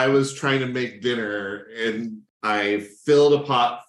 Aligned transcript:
I 0.00 0.06
was 0.06 0.32
trying 0.32 0.60
to 0.60 0.66
make 0.66 1.02
dinner 1.02 1.66
and 1.76 2.22
I 2.42 2.86
filled 3.04 3.34
a 3.34 3.42
pot 3.42 3.82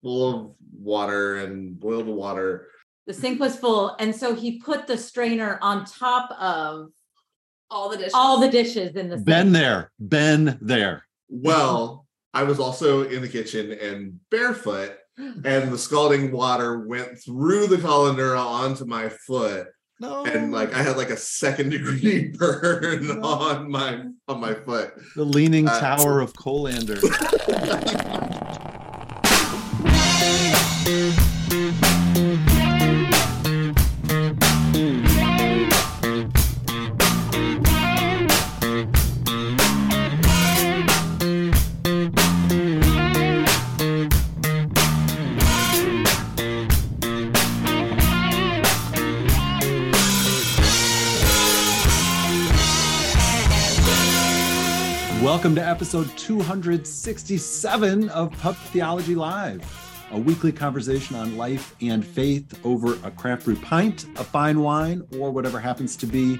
full 0.00 0.28
of 0.32 0.52
water 0.80 1.38
and 1.38 1.78
boiled 1.80 2.06
the 2.06 2.12
water. 2.12 2.68
The 3.08 3.14
sink 3.14 3.40
was 3.40 3.56
full, 3.56 3.96
and 3.98 4.14
so 4.14 4.32
he 4.32 4.60
put 4.60 4.86
the 4.86 4.96
strainer 4.96 5.58
on 5.60 5.84
top 5.84 6.30
of 6.40 6.90
All 7.68 7.88
the 7.88 7.96
dishes. 7.96 8.12
all 8.14 8.38
the 8.40 8.48
dishes 8.48 8.94
in 8.94 9.08
the 9.08 9.16
Been 9.16 9.46
sink. 9.46 9.54
there, 9.54 9.90
been 9.98 10.56
there. 10.60 11.04
Well, 11.28 12.06
I 12.32 12.44
was 12.44 12.60
also 12.60 13.08
in 13.08 13.20
the 13.22 13.28
kitchen 13.28 13.72
and 13.72 14.20
barefoot, 14.30 14.92
and 15.18 15.72
the 15.72 15.78
scalding 15.78 16.30
water 16.30 16.86
went 16.86 17.18
through 17.24 17.66
the 17.66 17.78
colander 17.78 18.36
onto 18.36 18.84
my 18.84 19.08
foot. 19.08 19.66
No. 19.98 20.24
And 20.26 20.52
like 20.52 20.74
I 20.74 20.82
had 20.82 20.96
like 20.96 21.10
a 21.10 21.16
second 21.16 21.70
degree 21.70 22.28
burn 22.38 23.06
No. 23.06 23.22
on 23.22 23.70
my 23.70 24.02
on 24.28 24.40
my 24.40 24.54
foot. 24.54 24.92
the 25.14 25.24
leaning 25.24 25.68
Uh, 25.68 25.80
tower 25.80 26.20
of 26.20 26.34
Colander. 26.36 26.98
Welcome 55.56 55.68
to 55.68 55.74
episode 55.74 56.18
267 56.18 58.10
of 58.10 58.30
Pub 58.32 58.56
Theology 58.56 59.14
Live, 59.14 59.62
a 60.10 60.18
weekly 60.18 60.52
conversation 60.52 61.16
on 61.16 61.38
life 61.38 61.74
and 61.80 62.06
faith 62.06 62.60
over 62.62 62.98
a 63.06 63.10
craft 63.10 63.46
brew 63.46 63.56
pint, 63.56 64.04
a 64.16 64.24
fine 64.24 64.60
wine, 64.60 65.02
or 65.18 65.30
whatever 65.30 65.58
happens 65.58 65.96
to 65.96 66.06
be 66.06 66.38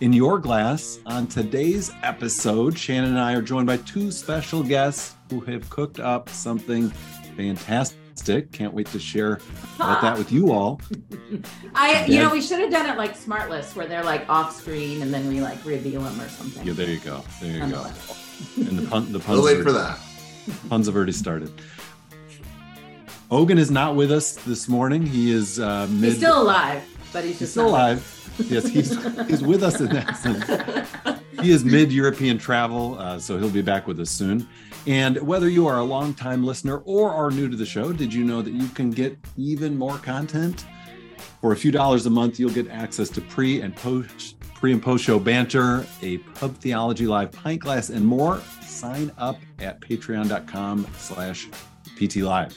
in 0.00 0.12
your 0.12 0.38
glass. 0.38 1.00
On 1.06 1.26
today's 1.26 1.90
episode, 2.04 2.78
Shannon 2.78 3.10
and 3.10 3.18
I 3.18 3.34
are 3.34 3.42
joined 3.42 3.66
by 3.66 3.78
two 3.78 4.12
special 4.12 4.62
guests 4.62 5.16
who 5.28 5.40
have 5.40 5.68
cooked 5.68 5.98
up 5.98 6.28
something 6.28 6.90
fantastic. 7.36 8.52
Can't 8.52 8.74
wait 8.74 8.86
to 8.88 9.00
share 9.00 9.40
about 9.74 10.02
that 10.02 10.16
with 10.16 10.30
you 10.30 10.52
all. 10.52 10.80
I, 11.74 12.04
you 12.06 12.20
know, 12.20 12.30
we 12.30 12.40
should 12.40 12.60
have 12.60 12.70
done 12.70 12.88
it 12.88 12.96
like 12.96 13.18
Smartless, 13.18 13.74
where 13.74 13.88
they're 13.88 14.04
like 14.04 14.28
off 14.28 14.54
screen, 14.54 15.02
and 15.02 15.12
then 15.12 15.26
we 15.26 15.40
like 15.40 15.64
reveal 15.64 16.02
them 16.02 16.20
or 16.20 16.28
something. 16.28 16.64
Yeah, 16.64 16.74
there 16.74 16.88
you 16.88 17.00
go. 17.00 17.24
There 17.40 17.66
you 17.66 17.72
go. 17.72 17.84
Nonetheless. 18.56 18.68
And 18.68 18.78
the, 18.78 18.88
pun, 18.90 19.12
the 19.12 19.18
I'll 19.18 19.24
puns 19.24 19.44
wait 19.44 19.56
are- 19.58 19.62
for 19.62 19.72
that. 19.72 19.98
Puns 20.68 20.86
have 20.86 20.96
already 20.96 21.12
started. 21.12 21.52
Ogan 23.30 23.58
is 23.58 23.70
not 23.70 23.96
with 23.96 24.12
us 24.12 24.34
this 24.34 24.68
morning. 24.68 25.06
He 25.06 25.30
is 25.30 25.58
uh, 25.58 25.86
mid. 25.90 26.10
He's 26.10 26.16
still 26.18 26.42
alive, 26.42 26.82
but 27.12 27.24
he's 27.24 27.32
he's 27.32 27.38
just 27.40 27.52
still 27.52 27.70
not- 27.70 27.92
alive. 27.92 28.18
Yes, 28.48 28.66
he's 28.68 28.90
he's 29.28 29.42
with 29.42 29.62
us 29.62 29.80
in 29.80 29.88
that 29.88 30.16
sense. 30.16 31.20
He 31.40 31.50
is 31.50 31.64
mid 31.64 31.92
European 31.92 32.38
travel, 32.38 32.98
uh, 32.98 33.18
so 33.18 33.38
he'll 33.38 33.50
be 33.50 33.62
back 33.62 33.86
with 33.86 34.00
us 34.00 34.10
soon. 34.10 34.46
And 34.86 35.18
whether 35.18 35.48
you 35.48 35.66
are 35.66 35.78
a 35.78 35.82
long-time 35.84 36.44
listener 36.44 36.78
or 36.78 37.10
are 37.10 37.30
new 37.30 37.48
to 37.48 37.56
the 37.56 37.66
show, 37.66 37.92
did 37.92 38.12
you 38.12 38.24
know 38.24 38.42
that 38.42 38.52
you 38.52 38.66
can 38.68 38.90
get 38.90 39.16
even 39.36 39.76
more 39.78 39.96
content? 39.98 40.64
For 41.40 41.52
a 41.52 41.56
few 41.56 41.70
dollars 41.72 42.06
a 42.06 42.10
month, 42.10 42.38
you'll 42.40 42.50
get 42.52 42.68
access 42.70 43.08
to 43.10 43.20
pre 43.20 43.60
and 43.60 43.74
post 43.76 44.36
pre 44.62 44.70
and 44.70 44.80
post 44.80 45.02
show 45.02 45.18
banter, 45.18 45.84
a 46.02 46.18
pub 46.18 46.56
theology 46.58 47.04
live 47.04 47.32
pint 47.32 47.60
glass, 47.60 47.90
and 47.90 48.06
more. 48.06 48.40
Sign 48.60 49.10
up 49.18 49.36
at 49.58 49.80
patreon.com 49.80 50.86
slash 50.98 51.48
PT 51.96 52.18
Live. 52.18 52.56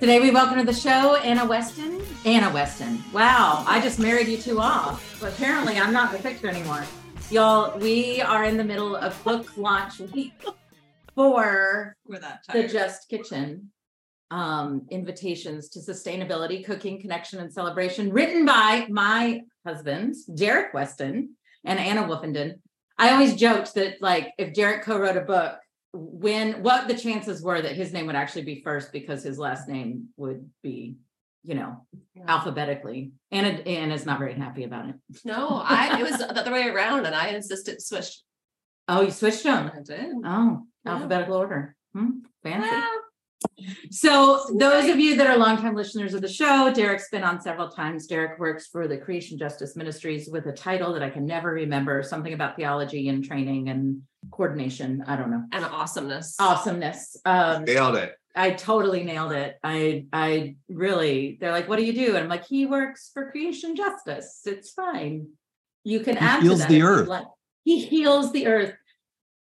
Today 0.00 0.18
we 0.18 0.30
welcome 0.30 0.56
to 0.56 0.64
the 0.64 0.72
show 0.72 1.16
Anna 1.16 1.44
Weston. 1.44 2.00
Anna 2.24 2.50
Weston. 2.54 3.04
Wow, 3.12 3.66
I 3.68 3.82
just 3.82 3.98
married 3.98 4.28
you 4.28 4.38
two 4.38 4.58
off. 4.58 5.18
But 5.20 5.34
apparently 5.34 5.76
I'm 5.76 5.92
not 5.92 6.14
in 6.14 6.22
the 6.22 6.26
picture 6.26 6.48
anymore. 6.48 6.84
Y'all, 7.30 7.78
we 7.78 8.22
are 8.22 8.44
in 8.44 8.56
the 8.56 8.64
middle 8.64 8.96
of 8.96 9.22
book 9.24 9.58
launch 9.58 9.98
week 9.98 10.42
for 11.14 11.94
the. 12.06 12.66
Just 12.66 13.10
Kitchen 13.10 13.72
um, 14.30 14.86
invitations 14.90 15.68
to 15.70 15.80
sustainability, 15.80 16.64
cooking, 16.64 17.00
connection, 17.00 17.38
and 17.40 17.52
celebration, 17.52 18.12
written 18.12 18.44
by 18.44 18.86
my 18.90 19.42
husbands, 19.66 20.24
Derrick 20.24 20.74
Weston 20.74 21.36
and 21.64 21.78
Anna 21.78 22.02
Woofenden. 22.04 22.54
I 22.98 23.10
always 23.12 23.36
joked 23.36 23.74
that, 23.74 24.00
like, 24.00 24.32
if 24.38 24.54
Derrick 24.54 24.82
co-wrote 24.82 25.16
a 25.16 25.20
book, 25.22 25.58
when 25.92 26.62
what 26.62 26.88
the 26.88 26.94
chances 26.96 27.42
were 27.42 27.60
that 27.62 27.76
his 27.76 27.92
name 27.92 28.06
would 28.06 28.16
actually 28.16 28.42
be 28.44 28.62
first 28.62 28.92
because 28.92 29.22
his 29.22 29.38
last 29.38 29.66
name 29.68 30.08
would 30.16 30.50
be, 30.62 30.96
you 31.42 31.54
know, 31.54 31.86
alphabetically. 32.26 33.12
Anna 33.30 33.48
Anna's 33.48 34.04
not 34.04 34.18
very 34.18 34.34
happy 34.34 34.64
about 34.64 34.88
it. 34.90 34.96
No, 35.24 35.62
I 35.64 35.98
it 35.98 36.02
was 36.02 36.18
the 36.18 36.38
other 36.38 36.52
way 36.52 36.68
around, 36.68 37.06
and 37.06 37.14
I 37.14 37.28
insisted 37.28 37.80
switch. 37.80 38.20
Oh, 38.88 39.00
you 39.02 39.10
switched 39.10 39.44
them. 39.44 39.70
I 39.74 39.80
did. 39.82 40.14
Oh, 40.24 40.66
Yeah. 40.84 40.92
alphabetical 40.92 41.36
order. 41.36 41.74
Hmm, 41.94 42.10
fancy. 42.42 42.68
Well, 42.68 42.90
So 43.90 44.44
those 44.58 44.88
of 44.88 44.98
you 44.98 45.16
that 45.16 45.26
are 45.26 45.36
longtime 45.36 45.74
listeners 45.74 46.14
of 46.14 46.22
the 46.22 46.28
show, 46.28 46.72
Derrick's 46.72 47.08
been 47.10 47.22
on 47.24 47.40
several 47.40 47.68
times. 47.68 48.06
Derrick 48.06 48.38
works 48.38 48.66
for 48.66 48.88
the 48.88 48.96
Creation 48.98 49.38
Justice 49.38 49.76
Ministries 49.76 50.28
with 50.30 50.46
a 50.46 50.52
title 50.52 50.92
that 50.94 51.02
I 51.02 51.10
can 51.10 51.26
never 51.26 51.50
remember, 51.50 52.02
something 52.02 52.32
about 52.32 52.56
theology 52.56 53.08
and 53.08 53.24
training 53.24 53.68
and 53.68 54.02
coordination. 54.30 55.04
I 55.06 55.16
don't 55.16 55.30
know. 55.30 55.44
and 55.52 55.64
awesomeness. 55.64 56.36
Awesomeness. 56.40 57.16
Um, 57.24 57.64
Nailed 57.64 57.96
it. 57.96 58.14
I 58.34 58.50
totally 58.50 59.02
nailed 59.02 59.32
it. 59.32 59.56
I 59.64 60.06
I 60.12 60.56
really 60.68 61.38
they're 61.40 61.52
like, 61.52 61.68
what 61.70 61.76
do 61.78 61.84
you 61.84 61.94
do? 61.94 62.08
And 62.08 62.18
I'm 62.18 62.28
like, 62.28 62.44
he 62.46 62.66
works 62.66 63.10
for 63.14 63.30
creation 63.30 63.74
justice. 63.76 64.42
It's 64.44 64.70
fine. 64.72 65.28
You 65.84 66.00
can 66.00 66.16
He 66.16 66.20
add 66.22 66.42
heals 66.42 66.56
to 66.56 66.62
that 66.64 66.68
the 66.68 66.74
if 66.76 66.82
you'd 66.82 66.86
earth. 66.86 67.08
like. 67.08 67.26
He 67.64 67.84
heals 67.86 68.32
the 68.32 68.46
earth. 68.46 68.74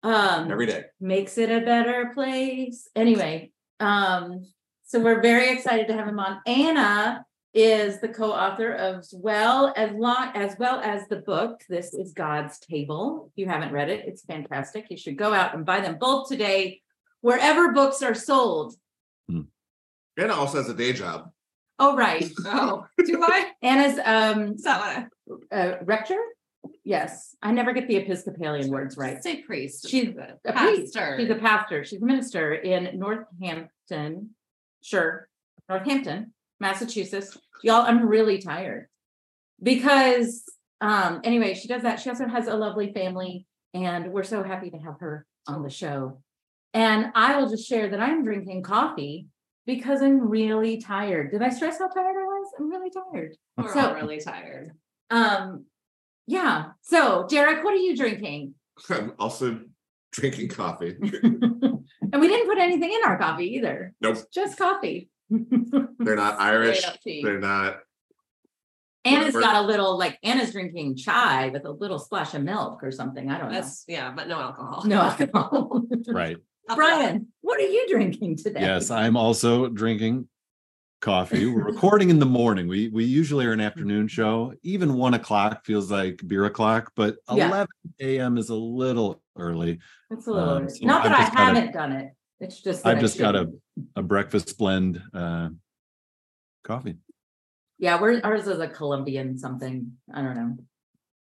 Um 0.03 0.51
Every 0.51 0.67
day. 0.67 0.85
makes 1.01 1.39
it 1.39 1.51
a 1.53 1.61
better 1.65 2.11
place. 2.15 2.89
Anyway, 2.97 3.53
um, 3.81 4.47
so 4.85 5.01
we're 5.01 5.23
very 5.23 5.51
excited 5.51 5.89
to 5.89 5.95
have 5.95 6.09
him 6.09 6.19
on. 6.19 6.41
Anna 6.47 7.25
is 7.53 8.01
the 8.01 8.09
co-author 8.09 8.73
of 8.73 8.99
as 8.99 9.13
well 9.17 9.73
as 9.77 9.91
long 9.93 10.31
as 10.35 10.57
well 10.59 10.81
as 10.81 11.09
the 11.09 11.17
book. 11.17 11.63
This 11.69 11.95
is 11.95 12.13
God's 12.13 12.59
Table. 12.59 13.31
If 13.31 13.39
you 13.39 13.49
haven't 13.49 13.73
read 13.73 13.91
it, 13.91 14.05
it's 14.07 14.25
fantastic. 14.25 14.87
You 14.91 14.97
should 14.97 15.17
go 15.17 15.33
out 15.35 15.55
and 15.55 15.67
buy 15.67 15.81
them 15.81 15.99
both 15.99 16.29
today, 16.29 16.81
wherever 17.21 17.73
books 17.73 18.03
are 18.03 18.15
sold. 18.15 18.75
Anna 20.17 20.35
also 20.35 20.59
has 20.59 20.69
a 20.69 20.75
day 20.75 20.93
job. 20.93 21.31
Oh, 21.79 21.97
right. 21.97 22.31
Oh, 22.45 22.87
do 23.05 23.23
I? 23.23 23.53
Anna's 23.63 23.99
um 24.05 24.55
Is 24.55 24.63
that 24.65 25.09
what 25.29 25.41
uh, 25.51 25.77
rector. 25.85 26.21
Yes, 26.91 27.37
I 27.41 27.53
never 27.53 27.73
get 27.73 27.87
the 27.87 27.99
Episcopalian 27.99 28.69
words 28.69 28.97
right. 28.97 29.23
say 29.23 29.43
priest? 29.43 29.89
She's 29.89 30.09
a 30.09 30.37
priest. 30.53 30.93
pastor. 30.93 31.17
She's 31.21 31.31
a 31.31 31.37
pastor. 31.37 31.85
She's 31.85 32.03
a 32.03 32.05
minister 32.05 32.53
in 32.53 32.99
Northampton. 32.99 34.31
Sure. 34.83 35.29
Northampton, 35.69 36.33
Massachusetts. 36.59 37.39
Y'all, 37.63 37.83
I'm 37.87 38.09
really 38.09 38.39
tired. 38.43 38.89
Because 39.63 40.43
um 40.81 41.21
anyway, 41.23 41.55
she 41.55 41.69
does 41.69 41.83
that. 41.83 42.01
She 42.01 42.11
also 42.11 42.27
has 42.27 42.49
a 42.49 42.57
lovely 42.57 42.93
family 42.93 43.47
and 43.73 44.11
we're 44.11 44.25
so 44.25 44.43
happy 44.43 44.71
to 44.71 44.79
have 44.79 44.99
her 44.99 45.25
on 45.47 45.63
the 45.63 45.71
show. 45.71 46.21
And 46.75 47.13
I 47.15 47.37
will 47.39 47.49
just 47.49 47.69
share 47.69 47.89
that 47.89 48.01
I'm 48.01 48.25
drinking 48.25 48.65
coffee 48.65 49.29
because 49.65 50.03
I'm 50.03 50.29
really 50.29 50.81
tired. 50.81 51.31
Did 51.31 51.41
I 51.41 51.51
stress 51.51 51.79
how 51.79 51.87
tired 51.87 52.17
I 52.19 52.25
was? 52.25 52.49
I'm 52.59 52.69
really 52.69 52.91
tired. 52.91 53.37
We're 53.57 53.73
So- 53.73 53.91
all 53.91 53.95
really 53.95 54.19
tired. 54.21 54.73
Um 55.11 55.67
yeah. 56.31 56.67
So, 56.83 57.27
Derrick, 57.29 57.65
what 57.65 57.75
are 57.75 57.79
you 57.79 57.97
drinking? 57.97 58.55
I'm 58.89 59.13
also 59.19 59.61
drinking 60.13 60.49
coffee. 60.49 60.97
and 61.03 62.21
we 62.21 62.29
didn't 62.29 62.49
put 62.49 62.59
anything 62.59 62.93
in 62.93 63.01
our 63.05 63.19
coffee 63.19 63.57
either. 63.57 63.93
Nope. 64.01 64.17
It's 64.17 64.27
just 64.33 64.57
coffee. 64.57 65.11
They're 65.29 66.17
not 66.17 66.41
Irish. 66.41 66.79
Straight 66.79 66.93
up 66.93 67.01
tea. 67.01 67.23
They're 67.25 67.41
not. 67.41 67.81
Anna's 69.05 69.35
Whatever. 69.35 69.41
got 69.41 69.65
a 69.65 69.67
little 69.67 69.99
like 69.99 70.19
Anna's 70.23 70.53
drinking 70.53 70.97
chai 70.97 71.49
with 71.49 71.65
a 71.65 71.71
little 71.71 71.99
splash 71.99 72.35
of 72.35 72.43
milk 72.43 72.85
or 72.85 72.93
something. 72.93 73.29
I 73.31 73.39
don't 73.39 73.51
That's 73.51 73.85
yeah, 73.89 74.13
but 74.15 74.29
no 74.29 74.39
alcohol. 74.39 74.85
No 74.85 75.01
alcohol. 75.01 75.83
Right. 76.07 76.37
Bryan, 76.73 77.27
what 77.41 77.59
are 77.59 77.67
you 77.67 77.89
drinking 77.89 78.37
today? 78.37 78.61
Yes, 78.61 78.91
I'm 78.91 79.17
also 79.17 79.69
drinking 79.69 80.29
coffee. 81.01 81.47
We're 81.47 81.65
recording 81.65 82.11
in 82.11 82.19
the 82.19 82.27
morning. 82.27 82.69
We 82.69 82.89
we 82.89 83.05
usually 83.05 83.47
are 83.47 83.53
an 83.53 83.61
afternoon 83.61 84.07
show. 84.09 84.53
Even 84.63 84.95
one 84.95 85.15
o'clock 85.15 85.65
feels 85.65 85.91
like 85.91 86.21
beer 86.27 86.45
o'clock, 86.45 86.93
but 86.95 87.17
Yeah. 87.35 87.49
11 87.49 87.67
a.m. 88.01 88.39
is 88.39 88.51
a 88.51 88.55
little 88.55 89.23
early. 89.37 89.79
It's 90.11 90.27
a 90.27 90.33
little 90.33 90.49
Um, 90.49 90.63
early. 90.65 90.75
so 90.75 90.87
not 90.87 91.03
that 91.05 91.13
I've 91.13 91.19
I 91.19 91.23
just 91.25 91.35
got 91.37 91.41
a- 91.43 91.55
haven't 91.55 91.73
done 91.73 91.93
it. 91.93 92.13
It's 92.41 92.63
just 92.63 92.87
I've 92.87 93.01
just 93.01 93.19
got 93.19 93.37
a, 93.37 93.51
a 93.97 94.03
breakfast 94.03 94.57
blend 94.59 95.03
uh, 95.13 95.51
coffee. 96.65 96.97
yeah. 97.79 98.01
We're 98.01 98.21
ours 98.23 98.47
is 98.47 98.61
a 98.61 98.69
Colombian 98.69 99.39
something. 99.39 99.93
I 100.13 100.23
don't 100.23 100.37
know. 100.37 100.57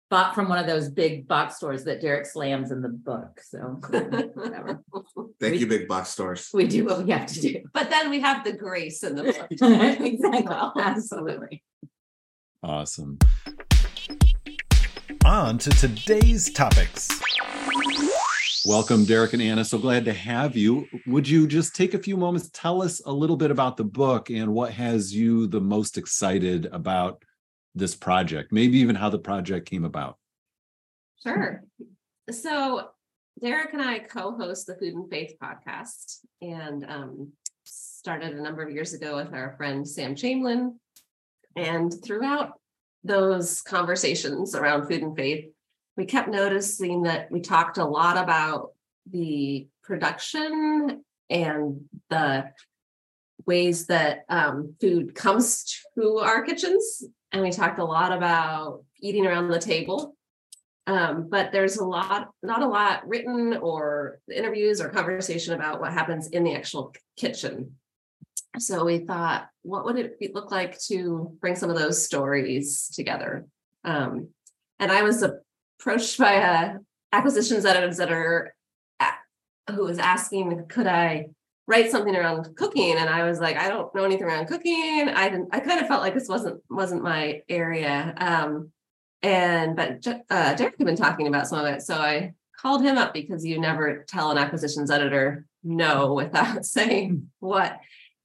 Bought 0.09 0.37
from 0.37 0.49
one 0.49 0.59
of 0.59 0.67
those 0.69 0.89
big 0.89 1.27
box 1.27 1.57
stores 1.57 1.83
that 1.85 2.01
Derrick 2.01 2.27
slams 2.27 2.71
in 2.71 2.81
the 2.81 2.89
book. 2.89 3.41
So 3.45 3.59
whatever. 3.89 4.81
Thank 5.41 5.55
We- 5.55 5.59
you, 5.59 5.67
big 5.67 5.89
box 5.89 6.11
stores. 6.11 6.49
We 6.55 6.69
do 6.69 6.85
what 6.85 7.03
we 7.05 7.11
have 7.11 7.27
to 7.27 7.41
do. 7.41 7.63
But 7.75 7.91
then 7.91 8.09
we 8.09 8.21
have 8.21 8.45
the 8.45 8.53
grace 8.53 9.03
in 9.03 9.17
the 9.17 9.25
book. 9.25 9.49
exactly. 10.01 10.83
Absolutely. 10.83 11.65
Awesome. 12.63 13.19
On 15.25 15.59
to 15.59 15.71
today's 15.71 16.53
topics. 16.53 17.09
Welcome, 18.65 19.05
Derrick 19.07 19.33
and 19.33 19.43
Anna. 19.43 19.65
So 19.65 19.77
glad 19.79 20.05
to 20.05 20.13
have 20.13 20.57
you. 20.57 20.87
Would 21.09 21.29
you 21.29 21.49
just 21.49 21.75
take 21.75 21.95
a 21.95 21.99
few 21.99 22.17
moments, 22.17 22.49
tell 22.53 22.81
us 22.81 23.01
a 23.07 23.13
little 23.13 23.37
bit 23.37 23.51
about 23.51 23.77
the 23.77 23.85
book 23.85 24.31
and 24.31 24.55
what 24.55 24.73
has 24.73 25.13
you 25.13 25.49
the 25.49 25.61
most 25.61 25.99
excited 25.99 26.67
about 26.73 27.23
this 27.77 27.95
project? 27.95 28.53
Maybe 28.53 28.79
even 28.79 28.97
how 28.97 29.11
the 29.11 29.19
project 29.19 29.69
came 29.69 29.85
about. 29.85 30.17
Sure. 31.23 31.63
So 32.31 32.89
Derrick 33.41 33.73
and 33.75 33.83
I 33.83 34.01
co-host 34.01 34.67
the 34.67 34.75
Food 34.77 34.95
and 34.95 35.11
Faith 35.11 35.35
podcast 35.41 36.21
and 36.41 36.85
um, 36.89 37.33
started 37.65 38.35
a 38.35 38.43
number 38.43 38.63
of 38.63 38.73
years 38.73 38.95
ago 38.95 39.17
with 39.17 39.33
our 39.33 39.55
friend 39.57 39.87
Sam 39.87 40.15
Chamberlain. 40.15 40.81
And 41.55 41.95
throughout 42.03 42.53
those 43.05 43.63
conversations 43.63 44.55
around 44.55 44.89
food 44.89 45.03
and 45.03 45.17
faith, 45.17 45.47
we 45.97 46.07
kept 46.07 46.29
noticing 46.29 47.03
that 47.03 47.31
we 47.31 47.41
talked 47.41 47.79
a 47.79 47.85
lot 47.85 48.17
about 48.17 48.73
the 49.11 49.69
production 49.83 51.05
and 51.31 51.85
the 52.11 52.51
ways 53.47 53.87
that 53.87 54.25
um, 54.29 54.75
food 54.81 55.15
comes 55.15 55.81
to 55.95 56.19
our 56.19 56.43
kitchens. 56.43 57.05
And 57.33 57.43
we 57.43 57.51
talked 57.51 57.79
a 57.79 57.85
lot 57.85 58.13
about 58.13 58.85
eating 59.01 59.27
around 59.27 59.49
the 59.49 59.59
table 59.59 60.17
um, 60.87 61.29
but 61.29 61.51
there's 61.51 61.77
a 61.77 61.85
lot, 61.85 62.31
not 62.43 62.63
a 62.63 62.69
lot 62.69 63.07
written 63.09 63.57
or 63.57 64.21
interviews 64.33 64.81
or 64.81 64.89
conversation 64.89 65.55
about 65.55 65.81
what 65.81 65.93
happens 65.93 66.29
in 66.29 66.45
the 66.45 66.55
actual 66.55 66.95
kitchen. 67.17 67.73
So 68.59 68.85
we 68.85 69.01
thought, 69.01 69.49
what 69.63 69.85
would 69.85 69.99
it 69.99 70.19
be, 70.19 70.31
look 70.33 70.51
like 70.51 70.79
to 70.83 71.37
bring 71.41 71.57
some 71.57 71.71
of 71.71 71.79
those 71.79 72.05
stories 72.05 72.89
together? 72.95 73.47
Um, 73.85 74.29
and 74.79 74.93
I 74.93 75.03
was 75.03 75.23
approached 75.23 76.19
by 76.19 76.35
a 76.35 76.75
acquisitions 77.13 77.65
editor 77.65 78.55
who 79.69 79.85
was 79.85 79.99
asking, 79.99 80.67
could 80.69 80.87
I 80.87 81.31
write 81.67 81.91
something 81.91 82.15
around 82.15 82.55
cooking? 82.57 82.97
And 82.97 83.09
I 83.09 83.25
was 83.25 83.41
like, 83.41 83.57
I 83.57 83.69
don't 83.69 83.95
know 83.95 84.05
anything 84.05 84.25
around 84.25 84.47
cooking. 84.47 85.09
I 85.09 85.29
didn't. 85.29 85.49
I 85.53 85.61
kind 85.61 85.81
of 85.81 85.89
felt 85.89 86.03
like 86.03 86.15
this 86.15 86.29
wasn't 86.29 86.63
wasn't 86.71 87.03
my 87.03 87.43
area. 87.49 88.15
Um, 88.19 88.71
and 89.23 89.77
but 89.77 90.07
uh, 90.31 90.55
Derrick 90.55 90.77
had 90.79 90.87
been 90.87 90.97
talking 90.97 91.27
about 91.27 91.49
some 91.49 91.59
of 91.59 91.67
it, 91.67 91.83
so 91.83 91.95
I 91.95 92.35
called 92.61 92.83
him 92.83 92.99
up 92.99 93.13
because 93.13 93.45
you 93.45 93.61
never 93.61 94.05
tell 94.09 94.31
an 94.31 94.39
acquisitions 94.39 94.91
editor 94.91 95.47
no 95.63 96.15
without 96.15 96.65
saying 96.65 97.31
what. 97.41 97.79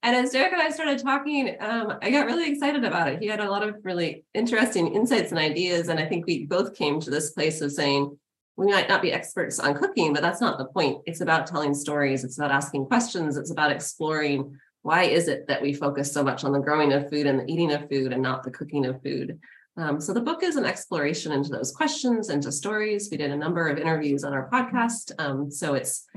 And 0.03 0.15
as 0.15 0.31
Derrick 0.31 0.51
and 0.51 0.61
I 0.61 0.71
started 0.71 0.97
talking, 0.97 1.55
um, 1.59 1.93
I 2.01 2.09
got 2.09 2.25
really 2.25 2.49
excited 2.51 2.83
about 2.83 3.07
it. 3.07 3.19
He 3.21 3.27
had 3.27 3.39
a 3.39 3.49
lot 3.49 3.61
of 3.61 3.75
really 3.83 4.25
interesting 4.33 4.95
insights 4.95 5.29
and 5.29 5.39
ideas, 5.39 5.89
and 5.89 5.99
I 5.99 6.07
think 6.07 6.25
we 6.25 6.47
both 6.47 6.75
came 6.75 6.99
to 7.01 7.11
this 7.11 7.31
place 7.31 7.61
of 7.61 7.71
saying 7.71 8.17
we 8.57 8.67
might 8.67 8.89
not 8.89 9.01
be 9.01 9.13
experts 9.13 9.59
on 9.59 9.73
cooking, 9.73 10.13
but 10.13 10.21
that's 10.21 10.41
not 10.41 10.57
the 10.57 10.65
point. 10.65 10.99
It's 11.05 11.21
about 11.21 11.47
telling 11.47 11.73
stories. 11.73 12.23
It's 12.23 12.37
about 12.37 12.51
asking 12.51 12.85
questions. 12.85 13.37
It's 13.37 13.51
about 13.51 13.71
exploring 13.71 14.57
why 14.83 15.03
is 15.03 15.27
it 15.27 15.47
that 15.47 15.61
we 15.61 15.73
focus 15.73 16.11
so 16.11 16.23
much 16.23 16.43
on 16.43 16.51
the 16.51 16.59
growing 16.59 16.91
of 16.93 17.09
food 17.09 17.27
and 17.27 17.39
the 17.39 17.51
eating 17.51 17.71
of 17.71 17.87
food 17.89 18.13
and 18.13 18.21
not 18.21 18.43
the 18.43 18.51
cooking 18.51 18.85
of 18.85 19.01
food. 19.01 19.39
Um, 19.77 20.01
so 20.01 20.13
the 20.13 20.21
book 20.21 20.43
is 20.43 20.57
an 20.57 20.65
exploration 20.65 21.31
into 21.31 21.49
those 21.49 21.71
questions, 21.71 22.29
into 22.29 22.51
stories. 22.51 23.09
We 23.09 23.17
did 23.17 23.31
a 23.31 23.37
number 23.37 23.67
of 23.67 23.77
interviews 23.77 24.23
on 24.23 24.33
our 24.33 24.49
podcast. 24.49 25.11
Um, 25.17 25.49
so 25.49 25.75
it's 25.75 26.07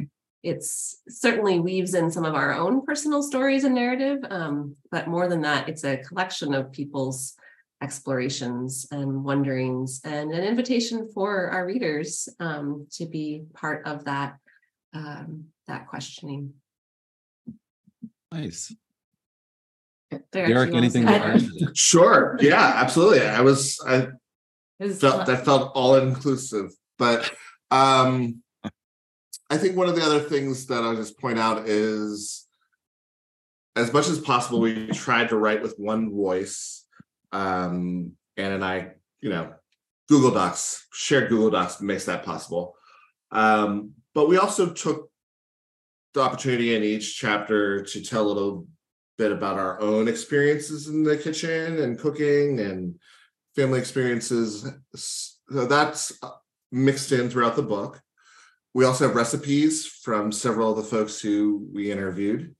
it's 0.42 1.00
certainly 1.08 1.58
weaves 1.58 1.94
in 1.94 2.10
some 2.10 2.26
of 2.26 2.34
our 2.34 2.52
own 2.52 2.84
personal 2.84 3.22
stories 3.22 3.64
and 3.64 3.74
narrative. 3.74 4.18
Um, 4.28 4.76
but 4.90 5.08
more 5.08 5.26
than 5.26 5.40
that, 5.40 5.70
it's 5.70 5.84
a 5.84 5.96
collection 5.96 6.52
of 6.52 6.70
people's 6.70 7.34
explorations 7.82 8.86
and 8.90 9.24
wonderings 9.24 10.00
and 10.04 10.32
an 10.32 10.44
invitation 10.44 11.10
for 11.12 11.48
our 11.50 11.66
readers 11.66 12.28
um, 12.40 12.86
to 12.92 13.06
be 13.06 13.44
part 13.54 13.86
of 13.86 14.04
that 14.04 14.36
um, 14.94 15.46
that 15.66 15.88
questioning. 15.88 16.54
Nice. 18.32 18.74
Derrick, 20.32 20.48
Derrick, 20.48 20.74
anything 20.74 21.06
to 21.06 21.12
add? 21.12 21.42
Sure. 21.74 22.36
Yeah, 22.40 22.72
absolutely. 22.76 23.22
I 23.22 23.40
was 23.40 23.80
I 23.86 24.08
was 24.78 25.00
felt 25.00 25.18
fun. 25.18 25.26
that 25.26 25.44
felt 25.44 25.72
all 25.74 25.96
inclusive. 25.96 26.70
But 26.98 27.32
um 27.70 28.42
I 29.50 29.58
think 29.58 29.76
one 29.76 29.88
of 29.88 29.96
the 29.96 30.02
other 30.02 30.20
things 30.20 30.66
that 30.66 30.82
I'll 30.82 30.96
just 30.96 31.18
point 31.18 31.38
out 31.38 31.68
is 31.68 32.46
as 33.76 33.92
much 33.92 34.08
as 34.08 34.20
possible, 34.20 34.60
we 34.60 34.88
tried 34.88 35.30
to 35.30 35.36
write 35.36 35.62
with 35.62 35.74
one 35.78 36.12
voice. 36.12 36.83
Um, 37.34 38.12
Anne 38.36 38.52
and 38.52 38.64
I, 38.64 38.92
you 39.20 39.30
know, 39.30 39.52
Google 40.08 40.30
Docs, 40.30 40.86
shared 40.92 41.28
Google 41.28 41.50
Docs 41.50 41.80
makes 41.80 42.04
that 42.04 42.24
possible. 42.24 42.76
Um, 43.32 43.92
but 44.14 44.28
we 44.28 44.38
also 44.38 44.70
took 44.70 45.10
the 46.14 46.20
opportunity 46.20 46.76
in 46.76 46.84
each 46.84 47.18
chapter 47.18 47.82
to 47.82 48.02
tell 48.02 48.26
a 48.26 48.28
little 48.28 48.66
bit 49.18 49.32
about 49.32 49.58
our 49.58 49.80
own 49.80 50.06
experiences 50.06 50.88
in 50.88 51.02
the 51.02 51.16
kitchen 51.16 51.80
and 51.80 51.98
cooking 51.98 52.60
and 52.60 52.94
family 53.56 53.80
experiences. 53.80 54.70
So 54.94 55.66
that's 55.66 56.16
uh, 56.22 56.30
mixed 56.70 57.10
in 57.12 57.30
throughout 57.30 57.56
the 57.56 57.62
book. 57.62 58.00
We 58.74 58.84
also 58.84 59.06
have 59.06 59.16
recipes 59.16 59.86
from 59.86 60.32
several 60.32 60.70
of 60.70 60.76
the 60.76 60.96
folks 60.96 61.20
who 61.20 61.68
we 61.72 61.90
interviewed. 61.90 62.54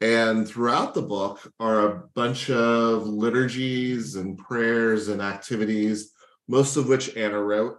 And 0.00 0.46
throughout 0.46 0.94
the 0.94 1.02
book 1.02 1.52
are 1.58 1.86
a 1.86 2.02
bunch 2.14 2.50
of 2.50 3.06
liturgies 3.06 4.14
and 4.14 4.38
prayers 4.38 5.08
and 5.08 5.20
activities, 5.20 6.12
most 6.46 6.76
of 6.76 6.88
which 6.88 7.16
Anna 7.16 7.42
wrote, 7.42 7.78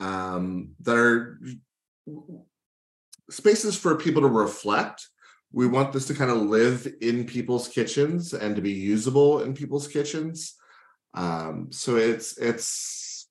um, 0.00 0.70
that 0.80 0.96
are 0.96 1.38
spaces 3.30 3.76
for 3.76 3.96
people 3.96 4.22
to 4.22 4.28
reflect. 4.28 5.08
We 5.52 5.68
want 5.68 5.92
this 5.92 6.06
to 6.08 6.14
kind 6.14 6.30
of 6.30 6.38
live 6.38 6.92
in 7.00 7.24
people's 7.24 7.68
kitchens 7.68 8.34
and 8.34 8.56
to 8.56 8.62
be 8.62 8.72
usable 8.72 9.42
in 9.42 9.54
people's 9.54 9.86
kitchens. 9.86 10.56
Um, 11.14 11.68
so 11.70 11.94
it's 11.94 12.36
it's 12.38 13.28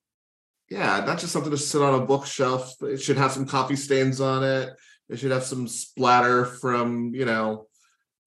yeah, 0.70 1.04
not 1.04 1.18
just 1.18 1.32
something 1.32 1.50
to 1.50 1.58
sit 1.58 1.82
on 1.82 2.02
a 2.02 2.06
bookshelf. 2.06 2.74
It 2.82 3.02
should 3.02 3.18
have 3.18 3.32
some 3.32 3.44
coffee 3.44 3.76
stains 3.76 4.22
on 4.22 4.42
it. 4.42 4.70
It 5.10 5.18
should 5.18 5.30
have 5.30 5.44
some 5.44 5.68
splatter 5.68 6.46
from 6.46 7.14
you 7.14 7.26
know 7.26 7.66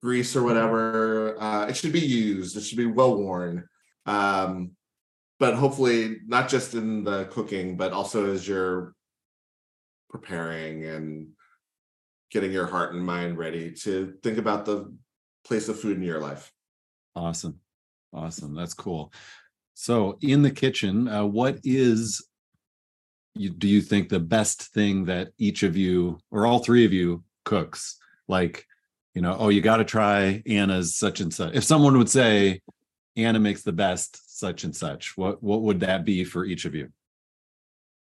grease 0.01 0.35
or 0.35 0.43
whatever. 0.43 1.41
Uh, 1.41 1.67
it 1.67 1.75
should 1.75 1.91
be 1.93 1.99
used. 1.99 2.55
It 2.55 2.61
should 2.61 2.77
be 2.77 2.85
well 2.85 3.17
worn. 3.17 3.67
Um, 4.05 4.71
but 5.39 5.55
hopefully 5.55 6.17
not 6.25 6.49
just 6.49 6.73
in 6.73 7.03
the 7.03 7.25
cooking, 7.25 7.77
but 7.77 7.91
also 7.91 8.31
as 8.31 8.47
you're 8.47 8.93
preparing 10.09 10.85
and 10.85 11.27
getting 12.31 12.51
your 12.51 12.65
heart 12.65 12.93
and 12.93 13.05
mind 13.05 13.37
ready 13.37 13.71
to 13.71 14.13
think 14.23 14.37
about 14.37 14.65
the 14.65 14.93
place 15.45 15.69
of 15.69 15.79
food 15.79 15.97
in 15.97 16.03
your 16.03 16.19
life. 16.19 16.51
Awesome. 17.15 17.59
Awesome. 18.13 18.55
That's 18.55 18.73
cool. 18.73 19.11
So, 19.73 20.17
in 20.21 20.41
the 20.41 20.51
kitchen, 20.51 21.07
uh, 21.07 21.25
what 21.25 21.59
is 21.63 22.25
you 23.35 23.51
do 23.51 23.67
you 23.67 23.81
think 23.81 24.09
the 24.09 24.19
best 24.19 24.73
thing 24.73 25.05
that 25.05 25.29
each 25.37 25.61
of 25.61 25.77
you 25.77 26.19
or 26.31 26.47
all 26.47 26.59
three 26.59 26.85
of 26.85 26.93
you 26.93 27.23
cooks? 27.45 27.99
Like, 28.27 28.65
you 29.17 29.21
know, 29.21 29.35
oh, 29.39 29.49
you 29.49 29.61
got 29.61 29.77
to 29.77 29.83
try 29.83 30.43
Anna's 30.45 30.95
such 30.95 31.21
and 31.21 31.33
such. 31.33 31.55
If 31.55 31.63
someone 31.63 31.97
would 31.97 32.07
say 32.07 32.61
Anna 33.15 33.39
makes 33.39 33.63
the 33.63 33.73
best 33.73 34.37
such 34.37 34.63
and 34.63 34.75
such, 34.75 35.17
what 35.17 35.41
what 35.41 35.63
would 35.63 35.79
that 35.79 36.05
be 36.05 36.23
for 36.23 36.45
each 36.45 36.65
of 36.65 36.75
you? 36.75 36.89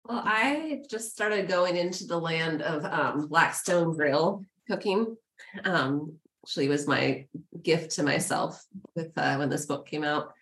Well, 0.04 0.20
I 0.24 0.82
just 0.90 1.12
started 1.12 1.46
going 1.46 1.76
into 1.76 2.08
the 2.08 2.18
land 2.18 2.62
of 2.62 2.84
um, 2.84 3.28
Blackstone 3.28 3.94
Grill 3.94 4.44
cooking. 4.66 5.16
Um, 5.64 6.14
actually, 6.44 6.68
was 6.68 6.88
my 6.88 7.26
gift 7.62 7.92
to 7.92 8.02
myself 8.02 8.60
with 8.96 9.16
uh, 9.16 9.36
when 9.36 9.50
this 9.50 9.66
book 9.66 9.86
came 9.86 10.02
out. 10.02 10.32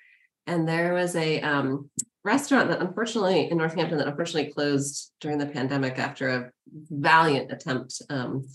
And 0.46 0.66
there 0.66 0.94
was 0.94 1.14
a 1.16 1.42
um, 1.42 1.90
restaurant 2.24 2.70
that 2.70 2.80
unfortunately 2.80 3.50
in 3.50 3.58
Northampton 3.58 3.98
that 3.98 4.08
unfortunately 4.08 4.54
closed 4.54 5.12
during 5.20 5.36
the 5.36 5.44
pandemic 5.44 5.98
after 5.98 6.28
a 6.30 6.50
valiant 6.88 7.52
attempt. 7.52 8.00
Um, 8.08 8.46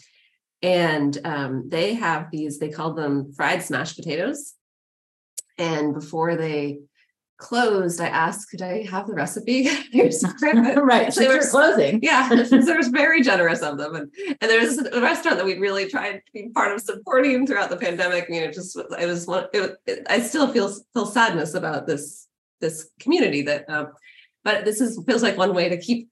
and 0.61 1.17
um, 1.23 1.69
they 1.69 1.93
have 1.93 2.31
these, 2.31 2.59
they 2.59 2.69
call 2.69 2.93
them 2.93 3.31
fried 3.33 3.61
smashed 3.63 3.95
potatoes. 3.95 4.53
And 5.57 5.93
before 5.93 6.35
they 6.35 6.79
closed, 7.37 8.01
I 8.01 8.07
asked, 8.07 8.49
could 8.49 8.61
I 8.61 8.83
have 8.83 9.07
the 9.07 9.13
recipe? 9.13 9.69
Right. 9.93 11.13
They 11.15 11.27
were 11.27 11.39
closing. 11.39 11.99
yeah, 12.01 12.29
they 12.29 12.59
were 12.73 12.89
very 12.91 13.21
generous 13.21 13.61
of 13.61 13.77
them, 13.77 13.95
and 13.95 14.11
and 14.41 14.49
there 14.51 14.59
was 14.59 14.77
a 14.79 15.01
restaurant 15.01 15.37
that 15.37 15.45
we 15.45 15.57
really 15.57 15.87
tried 15.89 16.13
to 16.13 16.31
be 16.33 16.49
part 16.49 16.71
of 16.71 16.81
supporting 16.81 17.45
throughout 17.45 17.69
the 17.69 17.77
pandemic. 17.77 18.25
I 18.27 18.31
mean, 18.31 18.43
it 18.43 18.53
just 18.53 18.75
was- 18.75 18.93
it 18.99 19.05
was 19.05 19.25
one. 19.27 19.45
It, 19.53 19.75
it, 19.85 20.07
I 20.09 20.19
still 20.21 20.47
feel 20.51 20.71
feel 20.93 21.05
sadness 21.05 21.53
about 21.53 21.87
this 21.87 22.27
this 22.61 22.89
community 22.99 23.43
that. 23.43 23.69
Um, 23.69 23.87
but 24.43 24.63
this 24.65 24.79
is 24.81 24.99
feels 25.05 25.23
like 25.23 25.37
one 25.37 25.53
way 25.53 25.69
to 25.69 25.77
keep 25.77 26.09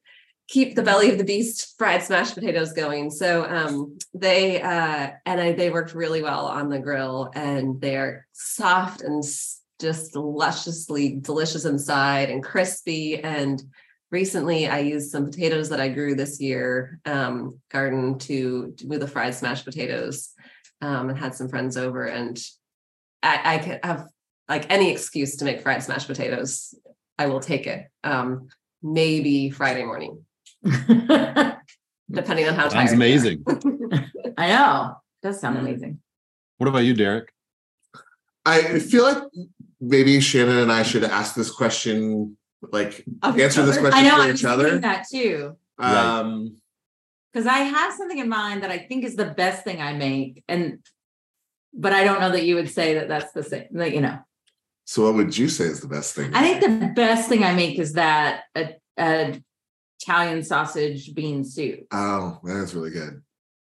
keep 0.47 0.75
the 0.75 0.83
belly 0.83 1.09
of 1.09 1.17
the 1.17 1.23
beast 1.23 1.75
fried 1.77 2.03
smashed 2.03 2.35
potatoes 2.35 2.73
going. 2.73 3.09
So 3.09 3.45
um, 3.45 3.97
they 4.13 4.61
uh, 4.61 5.11
and 5.25 5.41
I, 5.41 5.53
they 5.53 5.69
worked 5.69 5.93
really 5.93 6.21
well 6.21 6.45
on 6.45 6.69
the 6.69 6.79
grill, 6.79 7.31
and 7.33 7.81
they're 7.81 8.27
soft 8.33 9.01
and 9.01 9.23
just 9.79 10.15
lusciously 10.15 11.17
delicious 11.19 11.65
inside 11.65 12.29
and 12.29 12.43
crispy. 12.43 13.21
And 13.21 13.61
recently, 14.11 14.67
I 14.67 14.79
used 14.79 15.11
some 15.11 15.25
potatoes 15.25 15.69
that 15.69 15.81
I 15.81 15.89
grew 15.89 16.15
this 16.15 16.39
year, 16.39 16.99
um, 17.05 17.59
garden 17.69 18.19
to 18.19 18.73
do 18.75 18.99
the 18.99 19.07
fried 19.07 19.35
smashed 19.35 19.65
potatoes, 19.65 20.29
um, 20.81 21.09
and 21.09 21.17
had 21.17 21.35
some 21.35 21.49
friends 21.49 21.75
over, 21.75 22.05
and 22.05 22.41
I, 23.23 23.55
I 23.55 23.57
could 23.57 23.79
have 23.83 24.07
like 24.47 24.71
any 24.71 24.91
excuse 24.91 25.37
to 25.37 25.45
make 25.45 25.61
fried 25.61 25.83
smashed 25.83 26.07
potatoes. 26.07 26.75
I 27.17 27.27
will 27.27 27.39
take 27.39 27.65
it. 27.65 27.87
Um, 28.03 28.49
maybe 28.83 29.49
Friday 29.49 29.83
morning 29.83 30.23
depending 32.11 32.47
on 32.47 32.55
how 32.55 32.67
tired. 32.67 32.89
Sounds 32.89 32.91
you 32.91 32.93
are. 32.93 32.95
amazing. 32.95 33.43
I 34.37 34.49
know. 34.49 34.95
Does 35.21 35.39
sound 35.39 35.57
Mm. 35.57 35.61
amazing. 35.61 35.99
What 36.57 36.67
about 36.67 36.79
you, 36.79 36.93
Derrick? 36.93 37.31
I 38.45 38.79
feel 38.79 39.03
like 39.03 39.23
maybe 39.81 40.19
Shannon 40.19 40.57
and 40.57 40.71
I 40.71 40.83
should 40.83 41.03
ask 41.03 41.35
this 41.35 41.49
question, 41.51 42.37
like 42.71 43.03
Of 43.23 43.39
answer 43.39 43.65
this 43.65 43.77
question 43.77 43.99
I 43.99 44.03
know. 44.09 44.15
for 44.17 44.21
I 44.23 44.31
each 44.31 44.45
other. 44.45 44.79
that 44.79 45.05
too. 45.11 45.57
Um, 45.79 46.55
Because 47.33 47.47
I 47.47 47.57
have 47.59 47.93
something 47.93 48.19
in 48.19 48.29
mind 48.29 48.63
that 48.63 48.71
I 48.71 48.77
think 48.77 49.03
is 49.03 49.15
the 49.15 49.25
best 49.25 49.63
thing 49.63 49.81
I 49.81 49.93
make, 49.93 50.43
and 50.47 50.79
but 51.73 51.91
I 51.91 52.03
don't 52.05 52.21
know 52.21 52.31
that 52.31 52.45
you 52.45 52.55
would 52.55 52.69
say 52.69 52.93
that 52.95 53.07
that's 53.09 53.31
the 53.33 53.43
same. 53.43 53.65
That 53.71 53.91
you 53.93 53.99
know, 54.01 54.19
so 54.85 55.03
what 55.03 55.15
would 55.15 55.37
you 55.37 55.49
say 55.49 55.65
is 55.65 55.81
the 55.81 55.87
best 55.89 56.15
thing? 56.15 56.33
I 56.33 56.41
think 56.41 56.61
the 56.61 56.87
best 56.95 57.27
thing 57.27 57.43
I 57.43 57.53
make 57.53 57.77
is 57.79 57.93
that 57.93 58.43
a, 58.55 58.75
a 58.97 59.41
Italian 60.01 60.43
sausage 60.43 61.13
bean 61.13 61.43
soup. 61.43 61.87
Oh, 61.91 62.39
that 62.43 62.63
is 62.63 62.75
really 62.75 62.91
good. 62.91 63.21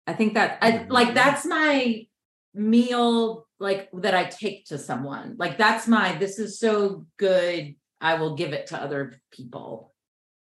I 0.07 0.13
think 0.13 0.33
that 0.33 0.57
I 0.61 0.85
like 0.89 1.13
that's 1.13 1.45
my 1.45 2.05
meal 2.53 3.47
like 3.59 3.89
that 3.93 4.15
I 4.15 4.25
take 4.25 4.65
to 4.67 4.77
someone. 4.77 5.35
Like 5.37 5.57
that's 5.57 5.87
my 5.87 6.15
this 6.17 6.39
is 6.39 6.59
so 6.59 7.05
good. 7.17 7.75
I 7.99 8.15
will 8.15 8.35
give 8.35 8.53
it 8.53 8.67
to 8.67 8.81
other 8.81 9.21
people 9.31 9.93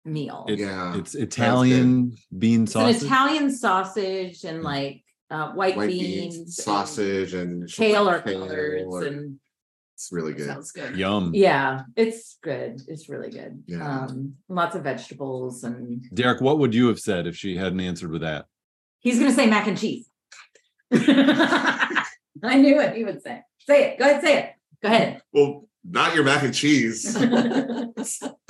meal. 0.06 0.46
It- 0.48 0.60
yeah. 0.60 0.96
It's 0.98 1.15
Italian 1.15 2.15
bean 2.38 2.63
it's 2.63 2.74
sausage. 2.74 3.01
an 3.01 3.08
Italian 3.08 3.51
sausage 3.51 4.44
and 4.44 4.63
like 4.63 5.03
uh, 5.29 5.51
white, 5.51 5.75
White 5.75 5.89
beans, 5.89 6.38
beans, 6.38 6.56
sausage, 6.63 7.34
and 7.34 7.67
kale 7.70 8.10
or 8.10 8.22
kale 8.22 8.48
collards 8.48 8.86
or- 8.86 9.03
and 9.06 9.39
it's 9.98 10.12
really 10.12 10.34
good. 10.34 10.46
Sounds 10.46 10.72
good. 10.72 10.96
Yum. 10.96 11.32
yeah, 11.34 11.82
it's 11.96 12.38
good. 12.44 12.80
It's 12.88 13.10
really 13.10 13.32
good. 13.32 13.63
Yeah. 13.66 14.04
Um, 14.04 14.36
lots 14.48 14.75
of 14.75 14.84
vegetables 14.84 15.63
and 15.63 16.08
Derrick, 16.13 16.39
what 16.39 16.60
would 16.60 16.75
you 16.75 16.88
have 16.89 17.00
said 17.00 17.25
if 17.25 17.36
she 17.36 17.58
hadn't 17.58 17.80
answered 17.80 18.12
with 18.12 18.22
that? 18.22 18.46
he's 19.00 19.20
gonna 19.20 19.32
say 19.32 19.48
mac 19.48 19.68
and 19.68 19.77
cheese. 19.77 20.08
I 20.94 22.06
knew 22.44 22.75
what 22.75 22.96
he 22.96 23.04
would 23.04 23.24
say. 23.24 23.42
Say 23.60 23.92
it. 23.92 24.00
Go 24.00 24.06
ahead, 24.06 24.22
say 24.22 24.38
it. 24.38 24.54
Go 24.84 24.89
ahead. 24.89 25.22
Well, 25.34 25.68
not 25.84 26.13
your 26.13 26.24
mac 26.24 26.44
and 26.44 26.54
cheese. 26.54 27.04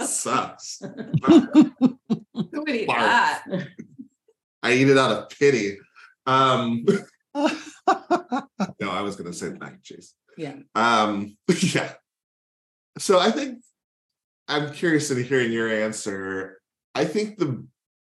Sucks. 0.02 0.82
Who 1.26 2.12
would 2.34 2.70
eat 2.70 2.88
that? 2.88 3.44
I 4.62 4.74
eat 4.74 4.90
it 4.90 4.98
out 4.98 5.12
of 5.12 5.30
pity. 5.30 5.78
Um, 6.26 6.86
no, 7.34 8.90
I 8.92 9.02
was 9.02 9.16
gonna 9.16 9.32
say 9.32 9.50
mac 9.50 9.74
and 9.74 9.84
cheese. 9.84 10.14
Yeah. 10.38 10.56
Um, 10.76 11.38
yeah. 11.62 11.94
So 12.98 13.20
I 13.20 13.32
think 13.32 13.60
I'm 14.48 14.74
curious 14.74 15.12
in 15.12 15.24
hearing 15.24 15.52
your 15.52 15.70
answer. 15.70 16.60
I 16.96 17.06
think 17.06 17.38
the 17.38 17.66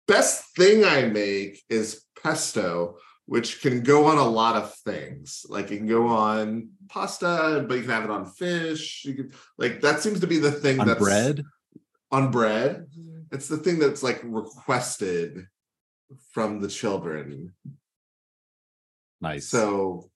best 0.07 0.55
thing 0.55 0.83
I 0.83 1.03
make 1.03 1.61
is 1.69 2.03
pesto, 2.21 2.97
which 3.25 3.61
can 3.61 3.83
go 3.83 4.05
on 4.05 4.17
a 4.17 4.27
lot 4.27 4.55
of 4.55 4.73
things. 4.75 5.45
Like 5.47 5.71
it 5.71 5.77
can 5.77 5.87
go 5.87 6.07
on 6.07 6.69
pasta, 6.89 7.65
but 7.67 7.75
you 7.75 7.81
can 7.81 7.91
have 7.91 8.03
it 8.03 8.09
on 8.09 8.25
fish. 8.25 9.05
You 9.05 9.13
can 9.13 9.31
like 9.57 9.81
that 9.81 10.01
seems 10.01 10.19
to 10.21 10.27
be 10.27 10.39
the 10.39 10.51
thing 10.51 10.79
On 10.79 10.87
that's 10.87 10.99
bread? 10.99 11.43
On 12.11 12.31
bread. 12.31 12.87
It's 13.31 13.47
the 13.47 13.57
thing 13.57 13.79
that's 13.79 14.03
like 14.03 14.21
requested 14.23 15.47
from 16.31 16.61
the 16.61 16.67
children. 16.67 17.53
Nice. 19.21 19.47
So, 19.47 20.09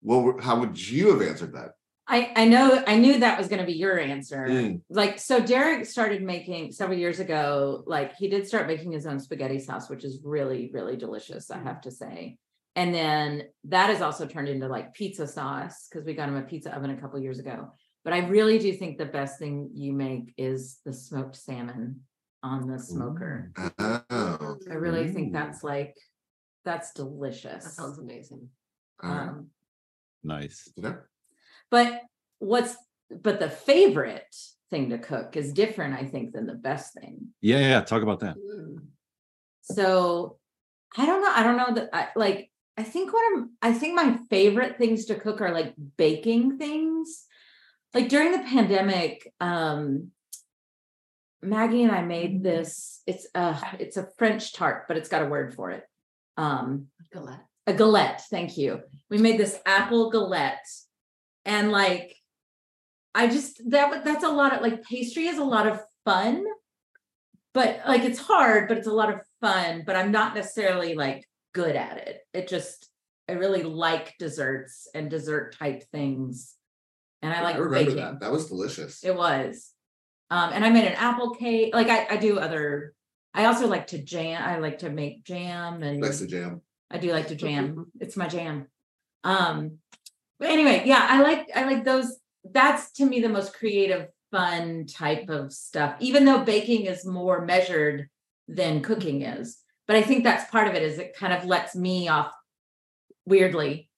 what? 0.00 0.24
would- 0.24 0.44
How 0.44 0.58
would 0.60 0.78
you 0.80 1.10
have 1.12 1.22
answered 1.22 1.54
that? 1.54 1.72
I, 2.10 2.32
I 2.34 2.44
know 2.46 2.82
I 2.86 2.96
knew 2.96 3.18
that 3.18 3.36
was 3.36 3.48
gonna 3.48 3.66
be 3.66 3.74
your 3.74 3.98
answer. 3.98 4.46
Mm. 4.48 4.80
Like 4.88 5.18
so 5.18 5.40
Derrick 5.40 5.84
started 5.84 6.22
making 6.22 6.72
several 6.72 6.98
years 6.98 7.20
ago, 7.20 7.82
like 7.86 8.16
he 8.16 8.28
did 8.28 8.46
start 8.48 8.66
making 8.66 8.92
his 8.92 9.06
own 9.06 9.20
spaghetti 9.20 9.58
sauce, 9.60 9.90
which 9.90 10.04
is 10.04 10.20
really, 10.24 10.70
really 10.72 10.96
delicious, 10.96 11.50
I 11.50 11.58
have 11.58 11.82
to 11.82 11.90
say. 11.90 12.38
And 12.76 12.94
then 12.94 13.42
that 13.64 13.90
has 13.90 14.00
also 14.00 14.24
turned 14.26 14.48
into 14.48 14.68
like 14.68 14.94
pizza 14.94 15.26
sauce 15.26 15.86
because 15.90 16.06
we 16.06 16.14
got 16.14 16.28
him 16.30 16.36
a 16.36 16.42
pizza 16.42 16.74
oven 16.74 16.90
a 16.90 16.96
couple 16.96 17.18
years 17.20 17.40
ago. 17.40 17.72
But 18.04 18.14
I 18.14 18.20
really 18.20 18.58
do 18.58 18.72
think 18.72 18.96
the 18.96 19.04
best 19.04 19.38
thing 19.38 19.70
you 19.74 19.92
make 19.92 20.32
is 20.38 20.78
the 20.86 20.94
smoked 20.94 21.36
salmon 21.36 22.02
on 22.42 22.68
the 22.68 22.78
smoker. 22.78 23.52
Oh, 23.78 24.56
I 24.70 24.74
really 24.74 25.12
think 25.12 25.34
that's 25.34 25.62
like 25.62 25.94
that's 26.64 26.92
delicious. 26.92 27.64
That 27.64 27.72
sounds 27.72 27.98
amazing. 27.98 28.48
Um, 29.02 29.48
nice. 30.22 30.70
You 30.76 30.82
know? 30.84 30.98
But 31.70 32.02
what's 32.38 32.76
but 33.10 33.40
the 33.40 33.50
favorite 33.50 34.34
thing 34.70 34.90
to 34.90 34.98
cook 34.98 35.36
is 35.36 35.52
different, 35.52 35.94
I 35.94 36.04
think, 36.04 36.32
than 36.32 36.46
the 36.46 36.54
best 36.54 36.94
thing. 36.94 37.28
Yeah, 37.40 37.60
yeah. 37.60 37.80
Talk 37.80 38.02
about 38.02 38.20
that. 38.20 38.36
Mm. 38.36 38.78
So 39.62 40.38
I 40.96 41.06
don't 41.06 41.22
know. 41.22 41.32
I 41.34 41.42
don't 41.42 41.56
know 41.56 41.74
that 41.74 41.90
I 41.92 42.08
like 42.16 42.50
I 42.76 42.82
think 42.82 43.12
what 43.12 43.24
I'm 43.32 43.50
I 43.60 43.72
think 43.72 43.94
my 43.94 44.18
favorite 44.30 44.78
things 44.78 45.06
to 45.06 45.14
cook 45.14 45.40
are 45.40 45.52
like 45.52 45.74
baking 45.96 46.58
things. 46.58 47.24
Like 47.94 48.08
during 48.08 48.32
the 48.32 48.38
pandemic, 48.38 49.32
um 49.40 50.12
Maggie 51.40 51.84
and 51.84 51.92
I 51.92 52.02
made 52.02 52.42
this, 52.42 53.02
it's 53.06 53.26
uh 53.34 53.60
it's 53.78 53.96
a 53.96 54.08
French 54.16 54.52
tart, 54.52 54.84
but 54.88 54.96
it's 54.96 55.08
got 55.08 55.22
a 55.22 55.26
word 55.26 55.54
for 55.54 55.70
it. 55.70 55.84
Um 56.36 56.86
Galette. 57.12 57.47
A 57.68 57.72
galette 57.72 58.22
thank 58.30 58.56
you 58.56 58.80
we 59.10 59.18
made 59.18 59.38
this 59.38 59.60
apple 59.66 60.10
galette 60.10 60.66
and 61.44 61.70
like 61.70 62.16
i 63.14 63.28
just 63.28 63.60
that 63.70 64.04
that's 64.04 64.24
a 64.24 64.28
lot 64.28 64.54
of 64.54 64.62
like 64.62 64.82
pastry 64.82 65.26
is 65.26 65.38
a 65.38 65.44
lot 65.44 65.66
of 65.66 65.80
fun 66.04 66.44
but 67.52 67.80
like 67.86 68.02
it's 68.02 68.18
hard 68.18 68.68
but 68.68 68.78
it's 68.78 68.86
a 68.86 68.92
lot 68.92 69.12
of 69.12 69.20
fun 69.40 69.82
but 69.86 69.96
i'm 69.96 70.10
not 70.10 70.34
necessarily 70.34 70.94
like 70.94 71.28
good 71.52 71.76
at 71.76 71.98
it 71.98 72.20
it 72.32 72.48
just 72.48 72.88
i 73.28 73.32
really 73.32 73.62
like 73.62 74.14
desserts 74.18 74.88
and 74.94 75.10
dessert 75.10 75.54
type 75.58 75.82
things 75.92 76.54
and 77.22 77.32
i 77.32 77.42
like 77.42 77.56
I 77.56 77.58
remember 77.58 77.84
baking 77.84 77.96
that. 77.96 78.20
That 78.20 78.32
was 78.32 78.46
delicious. 78.48 79.04
it 79.04 79.14
was. 79.14 79.72
Um, 80.30 80.50
and 80.52 80.64
I 80.64 80.70
made 80.70 80.86
an 80.86 80.94
apple 80.94 81.34
cake. 81.34 81.74
Like 81.74 81.88
I, 81.88 82.06
I 82.10 82.16
do 82.16 82.38
other, 82.38 82.92
I 83.32 83.46
also 83.46 83.66
like 83.66 83.88
to 83.88 83.98
jam. 83.98 84.42
I 84.44 84.58
like 84.58 84.78
to 84.78 84.90
make 84.90 85.24
jam 85.24 85.82
and 85.82 86.00
Nice 86.00 86.18
to 86.18 86.26
jam. 86.26 86.60
I 86.90 86.98
do 86.98 87.12
like 87.12 87.28
to 87.28 87.34
jam. 87.34 87.86
It's 88.00 88.16
my 88.16 88.28
jam. 88.28 88.66
Um, 89.24 89.78
but 90.38 90.50
anyway, 90.50 90.82
yeah, 90.86 91.06
I 91.08 91.22
like 91.22 91.48
I 91.54 91.64
like 91.64 91.84
those. 91.84 92.16
That's 92.44 92.92
to 92.92 93.04
me 93.04 93.20
the 93.20 93.28
most 93.28 93.54
creative, 93.54 94.08
fun 94.30 94.86
type 94.86 95.28
of 95.28 95.52
stuff. 95.52 95.96
Even 96.00 96.24
though 96.24 96.44
baking 96.44 96.86
is 96.86 97.04
more 97.04 97.44
measured 97.44 98.08
than 98.46 98.82
cooking 98.82 99.22
is, 99.22 99.58
but 99.86 99.96
I 99.96 100.02
think 100.02 100.24
that's 100.24 100.50
part 100.50 100.68
of 100.68 100.74
it. 100.74 100.82
Is 100.82 100.98
it 100.98 101.16
kind 101.16 101.32
of 101.32 101.44
lets 101.44 101.74
me 101.76 102.08
off 102.08 102.32
weirdly, 103.26 103.90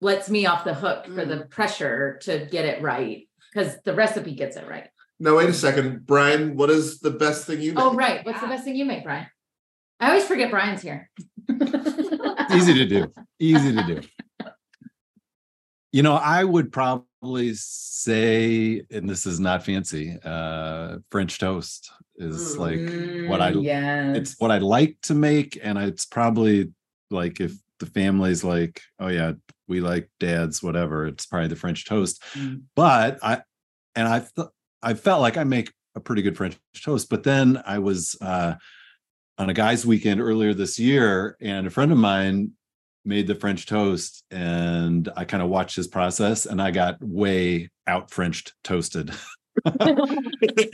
lets 0.00 0.28
me 0.28 0.46
off 0.46 0.64
the 0.64 0.74
hook 0.74 1.06
for 1.06 1.24
the 1.24 1.46
pressure 1.46 2.18
to 2.22 2.46
get 2.50 2.64
it 2.64 2.82
right 2.82 3.26
because 3.52 3.78
the 3.84 3.94
recipe 3.94 4.34
gets 4.34 4.56
it 4.56 4.68
right. 4.68 4.88
No, 5.18 5.36
wait 5.36 5.48
a 5.48 5.54
second, 5.54 6.04
Bryan. 6.04 6.56
What 6.56 6.68
is 6.68 7.00
the 7.00 7.10
best 7.10 7.46
thing 7.46 7.62
you? 7.62 7.72
Make? 7.72 7.82
Oh, 7.82 7.94
right. 7.94 8.24
What's 8.24 8.40
the 8.40 8.46
best 8.48 8.64
thing 8.64 8.76
you 8.76 8.84
make, 8.84 9.02
Bryan? 9.02 9.26
I 9.98 10.08
always 10.08 10.26
forget 10.26 10.50
Bryan's 10.50 10.82
here. 10.82 11.10
Easy 12.54 12.74
to 12.74 12.86
do. 12.86 13.12
Easy 13.38 13.74
to 13.74 13.82
do. 13.82 14.00
You 15.92 16.02
know, 16.02 16.14
I 16.14 16.44
would 16.44 16.72
probably 16.72 17.54
say, 17.54 18.82
and 18.90 19.08
this 19.08 19.24
is 19.26 19.40
not 19.40 19.64
fancy, 19.64 20.18
uh, 20.24 20.98
French 21.10 21.38
toast 21.38 21.90
is 22.16 22.56
like 22.58 22.80
what 23.28 23.40
I- 23.40 23.50
yeah. 23.50 24.12
it's 24.14 24.36
what 24.38 24.50
I 24.50 24.58
like 24.58 24.98
to 25.02 25.14
make, 25.14 25.58
and 25.62 25.78
it's 25.78 26.04
probably 26.04 26.72
like 27.10 27.40
if 27.40 27.52
the 27.78 27.86
family's 27.86 28.44
like, 28.44 28.80
oh 28.98 29.08
yeah, 29.08 29.32
we 29.68 29.80
like 29.80 30.10
dad's 30.20 30.62
whatever, 30.62 31.06
it's 31.06 31.26
probably 31.26 31.48
the 31.48 31.56
French 31.56 31.86
toast. 31.86 32.22
Mm. 32.34 32.62
But 32.74 33.18
I 33.22 33.42
and 33.94 34.06
I 34.08 34.26
I 34.82 34.94
felt 34.94 35.20
like 35.22 35.36
I 35.36 35.44
make 35.44 35.72
a 35.94 36.00
pretty 36.00 36.22
good 36.22 36.36
French 36.36 36.58
toast, 36.82 37.08
but 37.08 37.22
then 37.22 37.62
I 37.66 37.78
was 37.78 38.16
uh 38.20 38.54
on 39.38 39.50
a 39.50 39.54
guy's 39.54 39.84
weekend 39.86 40.20
earlier 40.20 40.54
this 40.54 40.78
year, 40.78 41.36
and 41.40 41.66
a 41.66 41.70
friend 41.70 41.92
of 41.92 41.98
mine 41.98 42.52
made 43.04 43.26
the 43.26 43.34
French 43.34 43.66
toast, 43.66 44.24
and 44.30 45.08
I 45.16 45.24
kind 45.24 45.42
of 45.42 45.48
watched 45.48 45.76
his 45.76 45.86
process, 45.86 46.46
and 46.46 46.60
I 46.60 46.70
got 46.70 46.96
way 47.02 47.70
out 47.86 48.10
Frenched 48.10 48.54
toasted. 48.64 49.12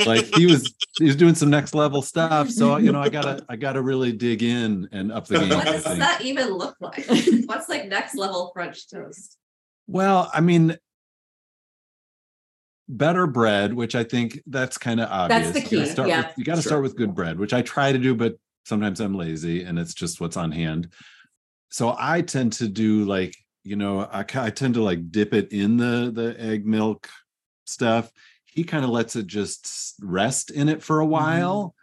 like 0.06 0.24
he 0.34 0.46
was 0.46 0.74
he 0.98 1.04
was 1.04 1.14
doing 1.16 1.34
some 1.36 1.50
next 1.50 1.74
level 1.74 2.02
stuff. 2.02 2.50
So 2.50 2.76
you 2.78 2.90
know, 2.90 3.00
I 3.00 3.08
gotta 3.08 3.44
I 3.48 3.56
gotta 3.56 3.80
really 3.80 4.12
dig 4.12 4.42
in 4.42 4.88
and 4.92 5.12
up 5.12 5.26
the 5.26 5.38
game. 5.38 5.50
What 5.50 5.64
does 5.66 5.84
that 5.84 6.20
even 6.22 6.48
look 6.50 6.76
like? 6.80 7.04
What's 7.46 7.68
like 7.68 7.86
next 7.88 8.16
level 8.16 8.50
French 8.52 8.88
toast? 8.88 9.36
Well, 9.86 10.30
I 10.34 10.40
mean, 10.40 10.76
better 12.88 13.26
bread, 13.26 13.72
which 13.74 13.94
I 13.94 14.04
think 14.04 14.40
that's 14.46 14.78
kind 14.78 15.00
of 15.00 15.08
obvious. 15.10 15.52
That's 15.52 15.52
the 15.52 15.76
You 15.76 15.78
gotta 15.78 15.86
key, 15.86 15.92
start 15.92 16.08
yeah. 16.08 16.26
with- 16.28 16.38
you 16.38 16.44
got 16.44 16.54
to 16.56 16.62
Sure. 16.62 16.70
start 16.70 16.82
with 16.82 16.96
good 16.96 17.14
bread, 17.14 17.38
which 17.38 17.52
I 17.52 17.62
try 17.62 17.92
to 17.92 17.98
do, 17.98 18.14
but 18.14 18.36
sometimes 18.64 19.00
I'm 19.00 19.14
lazy 19.14 19.64
and 19.64 19.78
it's 19.78 19.94
just 19.94 20.20
what's 20.20 20.36
on 20.36 20.52
hand. 20.52 20.92
So 21.70 21.96
I 21.98 22.22
tend 22.22 22.52
to 22.54 22.68
do 22.68 23.04
like, 23.04 23.34
you 23.64 23.76
know, 23.76 24.00
I, 24.00 24.20
I 24.34 24.50
tend 24.50 24.74
to 24.74 24.82
like 24.82 25.10
dip 25.10 25.32
it 25.34 25.52
in 25.52 25.76
the 25.76 26.10
the 26.12 26.36
egg 26.38 26.66
milk 26.66 27.08
stuff. 27.64 28.10
He 28.44 28.64
kind 28.64 28.84
of 28.84 28.90
lets 28.90 29.16
it 29.16 29.26
just 29.26 29.94
rest 30.02 30.50
in 30.50 30.68
it 30.68 30.82
for 30.82 31.00
a 31.00 31.04
Mm-hmm. 31.04 31.12
while. 31.12 31.74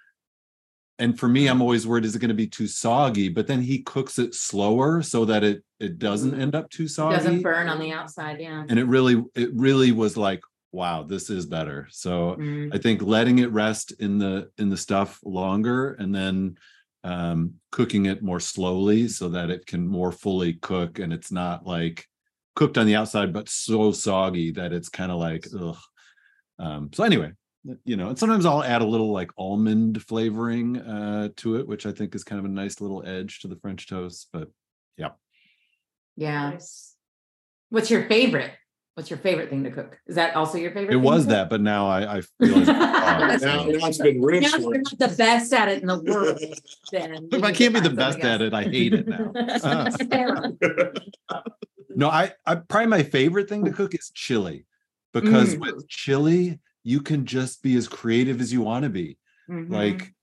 And 1.00 1.18
for 1.18 1.30
me, 1.30 1.48
I'm 1.48 1.62
always 1.62 1.88
worried, 1.88 2.04
is 2.04 2.14
it 2.14 2.20
going 2.20 2.28
to 2.28 2.36
be 2.36 2.46
too 2.48 2.68
soggy? 2.68 3.30
But 3.30 3.48
then 3.48 3.62
he 3.62 3.82
cooks 3.84 4.20
it 4.20 4.36
slower 4.36 5.02
so 5.02 5.24
that 5.26 5.44
it 5.46 5.64
it 5.80 5.98
doesn't 5.98 6.40
end 6.40 6.56
up 6.56 6.70
too 6.70 6.90
soggy 6.90 7.16
Doesn't 7.16 7.42
burn 7.42 7.70
on 7.70 7.80
the 7.80 7.94
outside, 7.94 8.42
yeah. 8.42 8.66
and 8.68 8.78
it 8.78 8.84
really 8.86 9.24
it 9.34 9.50
really 9.54 9.94
was 9.94 10.18
like 10.18 10.42
wow 10.72 11.04
this 11.04 11.30
is 11.30 11.46
better 11.46 11.88
so 11.90 12.36
Mm. 12.40 12.74
i 12.74 12.78
think 12.78 13.02
letting 13.02 13.40
it 13.40 13.52
rest 13.52 13.92
in 14.00 14.18
the 14.20 14.50
in 14.58 14.70
the 14.70 14.78
stuff 14.78 15.20
longer 15.24 15.94
and 15.94 16.14
then 16.14 16.58
um 17.04 17.54
cooking 17.72 18.06
it 18.06 18.22
more 18.22 18.40
slowly 18.40 19.08
so 19.08 19.30
that 19.30 19.50
it 19.50 19.66
can 19.66 19.88
more 19.88 20.12
fully 20.12 20.54
cook 20.54 21.00
and 21.00 21.12
it's 21.14 21.32
not 21.32 21.66
like 21.66 22.06
cooked 22.56 22.78
on 22.78 22.86
the 22.86 22.96
outside 22.96 23.32
but 23.34 23.48
so 23.50 23.92
soggy 23.92 24.52
that 24.52 24.74
it's 24.74 24.90
kind 24.90 25.12
of 25.12 25.18
like 25.18 25.48
ugh. 25.60 25.78
um 26.60 26.90
so 26.94 27.04
anyway 27.04 27.32
you 27.86 27.96
know 27.98 28.10
and 28.10 28.20
sometimes 28.20 28.46
i'll 28.46 28.64
add 28.64 28.82
a 28.82 28.88
little 28.88 29.12
like 29.12 29.32
almond 29.38 30.02
flavoring 30.04 30.78
uh 30.78 31.30
to 31.36 31.56
it 31.58 31.68
which 31.68 31.86
i 31.86 31.92
think 31.92 32.14
is 32.16 32.24
kind 32.24 32.40
of 32.40 32.46
a 32.46 32.50
nice 32.50 32.80
little 32.82 33.04
edge 33.06 33.40
to 33.40 33.48
the 33.48 33.58
french 33.58 33.88
toast 33.88 34.28
but 34.34 34.50
Yeah. 34.98 35.12
Nice. 36.18 36.96
What's 37.70 37.90
your 37.90 38.08
favorite? 38.10 38.52
What's 39.00 39.10
your 39.10 39.20
favorite 39.20 39.50
thing 39.50 39.64
to 39.64 39.72
cook? 39.72 39.98
Is 40.08 40.16
that 40.18 40.36
also 40.36 40.58
your 40.58 40.72
favorite? 40.72 40.90
it 40.90 40.98
thing 40.98 41.02
to 41.04 41.08
was 41.08 41.22
cook? 41.24 41.30
that 41.30 41.50
but 41.50 41.62
now 41.62 41.88
i 41.88 42.18
i 42.18 42.22
realize 42.38 42.68
Now, 42.68 43.38
Now 43.38 43.64
now 43.64 43.88
it's 43.88 43.98
been 43.98 44.22
rich. 44.22 44.44
Now 44.44 44.58
you're 44.58 44.82
not 44.82 45.00
the 45.00 45.16
best 45.18 45.54
at 45.54 45.70
it 45.70 45.82
in 45.82 45.88
the 45.88 46.00
world. 46.04 46.38
Then 46.92 47.30
if 47.32 47.42
i 47.42 47.54
can't 47.54 47.74
be 47.74 47.80
the 47.80 47.92
best 47.92 48.20
at 48.20 48.42
it 48.42 48.54
i 48.54 48.64
hate 48.64 48.94
it 48.94 49.08
now 49.08 49.32
Uh. 51.30 51.42
No, 51.96 52.10
I, 52.10 52.34
I 52.46 52.56
probably 52.56 52.88
my 52.88 53.04
favorite 53.04 53.48
thing 53.48 53.64
to 53.64 53.72
cook 53.72 53.96
is 53.96 54.12
chili 54.14 54.66
because 55.14 55.56
Mm. 55.56 55.60
with 55.62 55.88
chili, 55.88 56.60
you 56.84 57.00
can 57.00 57.26
just 57.26 57.64
be 57.64 57.78
as 57.78 57.88
creative 57.88 58.42
as 58.42 58.52
you 58.52 58.60
want 58.62 58.84
to 58.84 58.90
be. 58.90 59.18
Mm-hmm. 59.50 59.74
Like, 59.74 60.14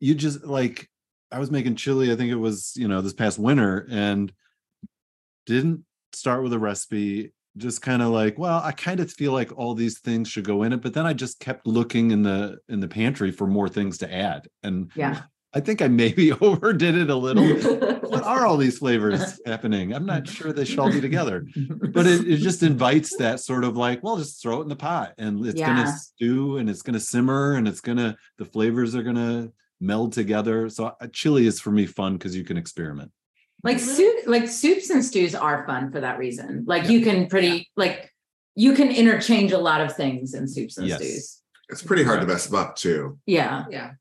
you 0.00 0.16
just 0.16 0.44
like, 0.44 0.90
I 1.30 1.38
was 1.38 1.52
making 1.52 1.76
chili, 1.76 2.10
I 2.12 2.16
think 2.16 2.32
it 2.32 2.36
was, 2.36 2.72
you 2.76 2.88
know, 2.88 3.00
this 3.00 3.12
past 3.14 3.38
winter 3.38 3.86
and 3.90 4.32
didn't 5.46 5.84
start 6.12 6.42
with 6.42 6.52
a 6.52 6.58
recipe, 6.58 7.32
just 7.56 7.82
kind 7.82 8.02
of 8.02 8.08
like, 8.10 8.38
well, 8.38 8.60
I 8.62 8.72
kind 8.72 9.00
of 9.00 9.10
feel 9.10 9.32
like 9.32 9.56
all 9.58 9.74
these 9.74 9.98
things 10.00 10.28
should 10.28 10.44
go 10.44 10.62
in 10.62 10.72
it. 10.72 10.80
But 10.82 10.94
then 10.94 11.06
I 11.06 11.12
just 11.12 11.40
kept 11.40 11.66
looking 11.66 12.10
in 12.10 12.22
the 12.22 12.58
in 12.68 12.80
the 12.80 12.88
pantry 12.88 13.30
for 13.32 13.46
more 13.46 13.68
things 13.68 13.98
to 13.98 14.12
add. 14.14 14.48
And 14.62 14.90
yeah. 14.94 15.22
I 15.54 15.60
think 15.60 15.80
I 15.80 15.88
maybe 15.88 16.30
overdid 16.40 16.94
it 16.94 17.08
a 17.10 17.16
little. 17.16 17.48
what 18.10 18.22
are 18.22 18.46
all 18.46 18.58
these 18.58 18.78
flavors 18.78 19.40
happening? 19.46 19.94
I'm 19.94 20.04
not 20.06 20.28
sure 20.28 20.52
they 20.52 20.64
should 20.66 20.78
all 20.78 20.92
be 20.92 21.00
together 21.00 21.46
but 21.92 22.06
it, 22.06 22.28
it 22.28 22.36
just 22.48 22.62
invites 22.62 23.16
that 23.16 23.40
sort 23.40 23.64
of 23.64 23.76
like 23.76 24.02
well 24.02 24.18
just 24.18 24.42
throw 24.42 24.58
it 24.60 24.62
in 24.64 24.68
the 24.68 24.76
pot 24.76 25.14
and 25.18 25.44
it's 25.46 25.58
Yeah. 25.58 25.68
gonna 25.74 25.92
stew 25.96 26.58
and 26.58 26.68
it's 26.68 26.82
gonna 26.82 27.00
simmer 27.00 27.54
and 27.54 27.66
it's 27.66 27.80
gonna 27.80 28.16
the 28.36 28.44
flavors 28.44 28.94
are 28.94 29.02
gonna 29.02 29.50
meld 29.80 30.12
together 30.12 30.68
so 30.68 30.92
uh, 31.00 31.06
chili 31.12 31.46
is 31.46 31.60
for 31.60 31.70
me 31.70 31.86
fun 31.86 32.14
because 32.14 32.36
you 32.36 32.44
can 32.44 32.56
experiment 32.58 33.10
Like 33.64 33.78
soup, 33.80 34.14
like 34.26 34.48
soups 34.48 34.88
and 34.90 35.04
stews 35.04 35.34
are 35.34 35.66
fun 35.66 35.90
for 35.90 36.00
that 36.00 36.18
reason. 36.18 36.64
Like 36.66 36.88
you 36.88 37.00
can 37.02 37.26
pretty 37.26 37.68
like 37.76 38.12
you 38.54 38.72
can 38.74 38.90
interchange 38.90 39.52
a 39.52 39.58
lot 39.58 39.80
of 39.80 39.94
things 39.96 40.34
in 40.34 40.46
soups 40.48 40.78
and 40.78 40.86
Yes. 40.86 40.98
stews. 41.00 41.42
It's 41.68 41.82
pretty 41.82 42.04
hard 42.04 42.20
to 42.20 42.26
mess 42.26 42.46
them 42.46 42.54
up 42.58 42.76
too. 42.76 43.18
Yeah. 43.26 43.64
Yeah. 43.70 43.92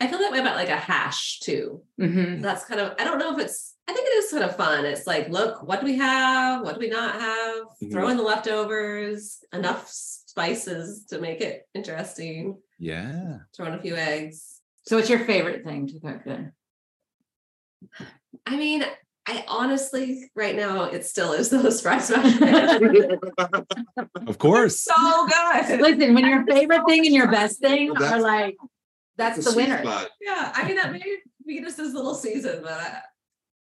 I 0.00 0.08
feel 0.08 0.18
that 0.18 0.32
way 0.32 0.40
about 0.40 0.56
like 0.56 0.68
a 0.68 0.76
hash 0.76 1.38
too. 1.40 1.82
Mhm. 2.00 2.42
That's 2.42 2.64
kind 2.64 2.80
of, 2.80 2.94
I 2.98 3.04
don't 3.04 3.18
know 3.18 3.32
if 3.36 3.42
it's, 3.44 3.74
I 3.88 3.92
think 3.92 4.06
it 4.06 4.10
is 4.24 4.30
kind 4.30 4.44
of 4.44 4.56
fun. 4.56 4.84
It's 4.84 5.06
like, 5.06 5.28
look, 5.28 5.62
what 5.66 5.80
do 5.80 5.86
we 5.86 5.96
have? 5.96 6.62
What 6.62 6.74
do 6.74 6.80
we 6.80 6.88
not 6.90 7.20
have? 7.20 7.64
Throw 7.92 8.08
in 8.08 8.16
the 8.16 8.22
leftovers, 8.22 9.38
enough 9.52 9.88
spices 9.88 11.04
to 11.06 11.20
make 11.20 11.40
it 11.40 11.66
interesting. 11.74 12.58
yeah 12.78 13.38
Throw 13.56 13.66
in 13.66 13.74
a 13.74 13.80
few 13.80 13.94
eggs. 13.94 14.60
So 14.86 14.96
what's 14.96 15.08
your 15.08 15.20
favorite 15.20 15.64
thing 15.64 15.86
to 15.88 16.00
cook 16.00 16.22
then? 16.26 16.52
I 18.46 18.56
mean, 18.56 18.84
I 19.26 19.44
honestly, 19.48 20.30
right 20.34 20.54
now, 20.54 20.84
it 20.84 21.04
still 21.06 21.32
is 21.32 21.48
those 21.50 21.80
fried 21.80 22.02
smash 22.02 22.38
potatoes. 22.38 23.18
of 24.26 24.38
course 24.38 24.80
so 24.80 25.26
good. 25.26 25.80
Listen, 25.80 26.14
when 26.14 26.26
your 26.26 26.44
favorite 26.44 26.82
thing 26.86 27.06
and 27.06 27.14
your 27.14 27.30
best 27.30 27.58
thing 27.60 27.92
Well, 27.94 28.14
are 28.14 28.20
like 28.20 28.56
that's 29.16 29.36
the 29.44 29.50
sweet 29.50 29.68
winner. 29.68 29.78
spot. 29.80 30.08
Yeah. 30.20 30.52
I 30.54 30.66
mean, 30.66 30.76
that 30.76 30.92
may 30.92 31.02
be 31.46 31.60
just 31.60 31.76
this 31.76 31.94
little 31.94 32.14
season, 32.14 32.60
but 32.62 32.72
I, 32.72 33.00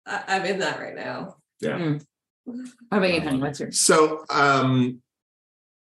I, 0.06 0.22
I'm 0.28 0.44
in 0.46 0.58
that 0.60 0.80
right 0.80 0.96
now. 0.96 1.36
How 1.64 2.98
about 2.98 3.12
you, 3.14 3.20
honey? 3.20 3.38
What's 3.38 3.60
yours? 3.60 3.78
So 3.80 4.24
um 4.30 5.00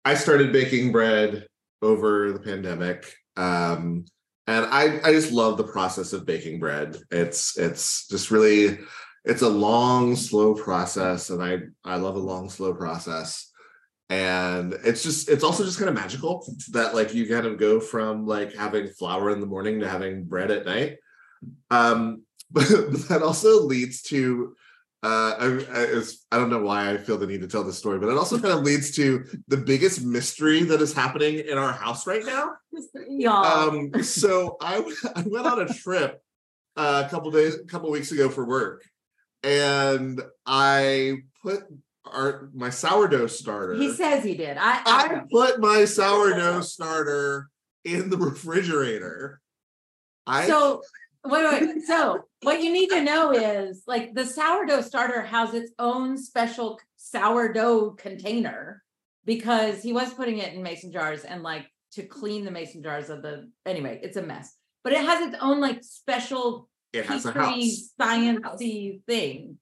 I 0.05 0.15
started 0.15 0.53
baking 0.53 0.91
bread 0.91 1.47
over 1.81 2.31
the 2.31 2.39
pandemic. 2.39 3.13
Um 3.35 4.05
and 4.47 4.65
I 4.65 4.99
I 5.03 5.11
just 5.11 5.31
love 5.31 5.57
the 5.57 5.63
process 5.63 6.13
of 6.13 6.25
baking 6.25 6.59
bread. 6.59 6.97
It's 7.11 7.57
it's 7.57 8.07
just 8.07 8.31
really 8.31 8.79
it's 9.25 9.41
a 9.41 9.49
long 9.49 10.15
slow 10.15 10.53
process 10.53 11.29
and 11.29 11.43
I 11.43 11.59
I 11.83 11.97
love 11.97 12.15
a 12.15 12.19
long 12.19 12.49
slow 12.49 12.73
process. 12.73 13.51
And 14.09 14.73
it's 14.83 15.03
just 15.03 15.29
it's 15.29 15.43
also 15.43 15.63
just 15.63 15.77
kind 15.77 15.89
of 15.89 15.95
magical 15.95 16.45
that 16.71 16.95
like 16.95 17.13
you 17.13 17.27
kind 17.27 17.45
of 17.45 17.59
go 17.59 17.79
from 17.79 18.25
like 18.25 18.55
having 18.55 18.87
flour 18.87 19.29
in 19.29 19.39
the 19.39 19.45
morning 19.45 19.79
to 19.79 19.89
having 19.89 20.25
bread 20.25 20.51
at 20.51 20.65
night. 20.65 20.97
Um 21.69 22.23
but 22.51 22.67
that 23.09 23.21
also 23.23 23.61
leads 23.61 24.01
to 24.03 24.55
uh 25.03 25.35
I, 25.39 25.65
I, 25.71 26.01
I 26.31 26.37
don't 26.37 26.49
know 26.49 26.63
why 26.63 26.91
I 26.91 26.97
feel 26.97 27.17
the 27.17 27.27
need 27.27 27.41
to 27.41 27.47
tell 27.47 27.63
this 27.63 27.77
story, 27.77 27.99
but 27.99 28.09
it 28.09 28.17
also 28.17 28.39
kind 28.39 28.53
of 28.53 28.63
leads 28.63 28.95
to 28.95 29.23
the 29.47 29.57
biggest 29.57 30.03
mystery 30.03 30.63
that 30.63 30.81
is 30.81 30.93
happening 30.93 31.39
in 31.39 31.57
our 31.57 31.71
house 31.71 32.07
right 32.07 32.25
now. 32.25 32.53
Y'all. 33.07 33.69
Um, 33.69 34.03
so 34.03 34.57
I 34.59 34.77
I 35.15 35.21
went 35.27 35.45
on 35.45 35.61
a 35.61 35.67
trip 35.67 36.21
uh, 36.75 37.03
a 37.05 37.09
couple 37.09 37.29
days, 37.29 37.55
a 37.55 37.65
couple 37.65 37.91
weeks 37.91 38.11
ago 38.11 38.29
for 38.29 38.45
work, 38.45 38.83
and 39.43 40.21
I 40.45 41.17
put 41.41 41.63
our 42.05 42.49
my 42.53 42.69
sourdough 42.69 43.27
starter. 43.27 43.75
he 43.75 43.91
says 43.91 44.23
he 44.23 44.35
did. 44.35 44.57
I, 44.57 44.81
I 44.85 44.85
I 44.85 45.21
put 45.31 45.59
my 45.59 45.85
sourdough 45.85 46.61
starter 46.61 47.49
in 47.83 48.09
the 48.09 48.17
refrigerator. 48.17 49.41
I 50.25 50.47
so 50.47 50.81
wait, 51.25 51.43
wait, 51.43 51.61
wait. 51.61 51.83
So 51.85 52.21
what 52.41 52.61
you 52.61 52.71
need 52.71 52.89
to 52.89 53.03
know 53.03 53.31
is 53.31 53.83
like 53.87 54.13
the 54.13 54.25
sourdough 54.25 54.81
starter 54.81 55.21
has 55.21 55.53
its 55.53 55.71
own 55.79 56.17
special 56.17 56.79
sourdough 56.97 57.91
container 57.91 58.83
because 59.25 59.81
he 59.81 59.93
was 59.93 60.13
putting 60.13 60.39
it 60.39 60.53
in 60.53 60.63
mason 60.63 60.91
jars 60.91 61.23
and 61.23 61.43
like 61.43 61.67
to 61.91 62.03
clean 62.03 62.45
the 62.45 62.51
mason 62.51 62.83
jars 62.83 63.09
of 63.09 63.21
the 63.21 63.49
anyway, 63.65 63.99
it's 64.03 64.17
a 64.17 64.21
mess. 64.21 64.55
But 64.83 64.93
it 64.93 65.01
has 65.01 65.27
its 65.27 65.37
own 65.41 65.59
like 65.59 65.83
special 65.83 66.68
it 66.93 67.05
has 67.05 67.25
a 67.25 67.31
pastry 67.31 67.87
house. 67.99 68.59
sciencey 68.59 69.01
thing. 69.05 69.57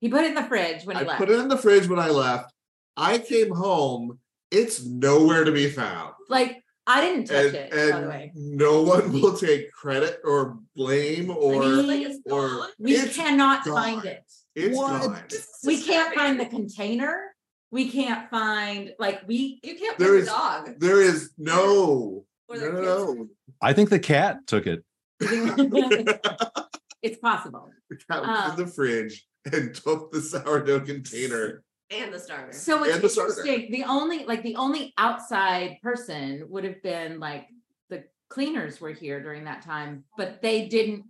He 0.00 0.08
put 0.08 0.22
it 0.24 0.28
in 0.28 0.34
the 0.34 0.42
fridge 0.44 0.84
when 0.84 0.96
he 0.96 1.02
I 1.02 1.06
left. 1.06 1.18
put 1.18 1.30
it 1.30 1.38
in 1.38 1.48
the 1.48 1.56
fridge 1.56 1.88
when 1.88 1.98
I 1.98 2.08
left. 2.08 2.52
I 2.96 3.18
came 3.18 3.50
home. 3.50 4.18
It's 4.50 4.84
nowhere 4.84 5.44
to 5.44 5.52
be 5.52 5.68
found. 5.70 6.14
like 6.28 6.60
I 6.86 7.00
didn't 7.00 7.24
touch 7.26 7.46
and, 7.46 7.54
it, 7.54 7.70
by 7.70 7.76
the 7.76 7.96
and 7.96 8.08
way. 8.08 8.32
no 8.34 8.82
one 8.82 9.10
will 9.12 9.34
take 9.36 9.72
credit 9.72 10.20
or 10.22 10.58
blame 10.76 11.30
or 11.30 11.64
Like, 11.64 12.12
or. 12.30 12.68
We 12.78 13.02
cannot 13.08 13.64
gone. 13.64 13.74
find 13.74 14.04
it. 14.04 14.22
it's 14.54 14.76
What? 14.76 15.02
gone. 15.02 15.22
We 15.64 15.80
can't 15.82 16.14
find 16.14 16.38
the 16.38 16.44
container. 16.46 17.34
We 17.70 17.90
can't 17.90 18.28
find 18.30 18.92
like 18.98 19.22
we 19.26 19.58
You 19.64 19.76
can't 19.76 19.98
There 19.98 20.08
put 20.10 20.18
is- 20.20 20.26
the 20.26 20.32
dog. 20.32 20.74
There 20.78 21.00
is 21.00 21.30
no 21.38 22.24
no 22.50 22.70
no, 22.70 22.80
no. 22.82 23.28
i 23.62 23.72
think 23.72 23.88
the 23.88 23.98
cat 23.98 24.46
took 24.46 24.66
it 24.66 24.84
it's 27.02 27.18
possible. 27.18 27.70
The 27.90 27.98
was 28.08 28.28
Um, 28.28 28.50
in 28.58 28.66
the 28.66 28.72
fridge 28.72 29.26
and 29.52 29.74
took 29.74 30.10
the 30.10 30.20
sourdough 30.20 30.80
container. 30.80 31.62
And 31.90 32.12
the 32.12 32.18
starter. 32.18 32.52
So 32.52 32.78
what's 32.78 32.94
And 32.94 33.02
the 33.02 33.08
starter. 33.08 33.30
interesting, 33.40 33.70
the 33.70 33.84
only 33.84 34.24
like 34.24 34.42
the 34.42 34.56
only 34.56 34.94
outside 34.98 35.78
person 35.82 36.46
would 36.48 36.64
have 36.64 36.82
been 36.82 37.20
like 37.20 37.46
the 37.90 38.04
cleaners 38.28 38.80
were 38.80 38.92
here 38.92 39.22
during 39.22 39.44
that 39.44 39.62
time, 39.62 40.04
but 40.16 40.40
they 40.42 40.66
didn't. 40.66 41.04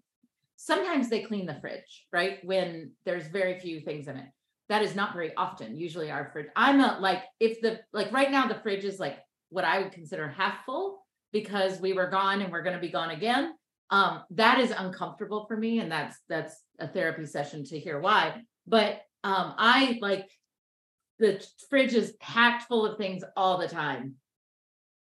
Sometimes 0.56 1.08
they 1.08 1.22
clean 1.22 1.46
the 1.46 1.54
fridge, 1.60 2.06
right? 2.12 2.44
When 2.44 2.92
there's 3.04 3.26
very 3.28 3.58
few 3.60 3.80
things 3.80 4.08
in 4.08 4.16
it. 4.16 4.28
That 4.68 4.82
is 4.82 4.94
not 4.96 5.12
very 5.12 5.34
often. 5.36 5.76
Usually 5.76 6.10
our 6.10 6.30
fridge, 6.32 6.46
I'm 6.56 6.80
a 6.80 6.98
like 7.00 7.22
if 7.38 7.60
the 7.60 7.80
like 7.92 8.10
right 8.12 8.30
now 8.30 8.48
the 8.48 8.54
fridge 8.56 8.84
is 8.84 8.98
like 8.98 9.18
what 9.50 9.64
I 9.64 9.78
would 9.78 9.92
consider 9.92 10.28
half 10.28 10.64
full 10.64 11.06
because 11.32 11.80
we 11.80 11.92
were 11.92 12.08
gone 12.08 12.40
and 12.40 12.50
we're 12.50 12.62
going 12.62 12.74
to 12.74 12.80
be 12.80 12.88
gone 12.88 13.10
again. 13.10 13.52
Um, 13.94 14.22
that 14.30 14.58
is 14.58 14.72
uncomfortable 14.72 15.44
for 15.46 15.56
me, 15.56 15.78
and 15.78 15.92
that's 15.92 16.16
that's 16.28 16.60
a 16.80 16.88
therapy 16.88 17.26
session 17.26 17.64
to 17.66 17.78
hear 17.78 18.00
why. 18.00 18.42
But 18.66 18.94
um, 19.22 19.54
I 19.56 19.98
like 20.02 20.28
the 21.20 21.46
fridge 21.70 21.94
is 21.94 22.12
packed 22.20 22.64
full 22.64 22.84
of 22.86 22.98
things 22.98 23.22
all 23.36 23.56
the 23.58 23.68
time, 23.68 24.14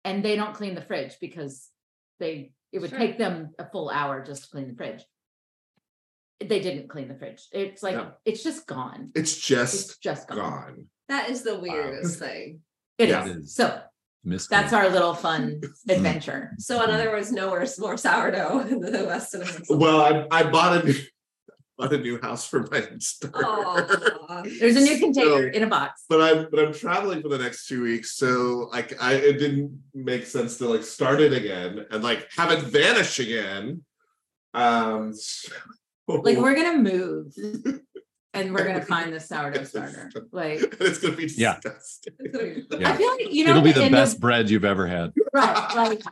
and 0.07 0.25
they 0.25 0.37
don't 0.37 0.55
clean 0.55 0.75
the 0.75 0.81
fridge 0.81 1.17
because 1.21 1.69
they 2.19 2.53
it 2.73 2.79
would 2.79 2.89
Sure. 2.89 2.99
take 2.99 3.19
them 3.19 3.51
a 3.59 3.69
full 3.69 3.91
hour 3.91 4.25
just 4.25 4.45
to 4.45 4.51
clean 4.51 4.69
the 4.69 4.75
fridge. 4.75 5.03
They 6.41 6.61
didn't 6.61 6.89
clean 6.89 7.09
the 7.09 7.15
fridge. 7.15 7.47
It's 7.53 7.83
like 7.83 7.95
No. 7.97 8.13
it's 8.25 8.43
just 8.43 8.67
gone. 8.67 9.11
It's 9.15 9.33
It's 9.37 9.47
just 9.47 10.03
just 10.03 10.29
gone. 10.29 10.39
gone. 10.39 10.87
That 11.11 11.29
is 11.29 11.43
the 11.43 11.59
weirdest 11.59 12.19
thing. 12.21 12.63
It 12.97 13.11
Yeah. 13.11 13.25
is. 13.27 13.31
It 13.31 13.39
is. 13.41 13.55
So 13.55 13.83
Miss 14.25 14.47
that's 14.49 14.73
our 14.73 14.89
little 14.91 15.15
fun 15.15 15.61
adventure. 15.89 16.53
So 16.59 16.83
in 16.83 16.91
other 16.91 17.11
words, 17.11 17.31
no 17.33 17.51
worse, 17.51 17.79
more 17.79 17.97
sourdough 17.97 18.61
in 18.69 18.81
the 18.81 19.05
Weston 19.05 19.43
household. 19.43 19.81
Well, 19.81 20.01
I, 20.01 20.27
I 20.41 20.51
bought 20.51 20.83
a 20.83 20.87
new 20.87 20.95
bought 21.79 21.93
a 21.93 21.99
new 21.99 22.21
house 22.21 22.45
for 22.47 22.67
my 22.71 22.85
starter. 22.99 23.39
Aw. 24.29 24.43
There's 24.59 24.75
a 24.77 24.81
new 24.81 24.99
container 24.99 25.51
So- 25.53 25.57
in 25.57 25.63
a 25.63 25.69
box. 25.69 26.05
but 26.09 26.21
I'm 26.21 26.49
but 26.51 26.59
I'm 26.65 26.73
traveling 26.75 27.23
for 27.23 27.29
the 27.29 27.39
next 27.39 27.67
two 27.69 27.83
weeks, 27.83 28.17
so 28.17 28.69
like 28.73 29.01
I 29.01 29.15
it 29.15 29.39
didn't 29.39 29.81
make 29.95 30.27
sense 30.27 30.59
to 30.59 30.69
like 30.69 30.83
start 30.83 31.21
it 31.21 31.33
again 31.33 31.87
and 31.91 32.03
like 32.03 32.29
have 32.37 32.51
it 32.51 32.61
vanish 32.65 33.21
again. 33.21 33.85
Um, 34.55 35.15
so- 35.15 35.53
Like 36.09 36.39
we're 36.39 36.55
gonna 36.57 36.79
move 36.79 37.35
and 38.35 38.53
we're 38.55 38.65
gonna 38.65 38.85
find 38.85 39.13
the 39.13 39.21
sourdough 39.21 39.65
starter. 39.65 40.11
Like 40.33 40.61
it's 40.81 40.99
gonna 40.99 41.17
be 41.17 41.25
disgusting. 41.27 42.13
Yeah. 42.79 42.93
I 42.93 42.97
feel 42.97 43.11
like 43.11 43.33
you 43.33 43.45
know 43.45 43.51
It'll 43.53 43.63
be 43.63 43.73
the 43.73 43.85
end 43.85 43.95
of- 43.95 43.99
best 44.01 44.21
bread 44.21 44.51
you've 44.51 44.65
ever 44.65 44.87
had. 44.87 45.13
right, 45.33 45.75
like 45.77 46.03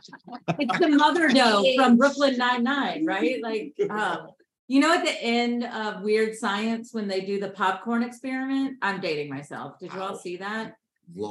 it's 0.59 0.79
the 0.79 0.89
mother 0.89 1.29
dough 1.29 1.63
from 1.75 1.97
Brooklyn 1.97 2.37
Nine 2.37 2.63
Nine, 2.63 3.05
right? 3.05 3.41
Like 3.41 3.73
um, 3.89 4.27
you 4.67 4.81
know, 4.81 4.93
at 4.93 5.05
the 5.05 5.23
end 5.23 5.63
of 5.63 6.01
Weird 6.01 6.35
Science 6.35 6.93
when 6.93 7.07
they 7.07 7.21
do 7.21 7.39
the 7.39 7.49
popcorn 7.49 8.03
experiment, 8.03 8.77
I'm 8.81 8.99
dating 8.99 9.29
myself. 9.29 9.79
Did 9.79 9.93
you 9.93 10.01
all 10.01 10.15
see 10.17 10.37
that? 10.37 10.73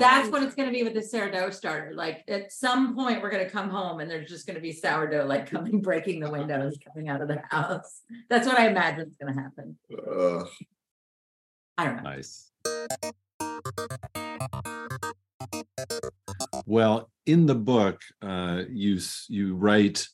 That's 0.00 0.30
what 0.30 0.42
it's 0.42 0.54
gonna 0.54 0.70
be 0.72 0.82
with 0.84 0.94
the 0.94 1.02
sourdough 1.02 1.50
starter. 1.50 1.92
Like 1.94 2.24
at 2.28 2.50
some 2.50 2.94
point, 2.94 3.20
we're 3.22 3.30
gonna 3.30 3.50
come 3.50 3.68
home 3.68 4.00
and 4.00 4.10
there's 4.10 4.30
just 4.30 4.46
gonna 4.46 4.60
be 4.60 4.72
sourdough 4.72 5.26
like 5.26 5.50
coming, 5.50 5.82
breaking 5.82 6.20
the 6.20 6.30
windows, 6.30 6.78
coming 6.86 7.10
out 7.10 7.20
of 7.20 7.28
the 7.28 7.42
house. 7.50 8.00
That's 8.30 8.46
what 8.46 8.58
I 8.58 8.68
imagine 8.68 9.08
is 9.10 9.16
gonna 9.20 9.34
happen. 9.38 9.76
Ugh. 9.92 10.48
I 11.78 11.84
don't 11.84 11.96
know. 11.96 12.02
Nice. 12.02 12.50
Well, 16.64 17.10
in 17.26 17.46
the 17.46 17.54
book, 17.54 18.00
uh, 18.22 18.62
you 18.70 18.98
you 19.28 19.54
write, 19.54 20.08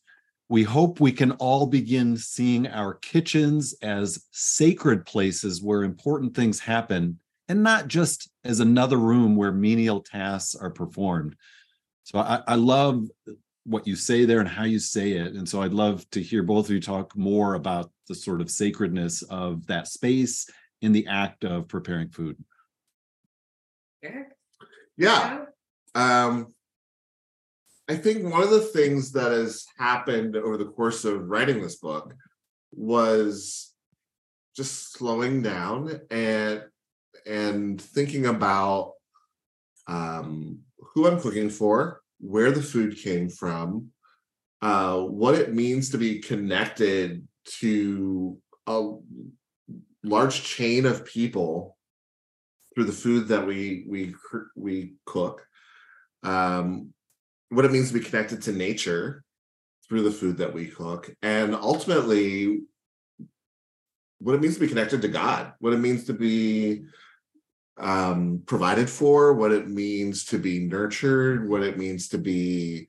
"We 0.48 0.64
hope 0.64 0.98
we 0.98 1.12
can 1.12 1.32
all 1.32 1.66
begin 1.66 2.16
seeing 2.16 2.66
our 2.66 2.94
kitchens 2.94 3.74
as 3.80 4.24
sacred 4.32 5.06
places 5.06 5.62
where 5.62 5.84
important 5.84 6.34
things 6.34 6.58
happen, 6.58 7.20
and 7.48 7.62
not 7.62 7.88
just 7.88 8.28
as 8.44 8.60
another 8.60 8.96
room 8.96 9.36
where 9.36 9.52
menial 9.52 10.00
tasks 10.00 10.54
are 10.54 10.70
performed." 10.70 11.36
So 12.02 12.18
I, 12.18 12.42
I 12.48 12.56
love 12.56 13.08
what 13.64 13.86
you 13.86 13.94
say 13.94 14.24
there 14.24 14.40
and 14.40 14.48
how 14.48 14.64
you 14.64 14.80
say 14.80 15.12
it, 15.12 15.34
and 15.34 15.48
so 15.48 15.62
I'd 15.62 15.72
love 15.72 16.08
to 16.10 16.20
hear 16.20 16.42
both 16.42 16.66
of 16.66 16.72
you 16.72 16.80
talk 16.80 17.16
more 17.16 17.54
about 17.54 17.92
the 18.08 18.14
sort 18.16 18.40
of 18.40 18.50
sacredness 18.50 19.22
of 19.22 19.64
that 19.68 19.86
space 19.86 20.50
in 20.82 20.92
the 20.92 21.06
act 21.06 21.44
of 21.44 21.68
preparing 21.68 22.10
food. 22.10 22.36
Eric? 24.02 24.32
Yeah. 24.96 25.44
Um, 25.94 26.52
I 27.88 27.96
think 27.96 28.24
one 28.24 28.42
of 28.42 28.50
the 28.50 28.60
things 28.60 29.12
that 29.12 29.32
has 29.32 29.64
happened 29.78 30.36
over 30.36 30.56
the 30.56 30.66
course 30.66 31.04
of 31.04 31.28
writing 31.28 31.62
this 31.62 31.76
book 31.76 32.14
was 32.72 33.72
just 34.56 34.92
slowing 34.92 35.42
down 35.42 36.00
and 36.10 36.64
and 37.24 37.80
thinking 37.80 38.26
about 38.26 38.94
um, 39.86 40.60
who 40.78 41.06
I'm 41.06 41.20
cooking 41.20 41.50
for, 41.50 42.00
where 42.18 42.50
the 42.50 42.62
food 42.62 42.98
came 42.98 43.28
from, 43.28 43.90
uh, 44.60 44.98
what 44.98 45.36
it 45.36 45.54
means 45.54 45.90
to 45.90 45.98
be 45.98 46.18
connected 46.18 47.26
to 47.60 48.38
a 48.66 48.92
large 50.04 50.42
chain 50.42 50.86
of 50.86 51.04
people 51.04 51.76
through 52.74 52.84
the 52.84 52.92
food 52.92 53.28
that 53.28 53.46
we 53.46 53.84
we 53.88 54.14
we 54.56 54.94
cook 55.06 55.46
um 56.22 56.92
what 57.50 57.64
it 57.64 57.72
means 57.72 57.88
to 57.88 57.98
be 57.98 58.04
connected 58.04 58.42
to 58.42 58.52
nature 58.52 59.24
through 59.88 60.02
the 60.02 60.10
food 60.10 60.38
that 60.38 60.52
we 60.52 60.66
cook 60.66 61.14
and 61.22 61.54
ultimately 61.54 62.62
what 64.18 64.34
it 64.34 64.40
means 64.40 64.54
to 64.54 64.60
be 64.60 64.68
connected 64.68 65.02
to 65.02 65.08
god 65.08 65.52
what 65.58 65.72
it 65.72 65.78
means 65.78 66.04
to 66.04 66.14
be 66.14 66.82
um 67.78 68.42
provided 68.46 68.88
for 68.88 69.34
what 69.34 69.52
it 69.52 69.68
means 69.68 70.24
to 70.24 70.38
be 70.38 70.60
nurtured 70.60 71.48
what 71.48 71.62
it 71.62 71.78
means 71.78 72.08
to 72.08 72.18
be 72.18 72.88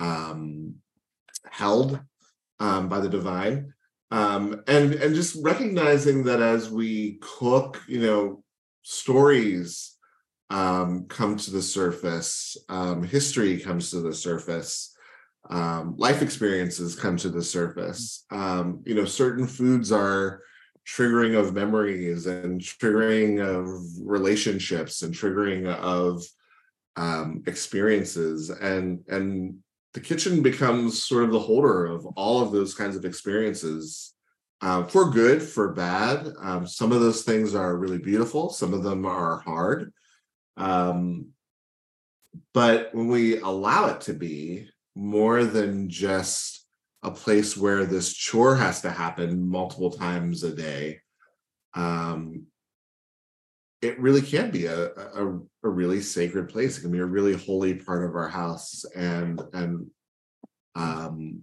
um 0.00 0.74
held 1.50 2.00
um 2.60 2.88
by 2.88 3.00
the 3.00 3.08
divine 3.08 3.72
um 4.12 4.62
and 4.68 4.94
and 4.94 5.14
just 5.14 5.36
recognizing 5.42 6.24
that 6.24 6.40
as 6.40 6.70
we 6.70 7.18
cook 7.20 7.82
you 7.88 8.00
know 8.00 8.44
stories 8.82 9.92
um, 10.52 11.06
come 11.08 11.36
to 11.38 11.50
the 11.50 11.62
surface, 11.62 12.56
um, 12.68 13.02
history 13.02 13.58
comes 13.58 13.90
to 13.90 14.00
the 14.00 14.12
surface, 14.12 14.94
um, 15.48 15.96
life 15.96 16.20
experiences 16.20 16.94
come 16.94 17.16
to 17.16 17.30
the 17.30 17.42
surface. 17.42 18.26
Um, 18.30 18.82
you 18.84 18.94
know, 18.94 19.06
certain 19.06 19.46
foods 19.46 19.90
are 19.90 20.42
triggering 20.86 21.38
of 21.38 21.54
memories 21.54 22.26
and 22.26 22.60
triggering 22.60 23.40
of 23.40 23.66
relationships 24.06 25.02
and 25.02 25.14
triggering 25.14 25.66
of 25.66 26.22
um, 26.96 27.42
experiences, 27.46 28.50
and 28.50 29.00
and 29.08 29.56
the 29.94 30.00
kitchen 30.00 30.42
becomes 30.42 31.04
sort 31.04 31.24
of 31.24 31.32
the 31.32 31.38
holder 31.38 31.86
of 31.86 32.06
all 32.16 32.40
of 32.40 32.52
those 32.52 32.74
kinds 32.74 32.96
of 32.96 33.04
experiences 33.04 34.14
uh, 34.62 34.84
for 34.84 35.10
good, 35.10 35.42
for 35.42 35.72
bad. 35.72 36.28
Um, 36.40 36.66
some 36.66 36.92
of 36.92 37.00
those 37.00 37.22
things 37.22 37.54
are 37.54 37.76
really 37.76 37.98
beautiful, 37.98 38.50
some 38.50 38.72
of 38.72 38.82
them 38.82 39.04
are 39.04 39.40
hard. 39.40 39.92
Um, 40.56 41.28
but 42.54 42.94
when 42.94 43.08
we 43.08 43.38
allow 43.40 43.88
it 43.88 44.02
to 44.02 44.14
be 44.14 44.68
more 44.94 45.44
than 45.44 45.88
just 45.88 46.66
a 47.02 47.10
place 47.10 47.56
where 47.56 47.84
this 47.84 48.12
chore 48.12 48.56
has 48.56 48.82
to 48.82 48.90
happen 48.90 49.48
multiple 49.48 49.90
times 49.90 50.42
a 50.44 50.54
day, 50.54 51.00
um, 51.74 52.46
it 53.82 53.98
really 54.00 54.22
can 54.22 54.50
be 54.50 54.66
a, 54.66 54.86
a, 54.94 55.38
a 55.64 55.68
really 55.68 56.00
sacred 56.00 56.48
place. 56.48 56.78
It 56.78 56.82
can 56.82 56.92
be 56.92 57.00
a 57.00 57.04
really 57.04 57.34
holy 57.34 57.74
part 57.74 58.08
of 58.08 58.14
our 58.14 58.28
house. 58.28 58.84
And, 58.94 59.42
and, 59.52 59.90
um, 60.74 61.42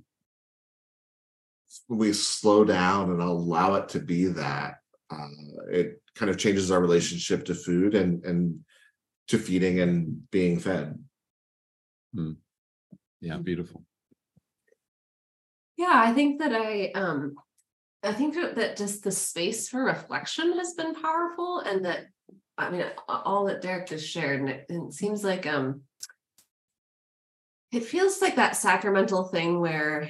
we 1.88 2.13
slow 2.13 2.65
down 2.65 3.12
and 3.12 3.21
allow 3.21 3.75
it 3.75 3.89
to 3.89 3.99
be 3.99 4.25
that, 4.25 4.75
uh, 5.12 5.28
it 5.69 6.02
kind 6.15 6.30
of 6.30 6.38
changes 6.38 6.71
our 6.71 6.82
relationship 6.82 7.45
to 7.45 7.56
food 7.56 7.95
and 7.95 8.23
and 8.25 8.60
to 9.28 9.38
feeding 9.38 9.80
and 9.80 10.30
being 10.32 10.60
fed. 10.60 10.97
Yeah, 13.21 13.38
beautiful. 13.38 13.84
Yeah, 15.78 15.93
I 15.93 16.13
think 16.13 16.39
that 16.39 16.54
I 16.54 16.91
um 16.91 17.36
I 18.04 18.13
think 18.13 18.34
that 18.36 18.56
that 18.56 18.78
just 18.78 19.04
the 19.04 19.12
space 19.12 19.69
for 19.69 19.84
reflection 19.84 20.58
has 20.58 20.73
been 20.73 20.95
powerful 20.95 21.60
and 21.60 21.86
that 21.86 22.08
I 22.60 22.69
mean 22.69 22.86
all 23.08 23.45
that 23.45 23.62
Derrick 23.62 23.88
just 23.88 24.08
shared 24.08 24.41
and 24.41 24.50
it, 24.50 24.65
it 24.67 24.93
seems 24.93 25.24
like 25.24 25.48
um 25.48 25.82
it 27.72 27.84
feels 27.84 28.22
like 28.22 28.36
that 28.36 28.56
sacramental 28.56 29.26
thing 29.26 29.62
where 29.62 30.10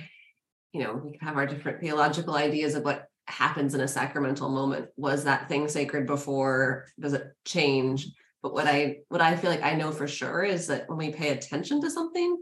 you 0.74 0.84
know 0.84 0.94
we 0.94 1.20
have 1.22 1.38
our 1.38 1.46
different 1.46 1.80
theological 1.80 2.36
ideas 2.36 2.74
of 2.74 2.84
what 2.84 3.06
happens 3.28 3.76
in 3.76 3.82
a 3.82 3.88
sacramental 3.88 4.50
moment. 4.50 4.88
Was 4.98 5.26
that 5.26 5.48
thing 5.48 5.68
sacred 5.68 6.08
before? 6.08 6.88
Does 7.00 7.14
it 7.14 7.28
change? 7.46 8.08
But 8.42 8.54
what 8.54 8.68
i 8.68 8.98
what 9.10 9.22
i 9.22 9.36
feel 9.36 9.52
like 9.52 9.64
i 9.64 9.76
know 9.76 9.92
for 9.92 10.08
sure 10.08 10.44
is 10.44 10.68
that 10.68 10.90
when 10.90 10.98
we 10.98 11.12
pay 11.12 11.30
attention 11.30 11.82
to 11.82 11.92
something 11.92 12.38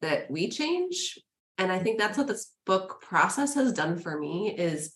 that 0.00 0.30
we 0.30 0.48
change. 0.48 1.18
And 1.58 1.70
i 1.70 1.78
think 1.78 1.98
that's 1.98 2.18
what 2.18 2.26
this 2.26 2.50
book 2.66 3.00
process 3.02 3.54
has 3.54 3.72
done 3.72 3.98
for 3.98 4.18
me 4.18 4.56
is 4.56 4.94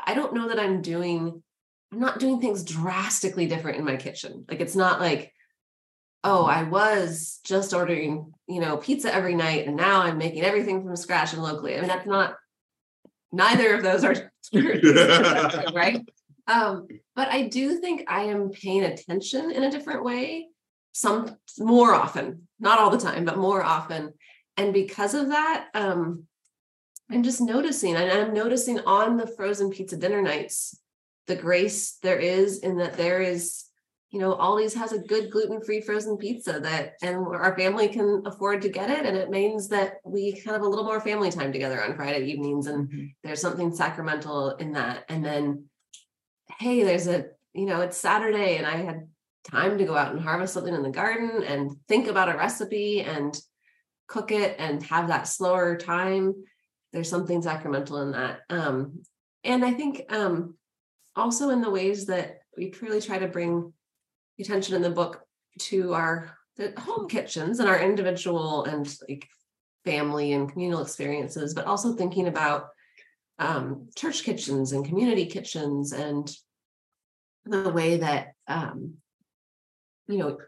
i 0.00 0.14
don't 0.14 0.34
know 0.34 0.48
that 0.48 0.58
i'm 0.58 0.82
doing 0.82 1.42
i'm 1.92 2.00
not 2.00 2.18
doing 2.18 2.40
things 2.40 2.64
drastically 2.64 3.46
different 3.46 3.78
in 3.78 3.84
my 3.84 3.96
kitchen. 3.96 4.44
Like 4.48 4.60
it's 4.60 4.76
not 4.76 5.00
like 5.00 5.32
oh 6.24 6.44
i 6.44 6.64
was 6.64 7.38
just 7.44 7.72
ordering 7.72 8.32
you 8.48 8.60
know 8.60 8.76
pizza 8.76 9.14
every 9.14 9.34
night 9.34 9.66
and 9.66 9.76
now 9.76 10.00
i'm 10.00 10.18
making 10.18 10.42
everything 10.42 10.82
from 10.82 10.96
scratch 10.96 11.32
and 11.32 11.42
locally. 11.42 11.76
I 11.76 11.80
mean 11.80 11.88
that's 11.88 12.06
not 12.06 12.34
neither 13.32 13.74
of 13.74 13.82
those 13.82 14.04
are 14.04 14.32
right? 15.74 16.04
Um 16.46 16.88
but 17.14 17.28
i 17.28 17.42
do 17.48 17.78
think 17.78 18.04
i 18.08 18.22
am 18.22 18.50
paying 18.50 18.84
attention 18.84 19.50
in 19.50 19.64
a 19.64 19.70
different 19.70 20.04
way 20.04 20.48
some 20.98 21.36
more 21.60 21.94
often, 21.94 22.48
not 22.58 22.80
all 22.80 22.90
the 22.90 22.98
time, 22.98 23.24
but 23.24 23.38
more 23.38 23.62
often. 23.62 24.12
And 24.56 24.72
because 24.72 25.14
of 25.14 25.28
that, 25.28 25.68
um, 25.72 26.24
I'm 27.08 27.22
just 27.22 27.40
noticing, 27.40 27.94
and 27.94 28.10
I'm 28.10 28.34
noticing 28.34 28.80
on 28.80 29.16
the 29.16 29.26
frozen 29.26 29.70
pizza 29.70 29.96
dinner 29.96 30.20
nights, 30.20 30.78
the 31.28 31.36
grace 31.36 31.98
there 32.02 32.18
is 32.18 32.58
in 32.60 32.78
that 32.78 32.96
there 32.96 33.20
is, 33.20 33.64
you 34.10 34.18
know, 34.18 34.34
Aldi's 34.34 34.74
has 34.74 34.92
a 34.92 34.98
good 34.98 35.30
gluten-free 35.30 35.82
frozen 35.82 36.16
pizza 36.16 36.58
that, 36.60 36.94
and 37.02 37.18
our 37.18 37.56
family 37.56 37.88
can 37.88 38.22
afford 38.26 38.62
to 38.62 38.70
get 38.70 38.90
it. 38.90 39.04
And 39.06 39.16
it 39.16 39.30
means 39.30 39.68
that 39.68 39.98
we 40.04 40.32
kind 40.32 40.48
of 40.48 40.52
have 40.54 40.62
a 40.62 40.68
little 40.68 40.84
more 40.84 41.00
family 41.00 41.30
time 41.30 41.52
together 41.52 41.82
on 41.82 41.94
Friday 41.94 42.24
evenings. 42.24 42.66
And 42.66 42.88
Mhm. 42.88 43.14
there's 43.22 43.40
something 43.40 43.74
sacramental 43.74 44.56
in 44.56 44.72
that. 44.72 45.04
And 45.08 45.24
then, 45.24 45.64
hey, 46.58 46.82
there's 46.82 47.06
a, 47.06 47.26
you 47.52 47.66
know, 47.66 47.82
it's 47.82 47.98
Saturday 47.98 48.56
and 48.56 48.66
I 48.66 48.76
had 48.76 49.08
time 49.44 49.78
to 49.78 49.84
go 49.84 49.94
out 49.94 50.12
and 50.12 50.20
harvest 50.20 50.54
something 50.54 50.74
in 50.74 50.82
the 50.82 50.90
garden 50.90 51.42
and 51.44 51.76
think 51.86 52.08
about 52.08 52.28
a 52.28 52.36
recipe 52.36 53.02
and 53.02 53.38
cook 54.06 54.32
it 54.32 54.56
and 54.58 54.82
have 54.84 55.08
that 55.08 55.28
slower 55.28 55.76
time. 55.76 56.34
There's 56.92 57.10
something 57.10 57.42
sacramental 57.42 57.98
in 57.98 58.12
that. 58.12 58.40
Um, 58.48 59.02
and 59.44 59.64
I 59.64 59.72
think 59.72 60.04
um, 60.10 60.57
also 61.18 61.50
in 61.50 61.60
the 61.60 61.70
ways 61.70 62.06
that 62.06 62.40
we 62.56 62.70
truly 62.70 63.00
try 63.00 63.18
to 63.18 63.28
bring 63.28 63.72
attention 64.40 64.76
in 64.76 64.82
the 64.82 64.90
book 64.90 65.22
to 65.58 65.92
our 65.92 66.36
the 66.56 66.72
home 66.80 67.08
kitchens 67.08 67.60
and 67.60 67.68
our 67.68 67.78
individual 67.78 68.64
and 68.64 68.92
like 69.08 69.28
family 69.84 70.32
and 70.32 70.50
communal 70.50 70.82
experiences, 70.82 71.54
but 71.54 71.66
also 71.66 71.94
thinking 71.94 72.26
about 72.26 72.68
um, 73.38 73.88
church 73.96 74.24
kitchens 74.24 74.72
and 74.72 74.84
community 74.84 75.26
kitchens 75.26 75.92
and 75.92 76.34
the 77.44 77.70
way 77.70 77.98
that 77.98 78.32
um, 78.48 78.94
you 80.08 80.18
know 80.18 80.38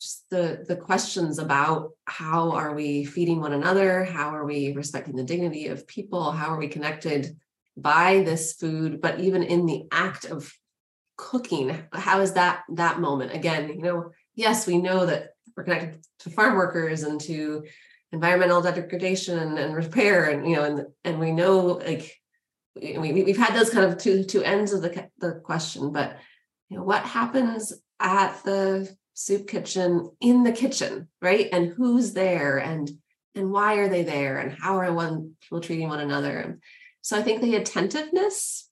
just 0.00 0.24
the 0.30 0.64
the 0.66 0.76
questions 0.76 1.38
about 1.38 1.90
how 2.06 2.52
are 2.52 2.74
we 2.74 3.04
feeding 3.04 3.40
one 3.40 3.52
another? 3.52 4.04
How 4.04 4.34
are 4.34 4.46
we 4.46 4.72
respecting 4.72 5.16
the 5.16 5.24
dignity 5.24 5.68
of 5.68 5.86
people? 5.86 6.32
How 6.32 6.48
are 6.48 6.58
we 6.58 6.68
connected 6.68 7.36
by 7.76 8.22
this 8.22 8.54
food 8.54 9.00
but 9.00 9.20
even 9.20 9.42
in 9.42 9.66
the 9.66 9.84
act 9.92 10.24
of 10.26 10.52
cooking 11.16 11.82
how 11.92 12.20
is 12.20 12.32
that 12.32 12.62
that 12.74 13.00
moment? 13.00 13.32
Again 13.32 13.68
you 13.68 13.82
know 13.82 14.10
yes 14.34 14.66
we 14.66 14.78
know 14.78 15.06
that 15.06 15.30
we're 15.56 15.64
connected 15.64 16.02
to 16.20 16.30
farm 16.30 16.56
workers 16.56 17.02
and 17.02 17.20
to 17.22 17.64
environmental 18.12 18.62
degradation 18.62 19.58
and 19.58 19.74
repair 19.74 20.30
and 20.30 20.48
you 20.48 20.56
know 20.56 20.64
and 20.64 20.86
and 21.04 21.20
we 21.20 21.30
know 21.32 21.58
like 21.84 22.14
we, 22.80 22.96
we- 22.98 23.22
we've 23.24 23.36
had 23.36 23.54
those 23.54 23.70
kind 23.70 23.84
of 23.90 23.98
two 23.98 24.24
two 24.24 24.42
ends 24.42 24.72
of 24.72 24.82
the 24.82 25.08
the 25.18 25.32
question 25.44 25.92
but 25.92 26.16
you 26.68 26.76
know 26.76 26.84
what 26.84 27.02
happens 27.04 27.72
at 28.00 28.42
the 28.44 28.88
soup 29.14 29.46
kitchen 29.48 30.10
in 30.20 30.42
the 30.44 30.52
kitchen 30.52 31.06
right? 31.20 31.48
And 31.52 31.68
who's 31.68 32.12
there 32.14 32.56
and 32.58 32.90
and 33.34 33.52
why 33.52 33.74
are 33.74 33.88
they 33.88 34.02
there 34.02 34.38
and 34.38 34.52
how 34.58 34.76
are 34.78 34.92
one 34.92 35.34
people 35.42 35.60
treating 35.60 35.88
one 35.88 36.00
another 36.00 36.58
so 37.02 37.18
i 37.18 37.22
think 37.22 37.40
the 37.40 37.56
attentiveness 37.56 38.68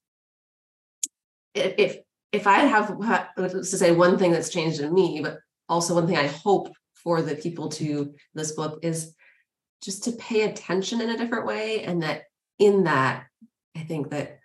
if 1.55 1.99
if, 2.33 2.47
i 2.47 2.61
have 2.61 2.97
to 3.37 3.65
say 3.65 3.91
one 3.91 4.19
thing 4.19 4.33
that's 4.33 4.51
changed 4.51 4.81
in 4.81 4.93
me 4.93 5.21
but 5.23 5.39
also 5.69 5.95
one 5.95 6.07
thing 6.07 6.17
i 6.17 6.27
hope 6.27 6.69
for 6.95 7.23
the 7.23 7.35
people 7.35 7.69
to 7.69 8.15
this 8.35 8.53
book 8.53 8.81
is 8.83 9.15
just 9.83 10.05
to 10.05 10.13
pay 10.13 10.43
attention 10.43 11.01
in 11.01 11.11
a 11.11 11.17
different 11.17 11.47
way 11.47 11.83
and 11.83 12.03
that 12.03 12.23
in 12.59 12.85
that 12.85 13.27
i 13.77 13.81
think 13.81 14.11
that 14.11 14.39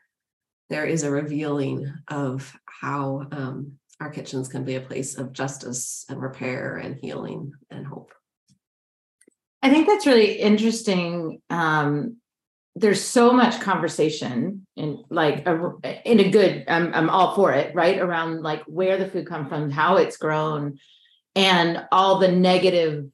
there 0.69 0.85
is 0.85 1.03
a 1.03 1.11
revealing 1.11 1.93
of 2.07 2.51
how 2.65 3.27
um, 3.31 3.73
our 3.99 4.09
kitchens 4.09 4.47
can 4.47 4.63
be 4.63 4.75
a 4.75 4.81
place 4.81 5.17
of 5.17 5.33
justice 5.33 6.05
and 6.09 6.21
repair 6.21 6.77
and 6.77 6.95
healing 6.95 7.53
and 7.69 7.85
hope. 7.85 8.11
I 9.61 9.69
think 9.69 9.87
that's 9.87 10.05
really 10.05 10.39
interesting. 10.39 11.41
Um, 11.49 12.17
there's 12.75 13.03
so 13.03 13.31
much 13.31 13.61
conversation 13.61 14.65
in 14.75 15.03
like 15.09 15.45
a, 15.47 15.73
in 16.05 16.19
a 16.19 16.29
good. 16.31 16.65
I'm 16.67 16.93
I'm 16.93 17.09
all 17.09 17.35
for 17.35 17.51
it, 17.53 17.75
right? 17.75 17.99
Around 17.99 18.41
like 18.41 18.63
where 18.63 18.97
the 18.97 19.07
food 19.07 19.27
come 19.27 19.47
from, 19.47 19.69
how 19.69 19.97
it's 19.97 20.17
grown, 20.17 20.79
and 21.35 21.85
all 21.91 22.17
the 22.17 22.31
negative 22.31 23.05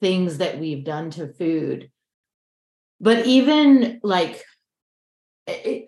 things 0.00 0.38
that 0.38 0.58
we've 0.58 0.84
done 0.84 1.10
to 1.12 1.32
food. 1.32 1.90
But 3.00 3.26
even 3.26 4.00
like 4.02 4.44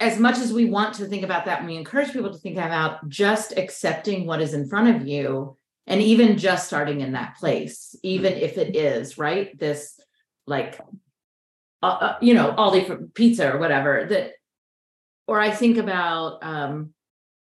as 0.00 0.18
much 0.18 0.38
as 0.38 0.52
we 0.52 0.66
want 0.66 0.94
to 0.94 1.06
think 1.06 1.24
about 1.24 1.46
that, 1.46 1.58
and 1.58 1.68
we 1.68 1.76
encourage 1.76 2.12
people 2.12 2.32
to 2.32 2.38
think 2.38 2.56
about 2.56 3.08
just 3.08 3.56
accepting 3.58 4.26
what 4.26 4.40
is 4.40 4.54
in 4.54 4.68
front 4.68 4.96
of 4.96 5.06
you, 5.06 5.56
and 5.86 6.00
even 6.00 6.38
just 6.38 6.66
starting 6.66 7.00
in 7.00 7.12
that 7.12 7.36
place, 7.36 7.96
even 8.02 8.34
mm-hmm. 8.34 8.44
if 8.44 8.56
it 8.56 8.76
is 8.76 9.18
right, 9.18 9.58
this 9.58 9.98
like, 10.46 10.80
uh, 11.82 11.86
uh, 11.86 12.16
you 12.20 12.34
know, 12.34 12.54
Aldi 12.58 12.86
for 12.86 12.96
pizza 13.14 13.52
or 13.52 13.58
whatever 13.58 14.06
that, 14.10 14.32
or 15.26 15.40
I 15.40 15.50
think 15.50 15.76
about, 15.76 16.42
um, 16.42 16.92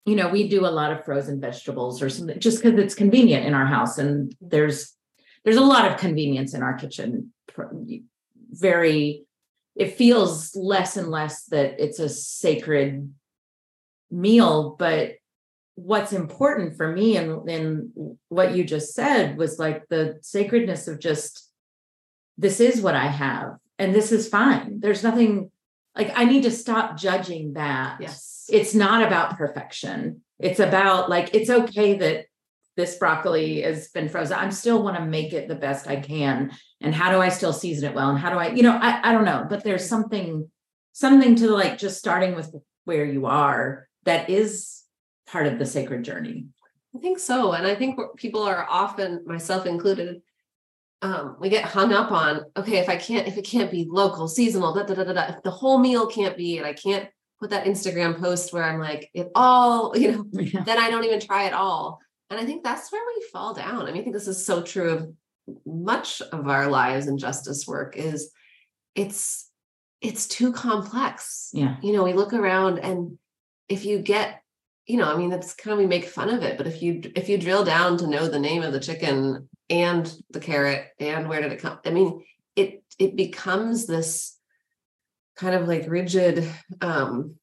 you 0.05 0.15
know, 0.15 0.29
we 0.29 0.47
do 0.47 0.65
a 0.65 0.71
lot 0.71 0.91
of 0.91 1.03
frozen 1.03 1.41
vegetables 1.41 2.01
or 2.01 2.09
something 2.09 2.39
just 2.39 2.61
because 2.63 2.79
it's 2.79 2.95
convenient 2.95 3.45
in 3.45 3.53
our 3.53 3.65
house, 3.65 3.97
and 3.97 4.35
there's 4.39 4.95
there's 5.43 5.57
a 5.57 5.61
lot 5.61 5.89
of 5.89 5.97
convenience 5.97 6.53
in 6.53 6.63
our 6.63 6.75
kitchen. 6.75 7.33
Very, 8.51 9.25
it 9.75 9.95
feels 9.95 10.55
less 10.55 10.97
and 10.97 11.09
less 11.09 11.45
that 11.45 11.79
it's 11.79 11.99
a 11.99 12.09
sacred 12.09 13.13
meal, 14.09 14.75
but 14.77 15.13
what's 15.75 16.13
important 16.13 16.77
for 16.77 16.91
me 16.91 17.17
and 17.17 17.49
and 17.49 18.17
what 18.29 18.55
you 18.55 18.63
just 18.63 18.93
said 18.93 19.37
was 19.37 19.59
like 19.59 19.87
the 19.89 20.19
sacredness 20.21 20.87
of 20.87 20.99
just 20.99 21.49
this 22.37 22.59
is 22.59 22.81
what 22.81 22.95
I 22.95 23.07
have 23.07 23.55
and 23.81 23.95
this 23.95 24.11
is 24.11 24.29
fine. 24.29 24.79
There's 24.79 25.01
nothing 25.01 25.49
like 25.95 26.11
I 26.15 26.25
need 26.25 26.43
to 26.43 26.51
stop 26.51 26.97
judging 26.97 27.53
that. 27.53 27.97
Yes. 27.99 28.45
It's 28.47 28.75
not 28.75 29.05
about 29.05 29.37
perfection. 29.37 30.21
It's 30.37 30.59
about 30.59 31.09
like 31.09 31.33
it's 31.33 31.49
okay 31.49 31.97
that 31.97 32.25
this 32.77 32.95
broccoli 32.97 33.61
has 33.61 33.89
been 33.89 34.07
frozen. 34.07 34.37
I'm 34.37 34.51
still 34.51 34.83
want 34.83 34.97
to 34.97 35.05
make 35.05 35.33
it 35.33 35.47
the 35.47 35.55
best 35.55 35.87
I 35.87 35.95
can. 35.95 36.51
And 36.79 36.93
how 36.93 37.11
do 37.11 37.19
I 37.19 37.29
still 37.29 37.53
season 37.53 37.89
it 37.89 37.95
well? 37.95 38.11
And 38.11 38.19
how 38.19 38.29
do 38.29 38.37
I, 38.37 38.51
you 38.51 38.61
know, 38.63 38.77
I, 38.79 39.09
I 39.09 39.11
don't 39.13 39.25
know, 39.25 39.45
but 39.49 39.63
there's 39.63 39.89
something, 39.89 40.49
something 40.93 41.35
to 41.37 41.49
like 41.49 41.77
just 41.77 41.97
starting 41.97 42.35
with 42.35 42.55
where 42.85 43.05
you 43.05 43.25
are 43.25 43.87
that 44.05 44.29
is 44.29 44.83
part 45.27 45.47
of 45.47 45.57
the 45.59 45.65
sacred 45.65 46.03
journey. 46.03 46.45
I 46.95 46.99
think 46.99 47.19
so. 47.19 47.53
And 47.53 47.65
I 47.65 47.75
think 47.75 47.99
people 48.15 48.43
are 48.43 48.65
often, 48.69 49.23
myself 49.25 49.65
included, 49.65 50.21
um, 51.01 51.37
we 51.39 51.49
get 51.49 51.65
hung 51.65 51.93
up 51.93 52.11
on, 52.11 52.41
okay, 52.55 52.77
if 52.77 52.87
I 52.87 52.95
can't, 52.95 53.27
if 53.27 53.37
it 53.37 53.43
can't 53.43 53.71
be 53.71 53.87
local, 53.89 54.27
seasonal, 54.27 54.73
da, 54.73 54.83
da, 54.83 54.93
da, 54.93 55.03
da, 55.03 55.13
da, 55.13 55.35
if 55.35 55.43
the 55.43 55.51
whole 55.51 55.79
meal 55.79 56.07
can't 56.07 56.37
be, 56.37 56.57
and 56.57 56.67
I 56.67 56.73
can't 56.73 57.09
put 57.39 57.49
that 57.49 57.65
Instagram 57.65 58.19
post 58.19 58.53
where 58.53 58.63
I'm 58.63 58.79
like, 58.79 59.09
it 59.13 59.29
all, 59.33 59.97
you 59.97 60.11
know, 60.11 60.25
then 60.31 60.77
I 60.77 60.89
don't 60.89 61.05
even 61.05 61.19
try 61.19 61.45
at 61.45 61.53
all. 61.53 61.99
And 62.29 62.39
I 62.39 62.45
think 62.45 62.63
that's 62.63 62.91
where 62.91 63.01
we 63.15 63.25
fall 63.33 63.53
down. 63.53 63.81
I 63.81 63.85
mean, 63.91 64.01
I 64.01 64.03
think 64.03 64.13
this 64.13 64.27
is 64.27 64.45
so 64.45 64.61
true 64.61 64.89
of 64.91 65.13
much 65.65 66.21
of 66.21 66.47
our 66.47 66.67
lives 66.67 67.07
and 67.07 67.19
justice 67.19 67.67
work 67.67 67.97
is 67.97 68.31
it's 68.95 69.49
it's 70.01 70.27
too 70.27 70.53
complex. 70.53 71.49
Yeah. 71.53 71.75
You 71.81 71.93
know, 71.93 72.03
we 72.03 72.13
look 72.13 72.33
around 72.33 72.79
and 72.79 73.17
if 73.67 73.85
you 73.85 73.99
get, 73.99 74.41
you 74.87 74.97
know, 74.97 75.11
I 75.11 75.17
mean, 75.17 75.29
that's 75.29 75.53
kind 75.53 75.73
of 75.73 75.79
we 75.79 75.85
make 75.85 76.05
fun 76.05 76.29
of 76.29 76.41
it, 76.41 76.57
but 76.57 76.67
if 76.67 76.81
you 76.81 77.01
if 77.15 77.27
you 77.27 77.37
drill 77.37 77.65
down 77.65 77.97
to 77.97 78.07
know 78.07 78.27
the 78.27 78.39
name 78.39 78.63
of 78.63 78.71
the 78.71 78.79
chicken 78.79 79.49
and 79.71 80.13
the 80.29 80.39
carrot 80.41 80.85
and 80.99 81.27
where 81.27 81.41
did 81.41 81.53
it 81.53 81.61
come, 81.61 81.79
I 81.85 81.89
mean, 81.89 82.23
it 82.55 82.83
it 82.99 83.15
becomes 83.15 83.87
this 83.87 84.37
kind 85.37 85.55
of 85.55 85.67
like 85.67 85.85
rigid 85.87 86.47
um 86.81 87.35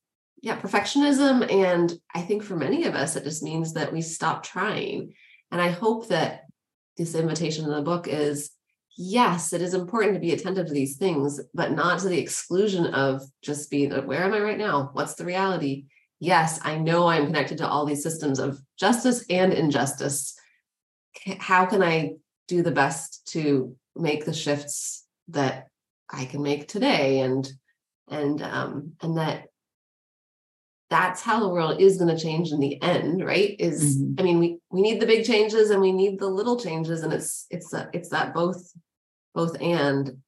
yeah 0.42 0.60
perfectionism 0.60 1.50
and 1.50 1.98
i 2.14 2.20
think 2.20 2.44
for 2.44 2.54
many 2.54 2.84
of 2.84 2.94
us 2.94 3.16
it 3.16 3.24
just 3.24 3.42
means 3.42 3.72
that 3.72 3.92
we 3.92 4.02
stop 4.02 4.42
trying. 4.42 5.14
And 5.50 5.60
i 5.60 5.70
hope 5.70 6.08
that 6.08 6.42
this 6.96 7.14
invitation 7.14 7.64
in 7.64 7.70
the 7.70 7.82
book 7.82 8.06
is 8.06 8.50
yes 8.96 9.52
it 9.52 9.62
is 9.62 9.74
important 9.74 10.14
to 10.14 10.20
be 10.20 10.32
attentive 10.32 10.66
to 10.66 10.74
these 10.74 10.96
things 10.96 11.40
but 11.54 11.72
not 11.72 12.00
to 12.00 12.08
the 12.08 12.18
exclusion 12.18 12.86
of 12.86 13.22
just 13.42 13.70
being 13.70 13.90
where 14.06 14.24
am 14.24 14.34
i 14.34 14.40
right 14.40 14.58
now? 14.58 14.90
What's 14.92 15.14
the 15.14 15.24
reality? 15.24 15.86
Yes 16.20 16.60
i 16.62 16.76
know 16.76 17.06
i'm 17.06 17.26
connected 17.26 17.58
to 17.58 17.68
all 17.68 17.86
these 17.86 18.02
systems 18.02 18.38
of 18.38 18.60
justice 18.78 19.24
and 19.30 19.52
injustice 19.52 20.37
how 21.38 21.66
can 21.66 21.82
i 21.82 22.12
do 22.46 22.62
the 22.62 22.70
best 22.70 23.26
to 23.26 23.76
make 23.96 24.24
the 24.24 24.32
shifts 24.32 25.06
that 25.28 25.68
i 26.10 26.24
can 26.24 26.42
make 26.42 26.68
today 26.68 27.20
and 27.20 27.50
and 28.10 28.42
um 28.42 28.92
and 29.02 29.16
that 29.18 29.44
that's 30.90 31.20
how 31.20 31.40
the 31.40 31.48
world 31.48 31.80
is 31.80 31.98
going 31.98 32.14
to 32.14 32.22
change 32.22 32.50
in 32.50 32.60
the 32.60 32.80
end 32.82 33.24
right 33.24 33.56
is 33.58 33.98
Mhm. 33.98 34.20
i 34.20 34.22
mean 34.22 34.38
we 34.38 34.58
we 34.70 34.80
need 34.80 35.00
the 35.00 35.06
big 35.06 35.24
changes 35.24 35.70
and 35.70 35.80
we 35.82 35.92
need 35.92 36.18
the 36.18 36.28
little 36.28 36.58
changes 36.58 37.02
and 37.02 37.12
it's 37.12 37.46
it's 37.50 37.70
that 37.70 37.90
it's 37.92 38.08
that 38.10 38.34
both 38.34 38.72
both 39.34 39.60
and 39.60 40.18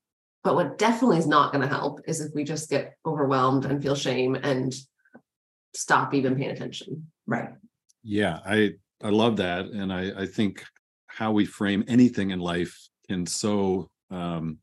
but 0.42 0.54
what 0.54 0.78
definitely 0.78 1.18
is 1.18 1.26
not 1.26 1.52
going 1.52 1.62
to 1.62 1.74
help 1.74 2.00
is 2.06 2.20
if 2.20 2.34
we 2.34 2.44
just 2.44 2.70
get 2.70 2.96
overwhelmed 3.04 3.64
and 3.66 3.82
feel 3.82 3.94
shame 3.94 4.34
and 4.34 4.74
stop 5.74 6.14
even 6.14 6.36
paying 6.36 6.50
attention 6.50 7.10
Right. 7.26 7.50
Yeah, 8.02 8.40
I 8.44 8.72
I 9.02 9.10
love 9.10 9.36
that, 9.38 9.66
and 9.66 9.92
I 9.92 10.22
I 10.22 10.26
think 10.26 10.64
how 11.06 11.32
we 11.32 11.44
frame 11.44 11.84
anything 11.88 12.30
in 12.30 12.40
life 12.40 12.88
can 13.08 13.26
so 13.26 13.90
um 14.10 14.58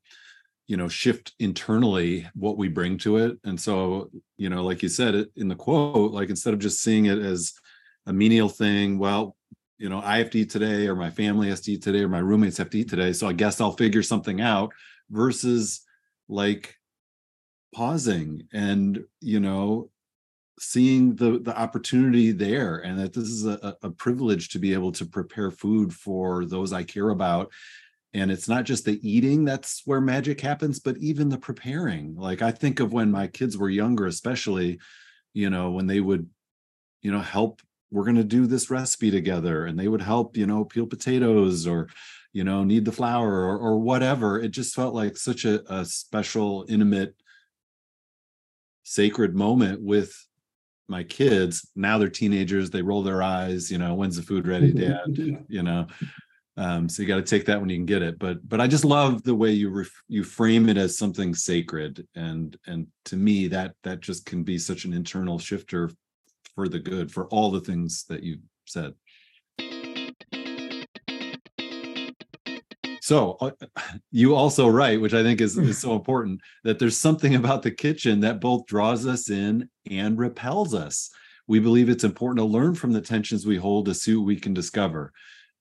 you 0.67 0.77
know 0.77 0.87
shift 0.87 1.33
internally 1.39 2.27
what 2.33 2.57
we 2.57 2.67
bring 2.67 2.97
to 2.97 3.17
it 3.17 3.37
and 3.43 3.59
so 3.59 4.09
you 4.37 4.49
know 4.49 4.63
like 4.63 4.81
you 4.81 4.89
said 4.89 5.25
in 5.35 5.47
the 5.47 5.55
quote 5.55 6.11
like 6.11 6.29
instead 6.29 6.53
of 6.53 6.59
just 6.59 6.81
seeing 6.81 7.05
it 7.05 7.19
as 7.19 7.53
a 8.05 8.13
menial 8.13 8.49
thing 8.49 8.97
well 8.97 9.35
you 9.77 9.89
know 9.89 10.01
i 10.01 10.17
have 10.17 10.29
to 10.29 10.39
eat 10.39 10.49
today 10.49 10.87
or 10.87 10.95
my 10.95 11.09
family 11.09 11.49
has 11.49 11.61
to 11.61 11.73
eat 11.73 11.83
today 11.83 11.99
or 11.99 12.09
my 12.09 12.19
roommates 12.19 12.57
have 12.57 12.69
to 12.69 12.79
eat 12.79 12.89
today 12.89 13.11
so 13.13 13.27
i 13.27 13.33
guess 13.33 13.59
i'll 13.59 13.71
figure 13.71 14.03
something 14.03 14.41
out 14.41 14.71
versus 15.09 15.81
like 16.29 16.75
pausing 17.73 18.43
and 18.53 19.03
you 19.21 19.39
know 19.39 19.89
seeing 20.59 21.15
the 21.15 21.39
the 21.39 21.57
opportunity 21.57 22.31
there 22.31 22.77
and 22.77 22.99
that 22.99 23.13
this 23.13 23.27
is 23.27 23.45
a, 23.45 23.75
a 23.83 23.91
privilege 23.91 24.49
to 24.49 24.59
be 24.59 24.73
able 24.73 24.91
to 24.91 25.05
prepare 25.05 25.51
food 25.51 25.93
for 25.93 26.45
those 26.45 26.73
i 26.73 26.83
care 26.83 27.09
about. 27.09 27.51
And 28.13 28.31
it's 28.31 28.47
not 28.47 28.63
just 28.63 28.85
the 28.85 28.99
eating 29.07 29.45
that's 29.45 29.83
where 29.85 30.01
magic 30.01 30.41
happens 30.41 30.79
but 30.79 30.97
even 30.97 31.29
the 31.29 31.37
preparing. 31.37 32.15
Like 32.15 32.41
i 32.41 32.51
think 32.51 32.79
of 32.79 32.93
when 32.93 33.11
my 33.11 33.27
kids 33.27 33.57
were 33.57 33.69
younger 33.69 34.07
especially 34.07 34.79
you 35.33 35.49
know 35.49 35.71
when 35.71 35.87
they 35.87 35.99
would 35.99 36.27
you 37.01 37.11
know 37.11 37.21
help 37.21 37.61
we're 37.91 38.03
going 38.03 38.15
to 38.15 38.23
do 38.23 38.47
this 38.47 38.69
recipe 38.69 39.11
together 39.11 39.65
and 39.65 39.79
they 39.79 39.87
would 39.87 40.01
help 40.01 40.35
you 40.35 40.45
know 40.45 40.65
peel 40.65 40.85
potatoes 40.85 41.67
or 41.67 41.87
you 42.33 42.43
know 42.43 42.63
knead 42.63 42.85
the 42.85 42.91
flour 42.91 43.31
or, 43.31 43.57
or 43.57 43.79
whatever. 43.79 44.39
It 44.39 44.49
just 44.49 44.75
felt 44.75 44.93
like 44.93 45.17
such 45.17 45.45
a, 45.45 45.61
a 45.73 45.85
special 45.85 46.65
intimate 46.67 47.15
sacred 48.83 49.35
moment 49.35 49.81
with 49.81 50.26
my 50.87 51.03
kids 51.03 51.69
now 51.75 51.97
they're 51.97 52.09
teenagers 52.09 52.69
they 52.69 52.81
roll 52.81 53.03
their 53.03 53.21
eyes 53.21 53.69
you 53.71 53.77
know 53.77 53.93
when's 53.93 54.15
the 54.15 54.21
food 54.23 54.47
ready 54.47 54.71
dad? 54.73 55.45
You 55.47 55.63
know? 55.63 55.87
Um, 56.55 56.89
so 56.89 57.03
you 57.03 57.07
got 57.07 57.17
to 57.17 57.21
take 57.21 57.45
that 57.45 57.59
when 57.59 57.69
you 57.69 57.77
can 57.77 57.85
get 57.85 58.01
it 58.01 58.17
but 58.17 58.47
but 58.47 58.59
i 58.59 58.67
just 58.67 58.85
love 58.85 59.21
the 59.23 59.35
way 59.35 59.51
you 59.51 59.69
ref, 59.69 59.91
you 60.07 60.23
frame 60.23 60.69
it 60.69 60.77
as 60.77 60.97
something 60.97 61.35
sacred 61.35 62.07
and 62.15 62.57
and 62.65 62.87
to 63.05 63.15
me 63.15 63.47
that 63.49 63.75
that 63.83 63.99
just 63.99 64.25
can 64.25 64.43
be 64.43 64.57
such 64.57 64.85
an 64.85 64.93
internal 64.93 65.37
shifter 65.37 65.91
for 66.55 66.67
the 66.67 66.79
good 66.79 67.11
for 67.11 67.27
all 67.27 67.51
the 67.51 67.61
things 67.61 68.05
that 68.05 68.23
you 68.23 68.39
said 68.65 68.93
so 73.07 73.37
uh, 73.39 73.51
you 74.11 74.35
also 74.35 74.67
write 74.67 74.99
which 74.99 75.13
i 75.13 75.23
think 75.23 75.39
is, 75.39 75.57
is 75.57 75.77
so 75.77 75.93
important 75.93 76.41
that 76.65 76.77
there's 76.77 76.97
something 76.97 77.35
about 77.35 77.63
the 77.63 77.71
kitchen 77.71 78.19
that 78.19 78.41
both 78.41 78.65
draws 78.65 79.07
us 79.07 79.29
in 79.29 79.69
and 79.89 80.17
repels 80.17 80.73
us. 80.73 81.09
We 81.47 81.59
believe 81.59 81.89
it's 81.89 82.03
important 82.03 82.39
to 82.39 82.43
learn 82.43 82.75
from 82.75 82.91
the 82.91 82.99
tensions 82.99 83.45
we 83.45 83.55
hold 83.55 83.85
to 83.85 83.93
see 83.93 84.15
what 84.15 84.25
we 84.25 84.35
can 84.35 84.53
discover. 84.53 85.13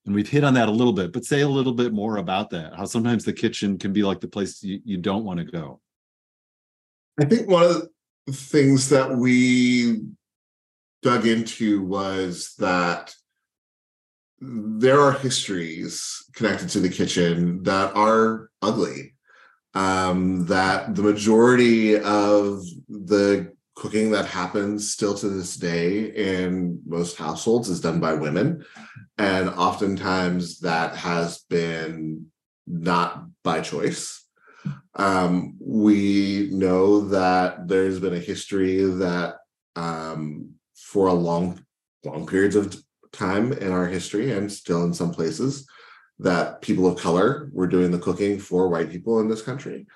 And 0.05 0.15
we've 0.15 0.29
hit 0.29 0.43
on 0.43 0.55
that 0.55 0.69
a 0.69 0.73
little 0.73 0.93
bit 0.93 1.13
but 1.13 1.25
say 1.25 1.43
a 1.43 1.49
little 1.49 1.73
bit 1.73 1.93
more 1.93 2.17
about 2.17 2.51
that 2.51 2.75
how 2.75 2.85
sometimes 2.85 3.25
the 3.25 3.33
kitchen 3.33 3.79
can 3.79 3.93
be 3.93 4.03
like 4.03 4.21
the 4.21 4.29
place 4.29 4.63
you, 4.63 4.81
you 4.85 4.99
don't 4.99 5.25
want 5.25 5.39
to 5.39 5.45
go. 5.45 5.81
I 7.21 7.25
think 7.25 7.49
one 7.49 7.63
of 7.63 7.89
the 8.27 8.33
things 8.33 8.89
that 8.89 9.17
we 9.17 10.03
dug 11.03 11.27
into 11.27 11.83
was 11.83 12.55
that 12.59 13.15
there 14.41 15.01
are 15.01 15.13
histories 15.13 16.25
connected 16.35 16.69
to 16.71 16.81
the 16.81 16.89
kitchen 16.89 17.63
that 17.63 17.95
are 17.97 18.51
ugly 18.61 19.15
um, 19.75 20.47
that 20.47 20.95
the 20.95 21.03
majority 21.03 21.97
of 21.97 22.63
the 22.89 23.53
cooking 23.75 24.11
that 24.11 24.25
happens 24.25 24.91
still 24.91 25.15
to 25.15 25.29
this 25.29 25.57
day 25.57 26.07
in 26.07 26.81
most 26.87 27.19
households 27.19 27.69
is 27.69 27.81
done 27.81 28.01
by 28.01 28.15
women. 28.15 28.65
And 29.19 29.51
oftentimes 29.51 30.61
that 30.61 30.97
has 30.97 31.41
been 31.51 32.27
not 32.67 33.27
by 33.43 33.61
choice. 33.61 34.25
Um, 34.95 35.57
we 35.61 36.49
know 36.53 37.09
that 37.09 37.69
there's 37.69 38.01
been 38.01 38.15
a 38.15 38.19
history 38.19 38.83
that 38.83 39.37
um, 39.77 40.55
for 40.75 41.09
a 41.09 41.13
long, 41.13 41.63
long 42.03 42.27
periods 42.27 42.57
of 42.57 42.75
time 43.17 43.53
in 43.53 43.73
our 43.73 43.87
history 43.87 44.33
and 44.33 44.51
still 44.51 44.85
in 44.85 44.95
some 44.95 45.13
places, 45.13 45.67
that 46.19 46.63
people 46.63 46.87
of 46.87 46.99
color 46.99 47.51
were 47.53 47.67
doing 47.67 47.91
the 47.91 47.99
cooking 47.99 48.39
for 48.39 48.69
white 48.69 48.91
people 48.91 49.21
in 49.21 49.29
this 49.29 49.43
country. 49.43 49.87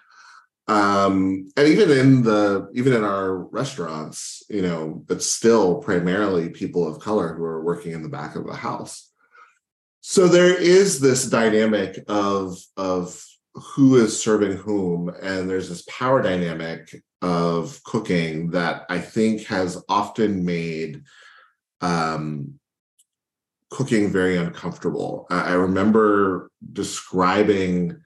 Um 0.68 1.48
and 1.56 1.66
even 1.68 1.90
in 1.90 2.22
the 2.22 2.68
even 2.74 2.92
in 2.92 3.02
our 3.02 3.37
restaurants 3.37 4.44
you 4.48 4.62
know 4.62 5.04
it's 5.09 5.26
still 5.26 5.83
primarily 5.83 6.50
people 6.50 6.87
of 6.87 7.00
color 7.00 7.35
who 7.35 7.44
are 7.44 7.64
working 7.64 7.92
in 7.92 8.02
the 8.02 8.09
back 8.09 8.37
of 8.37 8.46
the 8.46 8.54
house. 8.54 9.11
So 10.02 10.28
there 10.28 10.54
is 10.54 11.00
this 11.00 11.28
dynamic 11.28 11.98
of 12.09 12.56
of 12.76 13.24
who 13.54 13.96
is 13.96 14.20
serving 14.22 14.56
whom 14.56 15.09
and 15.09 15.48
there's 15.48 15.68
this 15.68 15.83
power 15.83 16.22
dynamic 16.22 16.94
of 17.22 17.83
cooking 17.83 18.50
that 18.50 18.85
i 18.88 18.98
think 18.98 19.44
has 19.46 19.83
often 19.88 20.44
made 20.44 21.02
um 21.80 22.60
cooking 23.70 24.11
very 24.11 24.37
uncomfortable 24.37 25.26
i, 25.30 25.50
I 25.50 25.52
remember 25.52 26.50
describing 26.72 28.00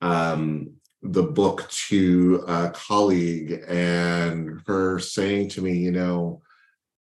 um 0.00 0.78
the 1.02 1.22
book 1.22 1.68
to 1.88 2.44
a 2.46 2.70
colleague 2.70 3.64
and 3.68 4.60
her 4.66 4.98
saying 4.98 5.50
to 5.50 5.62
me, 5.62 5.74
you 5.74 5.92
know, 5.92 6.42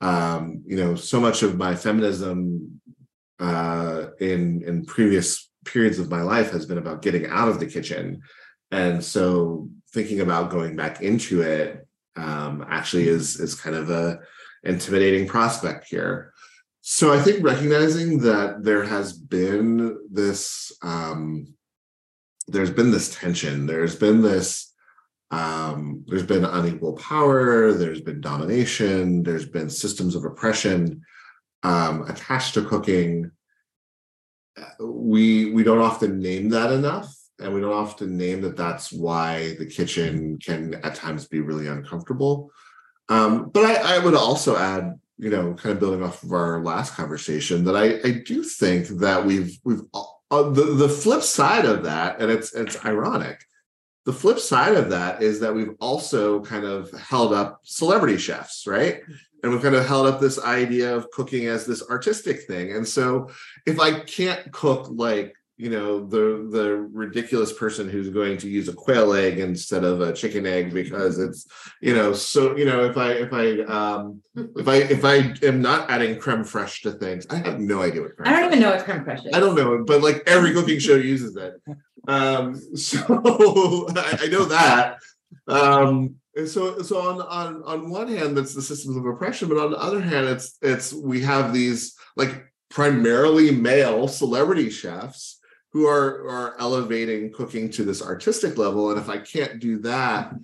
um, 0.00 0.62
you 0.66 0.76
know, 0.76 0.94
so 0.94 1.20
much 1.20 1.42
of 1.42 1.56
my 1.56 1.74
feminism 1.74 2.80
uh, 3.38 4.06
in 4.20 4.62
in 4.62 4.84
previous 4.84 5.50
periods 5.64 5.98
of 5.98 6.10
my 6.10 6.22
life 6.22 6.50
has 6.50 6.66
been 6.66 6.78
about 6.78 7.02
getting 7.02 7.26
out 7.26 7.48
of 7.48 7.60
the 7.60 7.66
kitchen, 7.66 8.22
and 8.70 9.04
so 9.04 9.68
thinking 9.92 10.20
about 10.20 10.50
going 10.50 10.74
back 10.74 11.02
into 11.02 11.42
it 11.42 11.86
um, 12.16 12.64
actually 12.68 13.08
is 13.08 13.38
is 13.38 13.54
kind 13.54 13.76
of 13.76 13.90
a 13.90 14.20
intimidating 14.64 15.28
prospect 15.28 15.86
here. 15.88 16.31
So 16.82 17.12
I 17.12 17.20
think 17.20 17.44
recognizing 17.44 18.18
that 18.22 18.64
there 18.64 18.82
has 18.82 19.12
been 19.12 19.98
this 20.10 20.72
um, 20.82 21.54
there's 22.48 22.72
been 22.72 22.90
this 22.90 23.14
tension. 23.14 23.66
There's 23.66 23.94
been 23.94 24.20
this 24.20 24.74
um, 25.30 26.04
there's 26.08 26.26
been 26.26 26.44
unequal 26.44 26.94
power. 26.94 27.72
There's 27.72 28.00
been 28.00 28.20
domination. 28.20 29.22
There's 29.22 29.46
been 29.46 29.70
systems 29.70 30.16
of 30.16 30.24
oppression 30.24 31.02
um, 31.62 32.02
attached 32.10 32.54
to 32.54 32.64
cooking. 32.64 33.30
We 34.80 35.52
we 35.52 35.62
don't 35.62 35.78
often 35.78 36.18
name 36.18 36.48
that 36.48 36.72
enough 36.72 37.14
and 37.38 37.54
we 37.54 37.60
don't 37.60 37.72
often 37.72 38.16
name 38.16 38.40
that 38.42 38.56
that's 38.56 38.92
why 38.92 39.54
the 39.58 39.66
kitchen 39.66 40.38
can 40.38 40.74
at 40.82 40.96
times 40.96 41.26
be 41.28 41.40
really 41.40 41.68
uncomfortable. 41.68 42.50
Um, 43.08 43.50
but 43.50 43.64
I, 43.64 43.96
I 43.96 43.98
would 44.00 44.14
also 44.14 44.56
add 44.56 44.98
you 45.22 45.30
know 45.30 45.54
kind 45.54 45.72
of 45.72 45.80
building 45.80 46.02
off 46.02 46.22
of 46.22 46.32
our 46.32 46.62
last 46.62 46.94
conversation 46.94 47.64
that 47.64 47.76
i 47.76 47.86
i 48.08 48.10
do 48.10 48.42
think 48.42 48.88
that 48.88 49.24
we've 49.24 49.58
we've 49.64 49.82
uh, 50.32 50.48
the 50.48 50.64
the 50.64 50.88
flip 50.88 51.22
side 51.22 51.66
of 51.66 51.84
that, 51.84 52.18
and 52.18 52.30
it's 52.30 52.54
it's 52.54 52.82
ironic. 52.86 53.44
The 54.06 54.14
flip 54.14 54.38
side 54.38 54.74
of 54.74 54.88
that 54.88 55.22
is 55.22 55.38
that 55.40 55.54
we've 55.54 55.74
also 55.78 56.40
kind 56.40 56.64
of 56.64 56.90
held 56.92 57.34
up 57.34 57.60
celebrity 57.64 58.16
chefs, 58.16 58.66
right? 58.66 59.02
And 59.42 59.52
we've 59.52 59.62
kind 59.62 59.74
of 59.74 59.86
held 59.86 60.06
up 60.06 60.20
this 60.20 60.42
idea 60.42 60.96
of 60.96 61.10
cooking 61.10 61.46
as 61.46 61.66
this 61.66 61.86
artistic 61.88 62.44
thing. 62.44 62.72
And 62.72 62.88
so, 62.88 63.28
if 63.66 63.78
I 63.78 64.00
can't 64.00 64.50
cook 64.52 64.88
like 64.90 65.36
you 65.62 65.70
know 65.70 66.04
the 66.04 66.48
the 66.50 66.88
ridiculous 66.92 67.52
person 67.52 67.88
who's 67.88 68.08
going 68.08 68.36
to 68.36 68.48
use 68.48 68.68
a 68.68 68.72
quail 68.72 69.12
egg 69.12 69.38
instead 69.38 69.84
of 69.84 70.00
a 70.00 70.12
chicken 70.12 70.44
egg 70.44 70.74
because 70.74 71.20
it's 71.20 71.46
you 71.80 71.94
know 71.94 72.12
so 72.12 72.56
you 72.56 72.64
know 72.64 72.84
if 72.84 72.96
i 72.96 73.12
if 73.12 73.32
i 73.32 73.60
um 73.72 74.20
if 74.34 74.66
i 74.66 74.76
if 74.76 75.04
i 75.04 75.16
am 75.46 75.62
not 75.62 75.88
adding 75.88 76.18
creme 76.18 76.42
fraiche 76.42 76.82
to 76.82 76.90
things 76.90 77.24
i 77.30 77.36
have 77.36 77.60
no 77.60 77.80
idea 77.80 78.02
what 78.02 78.16
creme 78.16 78.26
i 78.26 78.32
don't 78.32 78.46
even 78.46 78.58
know 78.58 78.72
what 78.72 78.84
creme 78.84 79.04
fraiche 79.04 79.24
is. 79.24 79.32
I 79.32 79.38
don't 79.38 79.54
know 79.54 79.84
but 79.84 80.02
like 80.02 80.24
every 80.26 80.52
cooking 80.52 80.80
show 80.80 80.96
uses 80.96 81.36
it. 81.36 81.54
Um 82.08 82.60
so 82.76 83.86
I, 83.96 84.18
I 84.22 84.26
know 84.26 84.46
that. 84.46 84.98
Um 85.46 86.16
and 86.34 86.48
so 86.48 86.82
so 86.82 87.08
on 87.08 87.20
on 87.20 87.62
on 87.64 87.90
one 87.90 88.08
hand 88.08 88.36
that's 88.36 88.54
the 88.54 88.62
systems 88.62 88.96
of 88.96 89.06
oppression 89.06 89.48
but 89.48 89.58
on 89.58 89.70
the 89.70 89.78
other 89.78 90.00
hand 90.00 90.26
it's 90.26 90.58
it's 90.60 90.92
we 90.92 91.20
have 91.20 91.52
these 91.52 91.94
like 92.16 92.46
primarily 92.68 93.50
male 93.52 94.08
celebrity 94.08 94.70
chefs 94.70 95.38
who 95.72 95.86
are 95.86 96.28
are 96.28 96.56
elevating 96.58 97.32
cooking 97.32 97.70
to 97.70 97.84
this 97.84 98.02
artistic 98.02 98.58
level. 98.58 98.90
And 98.90 99.00
if 99.00 99.08
i 99.08 99.18
can't 99.18 99.60
do 99.60 99.78
that 99.80 100.34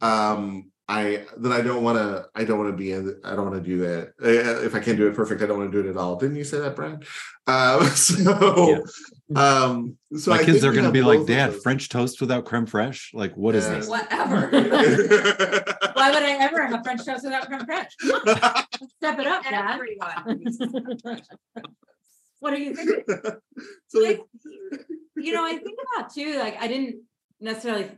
um 0.00 0.70
i 0.88 1.24
then 1.36 1.52
i 1.52 1.60
don't 1.60 1.84
want 1.84 1.96
to 1.96 2.26
i 2.34 2.44
don't 2.44 2.58
want 2.58 2.70
to 2.70 2.76
be 2.76 2.92
in 2.92 3.20
i 3.24 3.36
don't 3.36 3.50
want 3.50 3.62
to 3.62 3.68
do 3.68 3.84
it. 3.84 4.12
If 4.20 4.74
i 4.74 4.80
can't 4.80 4.98
do 4.98 5.06
it 5.06 5.14
perfect 5.14 5.42
i 5.42 5.46
don't 5.46 5.58
want 5.58 5.70
to 5.72 5.82
do 5.82 5.88
it 5.88 5.90
at 5.90 5.96
all. 5.96 6.16
Didn't 6.16 6.36
you 6.36 6.44
say 6.44 6.58
that 6.58 6.76
brad 6.76 7.04
um 7.46 7.84
so 7.90 8.84
yeah. 9.28 9.64
um 9.64 9.96
so 10.16 10.30
my 10.30 10.38
I 10.38 10.44
kids 10.44 10.64
are 10.64 10.72
going 10.72 10.84
to 10.84 10.92
be 10.92 11.02
like 11.02 11.26
dad 11.26 11.54
french 11.54 11.88
toast 11.88 12.20
without 12.20 12.44
creme 12.44 12.66
fraiche? 12.66 13.14
Like 13.14 13.36
what 13.36 13.54
yeah. 13.54 13.60
is 13.60 13.68
this? 13.68 13.88
Whatever. 13.88 14.48
Why 15.94 16.10
would 16.10 16.22
i 16.22 16.36
ever 16.40 16.66
have 16.66 16.82
french 16.82 17.04
toast 17.04 17.24
without 17.24 17.46
creme 17.46 17.66
fraiche? 17.66 17.92
Step 18.96 19.18
it 19.18 19.26
up 19.26 19.44
dad 19.44 19.80
What 22.42 22.54
are 22.54 22.58
you 22.58 22.74
thinking? 22.74 23.04
so 23.86 24.00
Like, 24.00 24.20
you 25.14 25.32
know, 25.32 25.44
I 25.44 25.56
think 25.58 25.78
about 25.94 26.12
too, 26.12 26.40
like 26.40 26.60
I 26.60 26.66
didn't 26.66 27.02
necessarily 27.40 27.88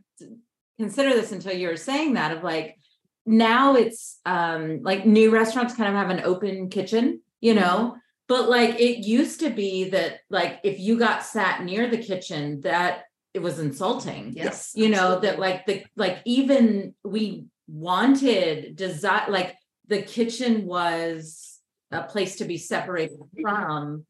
consider 0.79 1.15
this 1.15 1.33
until 1.33 1.55
you 1.55 1.67
were 1.69 1.79
saying 1.79 2.13
that 2.15 2.37
of 2.37 2.45
like 2.45 2.77
now 3.25 3.75
it's 3.75 4.21
um 4.27 4.83
like 4.83 5.07
new 5.07 5.31
restaurants 5.31 5.75
kind 5.75 5.89
of 5.89 5.95
have 5.95 6.11
an 6.11 6.25
open 6.27 6.69
kitchen, 6.69 7.23
you 7.41 7.55
know, 7.55 7.97
but 8.29 8.51
like 8.51 8.79
it 8.79 8.99
used 8.99 9.41
to 9.41 9.49
be 9.49 9.89
that 9.89 10.19
like 10.29 10.61
if 10.63 10.79
you 10.79 10.99
got 10.99 11.25
sat 11.25 11.65
near 11.65 11.89
the 11.89 11.97
kitchen, 11.97 12.61
that 12.65 13.05
it 13.33 13.41
was 13.41 13.59
insulting. 13.59 14.35
Yes. 14.37 14.73
You 14.75 14.91
know, 14.91 15.15
absolutely. 15.15 15.29
that 15.29 15.39
like 15.39 15.67
the 15.67 15.85
like 15.97 16.19
even 16.27 16.95
we 17.03 17.47
wanted 17.67 18.77
desire 18.77 19.31
like 19.31 19.57
the 19.89 20.03
kitchen 20.03 20.67
was 20.67 21.61
a 21.91 22.03
place 22.03 22.37
to 22.37 22.45
be 22.45 22.59
separated 22.59 23.17
from 23.41 24.05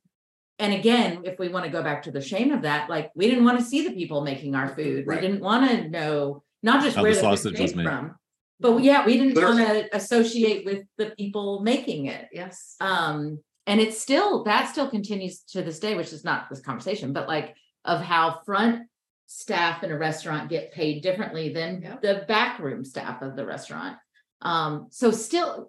and 0.59 0.73
again 0.73 1.23
if 1.25 1.39
we 1.39 1.49
want 1.49 1.65
to 1.65 1.71
go 1.71 1.83
back 1.83 2.03
to 2.03 2.11
the 2.11 2.21
shame 2.21 2.51
of 2.53 2.63
that 2.63 2.89
like 2.89 3.11
we 3.15 3.29
didn't 3.29 3.45
want 3.45 3.59
to 3.59 3.65
see 3.65 3.87
the 3.87 3.95
people 3.95 4.21
making 4.23 4.55
our 4.55 4.69
food 4.75 5.07
Right. 5.07 5.21
we 5.21 5.27
didn't 5.27 5.43
want 5.43 5.69
to 5.71 5.89
know 5.89 6.43
not 6.63 6.83
just 6.83 6.97
How 6.97 7.03
where 7.03 7.13
the 7.13 7.17
the, 7.17 7.23
sausage 7.23 7.59
was 7.61 7.75
made. 7.75 7.85
from 7.87 8.15
but 8.61 8.79
yeah 8.83 9.05
we 9.05 9.19
didn't 9.19 9.43
want 9.43 9.59
to 9.59 9.97
associate 9.97 10.65
with 10.65 10.85
the 10.97 11.11
people 11.19 11.61
making 11.61 12.07
it 12.07 12.29
Yes. 12.33 12.77
um 12.81 13.39
and 13.67 13.81
it's 13.81 14.01
still 14.01 14.45
that 14.45 14.69
still 14.71 14.89
continues 14.89 15.41
to 15.53 15.63
this 15.63 15.79
day 15.81 15.97
which 15.97 16.13
is 16.13 16.25
not 16.25 16.49
this 16.49 16.61
conversation 16.61 17.13
but 17.13 17.27
like 17.29 17.55
of 17.85 18.01
how 18.01 18.41
front 18.47 18.87
staff 19.27 19.83
in 19.83 19.91
a 19.91 19.99
restaurant 19.99 20.51
get 20.51 20.73
paid 20.73 21.03
differently 21.03 21.53
than 21.53 21.83
Yep. 21.83 22.03
the 22.03 22.25
backroom 22.29 22.85
staff 22.85 23.23
of 23.23 23.35
the 23.37 23.45
restaurant 23.45 23.97
um 24.43 24.87
so 24.91 25.11
still 25.11 25.67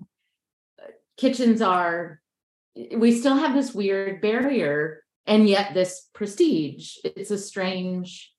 uh, 0.79 0.87
kitchens 1.17 1.61
are 1.61 2.21
we 2.95 3.17
still 3.17 3.35
have 3.35 3.53
this 3.53 3.73
weird 3.73 4.21
barrier 4.21 5.03
and 5.25 5.47
yet 5.47 5.73
this 5.73 6.07
prestige. 6.13 6.97
It's 7.03 7.31
a 7.31 7.37
strange 7.37 8.31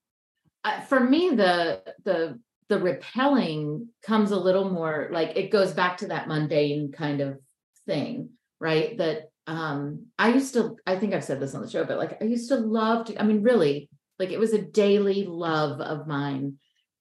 uh, 0.64 0.80
for 0.82 1.01
me 1.01 1.30
the 1.30 1.82
the 2.05 2.39
the 2.68 2.78
repelling 2.78 3.89
comes 4.03 4.32
a 4.32 4.37
little 4.37 4.70
more 4.70 5.09
like 5.12 5.37
it 5.37 5.51
goes 5.51 5.72
back 5.72 5.99
to 5.99 6.09
that 6.09 6.28
mundane 6.28 6.93
kind 6.93 7.20
of 7.20 7.39
thing 7.87 8.30
right? 8.59 8.97
That 8.99 9.30
um 9.49 10.07
i 10.18 10.30
used 10.30 10.55
to 10.55 10.76
i 10.89 10.97
think 10.97 11.14
i've 11.14 11.22
said 11.22 11.39
this 11.39 11.55
on 11.55 11.62
the 11.62 11.70
show 11.70 11.84
but 11.84 11.99
like 11.99 12.20
i 12.20 12.24
used 12.24 12.49
to 12.49 12.57
love 12.57 13.07
to 13.07 13.16
i 13.16 13.22
mean 13.22 13.45
really 13.45 13.89
like 14.18 14.30
it 14.30 14.41
was 14.41 14.53
a 14.53 14.62
daily 14.62 15.24
love 15.24 15.80
of 15.80 16.07
mine. 16.07 16.59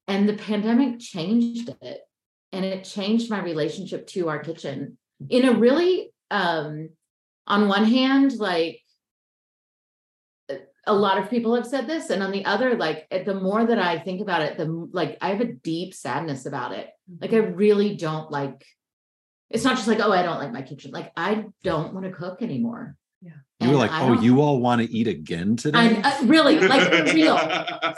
And 0.08 0.30
the 0.30 0.34
pandemic 0.34 1.00
changed 1.00 1.74
it. 1.82 2.02
And 2.52 2.64
it 2.64 2.84
changed 2.84 3.30
my 3.30 3.42
relationship 3.42 4.08
to 4.08 4.30
our 4.30 4.40
kitchen 4.40 4.98
in 5.30 5.46
a 5.46 5.58
really 5.58 6.12
um 6.32 6.90
on 7.48 7.68
one 7.68 7.86
hand 7.86 8.34
like 8.38 8.82
a 10.88 10.94
lot 10.94 11.18
of 11.18 11.30
people 11.30 11.56
have 11.56 11.66
said 11.66 11.88
this 11.88 12.10
and 12.10 12.22
on 12.22 12.32
the 12.32 12.46
other 12.46 12.76
like 12.76 13.08
eh, 13.12 13.24
the 13.24 13.34
more 13.34 13.66
that 13.66 13.80
i 13.80 13.98
think 13.98 14.22
about 14.22 14.42
it 14.42 14.58
the 14.58 14.66
like 14.66 15.18
i 15.22 15.30
have 15.30 15.42
a 15.42 15.54
deep 15.54 15.94
sadness 15.94 16.46
about 16.46 16.74
it. 16.74 16.90
Like 17.22 17.34
i 17.34 17.38
mm-hmm. 17.38 17.56
really 17.56 17.96
don't 17.96 18.32
like 18.32 18.66
it's 19.50 19.64
not 19.64 19.76
just 19.76 19.88
like 19.88 20.00
oh 20.00 20.12
i 20.12 20.22
don't 20.22 20.40
like 20.40 20.54
my 20.54 20.62
kitchen. 20.62 20.92
Like 20.92 21.12
i 21.18 21.46
don't 21.64 21.94
want 21.94 22.06
to 22.06 22.12
cook 22.12 22.42
anymore 22.42 22.96
Yeah. 23.26 23.32
You 23.60 23.68
were 23.70 23.74
And 23.74 23.80
like, 23.80 23.92
I 23.92 24.08
oh, 24.08 24.22
you 24.22 24.42
all 24.42 24.60
want 24.60 24.82
to 24.82 24.92
eat 24.92 25.08
again 25.08 25.56
today? 25.56 26.00
uh, 26.04 26.26
really 26.26 26.60
like 26.60 26.84
for 26.92 27.14
real 27.16 27.38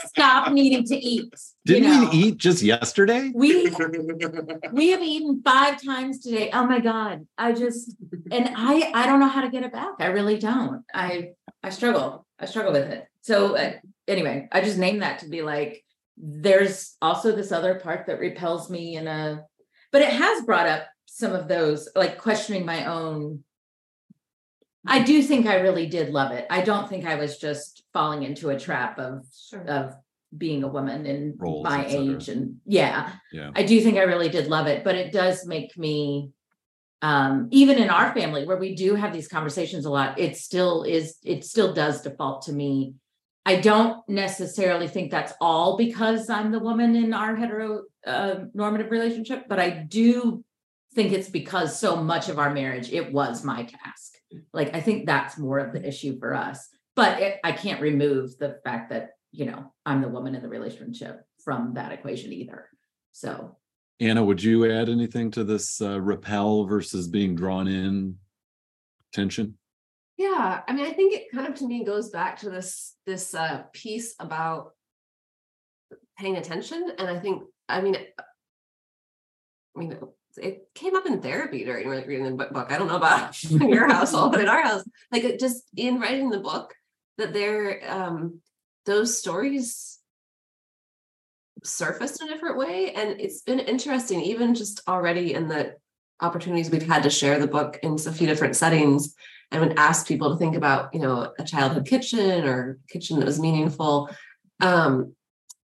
stop 0.06 0.54
needing 0.54 0.86
to 0.86 0.96
eat 0.96 1.34
Didn't 1.66 1.90
know? 1.90 2.10
we 2.12 2.18
eat 2.18 2.38
just 2.38 2.62
yesterday? 2.64 3.32
we 3.36 3.70
we 4.72 4.90
have 4.92 5.02
eaten 5.02 5.42
five 5.44 5.84
times 5.84 6.22
today 6.22 6.50
oh 6.54 6.66
my 6.66 6.80
god 6.80 7.28
i 7.38 7.52
just 7.52 7.94
and 8.32 8.50
i 8.56 8.90
i 8.94 9.06
don't 9.06 9.20
know 9.20 9.28
how 9.28 9.42
to 9.42 9.50
get 9.50 9.64
it 9.64 9.74
back 9.74 9.96
i 10.00 10.06
really 10.06 10.38
don't 10.38 10.84
i 10.94 11.32
i 11.64 11.70
struggle 11.70 12.26
i 12.40 12.46
struggle 12.46 12.72
with 12.72 12.88
it 12.88 13.06
so 13.22 13.58
uh, 13.58 13.74
anyway 14.08 14.48
i 14.54 14.62
just 14.62 14.78
named 14.78 15.02
that 15.02 15.20
to 15.20 15.28
be 15.28 15.42
like 15.42 15.84
there's 16.18 16.96
also 17.02 17.36
this 17.36 17.52
other 17.52 17.76
part 17.76 18.06
that 18.08 18.20
repels 18.20 18.70
me 18.70 18.96
in 18.96 19.08
a 19.08 19.44
but 19.92 20.02
it 20.02 20.10
has 20.14 20.44
brought 20.46 20.68
up 20.68 20.84
some 21.06 21.34
of 21.34 21.48
those 21.50 21.90
like 21.96 22.18
questioning 22.18 22.66
my 22.66 22.86
own 22.86 23.44
i 24.88 25.04
do 25.04 25.22
think 25.22 25.46
i 25.46 25.56
really 25.56 25.86
did 25.88 26.10
love 26.10 26.32
it. 26.32 26.46
I 26.50 26.62
don't 26.62 26.88
think 26.90 27.06
i 27.06 27.16
was 27.16 27.38
just 27.38 27.84
falling 27.94 28.24
into 28.24 28.50
a 28.50 28.60
trap 28.60 29.00
of 29.00 29.26
Sure. 29.50 29.66
of 29.68 29.94
being 30.38 30.64
a 30.64 30.68
woman 30.68 31.06
in 31.06 31.36
Roles, 31.38 31.64
my 31.64 31.86
age 31.88 32.28
and 32.30 32.58
yeah. 32.66 33.14
Yeah. 33.32 33.52
i 33.56 33.64
do 33.64 33.80
think 33.82 33.98
i 33.98 34.02
really 34.04 34.30
did 34.30 34.48
love 34.48 34.68
it 34.68 34.84
but 34.84 34.96
it 34.96 35.14
does 35.14 35.46
make 35.46 35.78
me 35.78 36.32
um 37.02 37.48
even 37.52 37.78
in 37.78 37.90
our 37.90 38.14
family 38.14 38.46
where 38.46 38.58
we 38.58 38.76
do 38.76 38.96
have 38.96 39.14
these 39.14 39.28
conversations 39.28 39.86
a 39.86 39.90
lot 39.90 40.20
it 40.20 40.36
still 40.36 40.84
is 40.84 41.18
it 41.24 41.46
still 41.46 41.74
does 41.74 42.02
default 42.02 42.42
to 42.44 42.54
me. 42.54 42.96
I 43.46 43.62
don't 43.62 44.02
necessarily 44.10 44.90
think 44.90 45.10
that's 45.12 45.32
all 45.40 45.78
because 45.78 46.30
i'm 46.30 46.52
the 46.52 46.60
woman 46.60 46.96
in 46.98 47.14
our 47.14 47.34
hetero 47.36 47.84
uh, 48.06 48.36
normative 48.54 48.92
relationship 48.92 49.46
but 49.48 49.60
i 49.60 49.70
do 49.70 50.44
think 50.96 51.14
it's 51.14 51.30
because 51.30 51.80
so 51.80 51.96
much 51.96 52.28
of 52.28 52.40
our 52.40 52.54
marriage 52.54 52.92
it 52.92 53.14
was 53.14 53.46
my 53.46 53.64
task 53.64 54.17
like 54.54 54.76
i 54.76 54.82
think 54.82 55.06
that's 55.06 55.38
more 55.38 55.60
of 55.60 55.74
the 55.74 55.86
issue 55.88 56.18
for 56.20 56.34
us 56.34 56.68
but 56.96 57.22
it, 57.22 57.40
i 57.44 57.52
can't 57.52 57.82
remove 57.82 58.38
the 58.38 58.60
fact 58.64 58.90
that 58.90 59.12
you 59.32 59.46
know 59.46 59.72
i'm 59.86 60.02
the 60.02 60.10
woman 60.10 60.36
in 60.36 60.42
the 60.42 60.50
relationship 60.50 61.22
from 61.44 61.74
that 61.74 61.92
equation 61.92 62.34
either 62.34 62.70
so 63.12 63.58
Anna, 64.00 64.24
would 64.24 64.44
you 64.44 64.72
add 64.72 64.90
anything 64.90 65.32
to 65.32 65.44
this 65.44 65.82
uh, 65.82 66.00
repel 66.00 66.66
versus 66.66 67.08
being 67.08 67.34
drawn 67.34 67.68
in 67.68 68.18
tension? 69.12 69.58
Yeah, 70.18 70.62
I 70.68 70.74
mean, 70.74 70.86
I 70.86 70.94
think 70.94 71.16
it 71.16 71.32
kind 71.34 71.48
of 71.48 71.56
to 71.56 71.68
me 71.68 71.84
goes 71.84 72.10
back 72.10 72.40
to 72.40 72.50
this 72.50 72.96
this 73.06 73.34
uh 73.34 73.64
piece 73.74 74.16
about 74.20 74.74
paying 76.18 76.38
attention. 76.38 76.92
And 76.98 77.08
I 77.08 77.20
think, 77.20 77.44
I 77.70 77.82
mean, 77.82 77.96
I 79.76 79.80
mean, 79.80 79.98
it 80.38 80.68
came 80.76 80.96
up 80.96 81.06
in 81.06 81.22
therapy 81.22 81.64
during 81.64 81.88
re- 81.88 82.06
reading 82.06 82.26
the 82.26 82.32
book-. 82.32 82.72
I 82.72 82.78
don't 82.78 82.88
know 82.88 82.98
about 82.98 83.42
your 83.52 83.88
household, 83.88 84.32
but 84.32 84.42
in 84.42 84.48
our 84.48 84.62
house, 84.62 84.84
like 85.12 85.40
just 85.40 85.64
in 85.76 86.00
writing 86.00 86.30
the 86.30 86.40
book, 86.40 86.74
that 87.18 87.34
there 87.34 87.82
um 87.88 88.42
those 88.86 89.18
stories 89.18 90.00
surfaced 91.64 92.22
in 92.22 92.30
a 92.30 92.32
different 92.32 92.58
way. 92.58 92.94
And 92.94 93.20
it's 93.20 93.42
been 93.42 93.60
interesting, 93.60 94.22
even 94.22 94.56
just 94.56 94.82
already 94.88 95.34
in 95.34 95.48
the 95.48 95.76
opportunities 96.22 96.70
we've 96.70 96.88
had 96.88 97.04
to 97.04 97.10
share 97.10 97.40
the 97.40 97.48
book 97.48 97.80
in 97.84 97.94
a 97.94 98.12
few 98.12 98.28
different 98.28 98.56
settings 98.56 99.16
and 99.52 99.62
would 99.62 99.78
ask 99.78 100.08
people 100.08 100.32
to 100.32 100.38
think 100.38 100.56
about 100.56 100.94
you 100.94 101.00
know 101.00 101.32
a 101.38 101.44
childhood 101.44 101.86
kitchen 101.86 102.46
or 102.46 102.80
kitchen 102.90 103.20
that 103.20 103.26
was 103.26 103.40
meaningful 103.40 104.10
um 104.62 105.14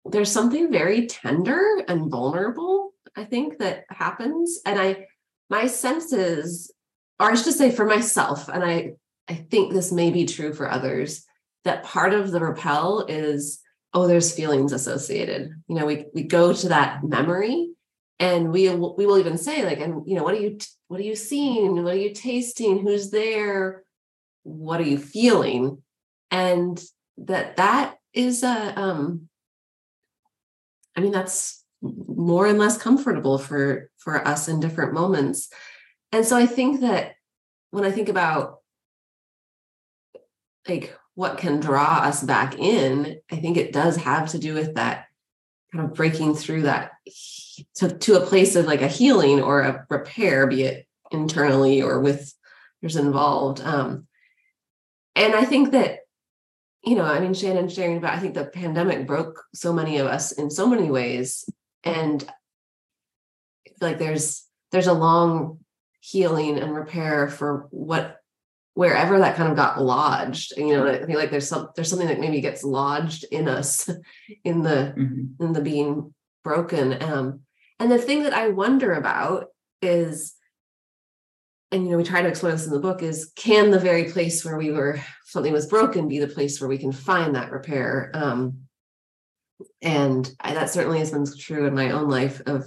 there's 0.05 0.31
something 0.31 0.71
very 0.71 1.07
tender 1.07 1.83
and 1.89 2.11
vulnerable 2.11 2.84
i 3.17 3.25
think 3.25 3.59
that 3.59 3.85
happens 3.89 4.61
and 4.67 4.79
i 4.79 5.07
my 5.51 5.67
sense 5.67 6.13
is 6.13 6.73
or 7.21 7.31
i 7.31 7.35
should 7.35 7.55
say 7.55 7.71
for 7.71 7.87
myself 7.87 8.49
and 8.49 8.65
i 8.65 8.93
i 9.29 9.35
think 9.35 9.73
this 9.73 9.93
may 9.93 10.11
be 10.11 10.25
true 10.25 10.53
for 10.53 10.71
others 10.71 11.25
that 11.65 11.83
part 11.83 12.13
of 12.13 12.31
the 12.31 12.41
repel 12.41 13.07
is 13.09 13.61
oh 13.95 14.07
there's 14.07 14.35
feelings 14.35 14.73
associated. 14.73 15.51
You 15.69 15.77
know 15.77 15.87
we 15.87 16.07
we 16.15 16.25
go 16.25 16.53
to 16.53 16.69
that 16.69 17.03
memory 17.03 17.71
and 18.19 18.53
we 18.53 18.69
we 18.69 19.07
will 19.07 19.19
even 19.19 19.39
say 19.39 19.65
like 19.65 19.81
and 19.81 20.07
you 20.07 20.17
know 20.17 20.25
what 20.25 20.35
are 20.35 20.41
you 20.41 20.59
what 20.89 21.01
are 21.01 21.05
you 21.05 21.17
seeing? 21.17 21.83
What 21.83 21.95
are 21.95 21.99
you 21.99 22.13
tasting? 22.13 22.81
Who's 22.81 23.11
there? 23.11 23.83
What 24.43 24.81
are 24.81 24.85
you 24.85 24.99
feeling? 24.99 25.83
And 26.31 26.83
that 27.19 27.57
that 27.57 27.97
is 28.13 28.43
a 28.43 28.79
um 28.79 29.29
i 30.97 31.01
mean 31.01 31.13
that's 31.13 31.64
more 31.85 32.47
and 32.47 32.59
less 32.59 32.79
comfortable 32.79 33.39
for 33.39 33.91
for 33.99 34.27
us 34.27 34.49
in 34.49 34.61
different 34.61 34.95
moments. 34.95 35.51
And 36.13 36.25
so 36.25 36.37
i 36.37 36.47
think 36.47 36.81
that 36.81 37.15
when 37.71 37.85
i 37.85 37.91
think 37.91 38.09
about 38.09 38.61
like 40.69 40.97
what 41.15 41.39
can 41.39 41.61
draw 41.61 41.99
us 41.99 42.23
back 42.23 42.59
in 42.59 43.19
i 43.31 43.37
think 43.37 43.57
it 43.57 43.73
does 43.73 43.97
have 43.97 44.29
to 44.31 44.39
do 44.39 44.55
with 44.55 44.75
that 44.77 45.07
kind 45.73 45.85
of 45.85 45.95
breaking 45.95 46.35
through 46.35 46.63
that 46.63 46.93
to, 47.75 47.89
to 47.99 48.15
a 48.15 48.27
place 48.27 48.55
of 48.55 48.67
like 48.67 48.81
a 48.81 48.89
healing 48.89 49.43
or 49.43 49.63
a 49.63 49.87
repair 49.91 50.47
be 50.47 50.63
it 50.63 50.87
internally 51.11 51.83
or 51.83 52.01
with 52.01 52.33
who's 52.81 52.97
involved. 52.97 53.61
Um 53.61 54.07
and 55.17 55.35
i 55.35 55.45
think 55.45 55.73
that 55.73 56.01
you 56.85 56.95
know 56.95 57.05
i 57.05 57.21
mean 57.21 57.35
shannon 57.35 57.69
sharing 57.69 57.97
about 57.97 58.15
i 58.15 58.19
think 58.19 58.35
the 58.35 58.45
pandemic 58.45 59.07
broke 59.07 59.45
so 59.55 59.73
many 59.73 59.99
of 59.99 60.07
us 60.07 60.33
in 60.33 60.51
so 60.51 60.67
many 60.67 60.91
ways 60.91 61.45
and 61.85 62.27
like 63.81 63.99
there's 63.99 64.45
there's 64.73 64.87
a 64.87 64.93
long 64.93 65.59
healing 66.01 66.59
and 66.59 66.75
repair 66.75 67.29
for 67.29 67.67
what 67.71 68.21
wherever 68.75 69.19
that 69.19 69.37
kind 69.37 69.51
of 69.51 69.57
got 69.57 69.81
lodged 69.81 70.53
you 70.57 70.69
know 70.69 70.87
i 70.87 71.05
feel 71.07 71.19
like 71.19 71.31
there's 71.31 71.49
some 71.49 71.69
there's 71.77 71.89
something 71.89 72.09
that 72.09 72.21
maybe 72.21 72.41
gets 72.41 72.65
lodged 72.65 73.25
in 73.31 73.49
us 73.49 73.89
in 74.45 74.63
the 74.63 74.93
in 75.41 75.53
the 75.53 75.61
being 75.61 76.13
broken 76.43 77.01
um 77.03 77.41
and 77.79 77.91
the 77.91 77.99
thing 77.99 78.25
that 78.25 78.35
i 78.35 78.49
wonder 78.49 78.95
about 78.95 79.47
is 79.81 80.35
and 81.75 81.87
you 81.87 81.91
know, 81.91 81.97
we 81.97 82.05
try 82.05 82.23
to 82.23 82.29
explore 82.29 82.53
this 82.53 82.67
in 82.67 82.73
the 82.73 82.79
book 82.79 83.03
is 83.03 83.33
can 83.35 83.73
the 83.73 83.81
very 83.81 84.05
place 84.05 84.45
where 84.45 84.57
we 84.57 84.71
were 84.71 85.01
something 85.25 85.53
was 85.53 85.67
broken 85.67 86.07
be 86.07 86.21
the 86.21 86.29
place 86.29 86.61
where 86.61 86.69
we 86.69 86.79
can 86.79 86.93
find 86.93 87.35
that 87.35 87.51
repair? 87.51 88.13
Um, 88.15 88.64
and 89.83 90.31
I, 90.41 90.55
that 90.55 90.71
certainly 90.71 90.99
has 90.99 91.11
been 91.11 91.27
true 91.39 91.67
in 91.67 91.75
my 91.75 91.91
own 91.91 92.09
life 92.09 92.41
of 92.47 92.65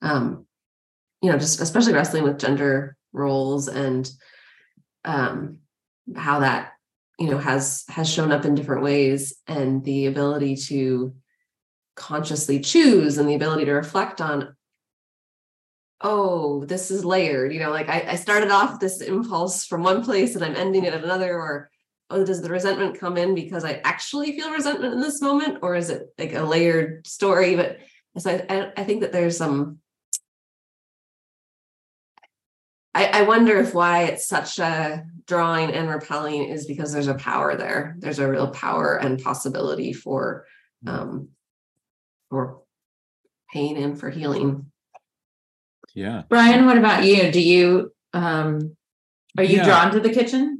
um, 0.00 0.46
you 1.20 1.30
know, 1.30 1.38
just 1.38 1.60
especially 1.60 1.92
wrestling 1.92 2.24
with 2.24 2.40
gender 2.40 2.96
roles 3.12 3.68
and 3.68 4.10
um 5.04 5.58
how 6.16 6.40
that 6.40 6.72
you 7.18 7.30
know 7.30 7.38
has 7.38 7.84
has 7.88 8.08
shown 8.08 8.32
up 8.32 8.44
in 8.44 8.54
different 8.54 8.82
ways 8.82 9.34
and 9.46 9.84
the 9.84 10.06
ability 10.06 10.56
to 10.56 11.14
consciously 11.94 12.58
choose 12.60 13.18
and 13.18 13.28
the 13.28 13.34
ability 13.34 13.64
to 13.64 13.72
reflect 13.72 14.20
on 14.20 14.56
oh 16.00 16.64
this 16.64 16.90
is 16.90 17.04
layered 17.04 17.52
you 17.52 17.60
know 17.60 17.70
like 17.70 17.88
I, 17.88 18.12
I 18.12 18.16
started 18.16 18.50
off 18.50 18.80
this 18.80 19.00
impulse 19.00 19.66
from 19.66 19.82
one 19.82 20.02
place 20.02 20.34
and 20.34 20.44
i'm 20.44 20.56
ending 20.56 20.84
it 20.84 20.94
at 20.94 21.04
another 21.04 21.34
or 21.34 21.70
oh 22.12 22.24
does 22.24 22.42
the 22.42 22.50
resentment 22.50 22.98
come 22.98 23.16
in 23.16 23.34
because 23.34 23.64
i 23.64 23.80
actually 23.84 24.32
feel 24.38 24.50
resentment 24.52 24.94
in 24.94 25.00
this 25.00 25.20
moment 25.20 25.58
or 25.62 25.74
is 25.74 25.90
it 25.90 26.12
like 26.18 26.34
a 26.34 26.42
layered 26.42 27.06
story 27.06 27.56
but 27.56 27.78
so 28.18 28.30
i, 28.48 28.72
I 28.76 28.84
think 28.84 29.00
that 29.00 29.12
there's 29.12 29.36
some 29.36 29.78
I, 32.94 33.06
I 33.06 33.22
wonder 33.22 33.58
if 33.58 33.74
why 33.74 34.04
it's 34.04 34.26
such 34.28 34.58
a 34.58 35.04
drawing 35.26 35.70
and 35.70 35.88
repelling 35.88 36.44
is 36.44 36.66
because 36.66 36.92
there's 36.92 37.08
a 37.08 37.14
power 37.14 37.56
there. 37.56 37.96
There's 37.98 38.18
a 38.18 38.28
real 38.28 38.50
power 38.50 38.96
and 38.96 39.22
possibility 39.22 39.94
for 39.94 40.44
um 40.86 41.28
for 42.28 42.60
pain 43.50 43.78
and 43.78 43.98
for 43.98 44.10
healing. 44.10 44.66
Yeah. 45.94 46.24
Bryan, 46.28 46.66
what 46.66 46.76
about 46.76 47.04
you? 47.04 47.32
Do 47.32 47.40
you 47.40 47.94
um 48.12 48.76
are 49.38 49.44
you 49.44 49.56
Yeah. 49.56 49.64
drawn 49.64 49.92
to 49.92 50.00
the 50.00 50.10
kitchen? 50.12 50.51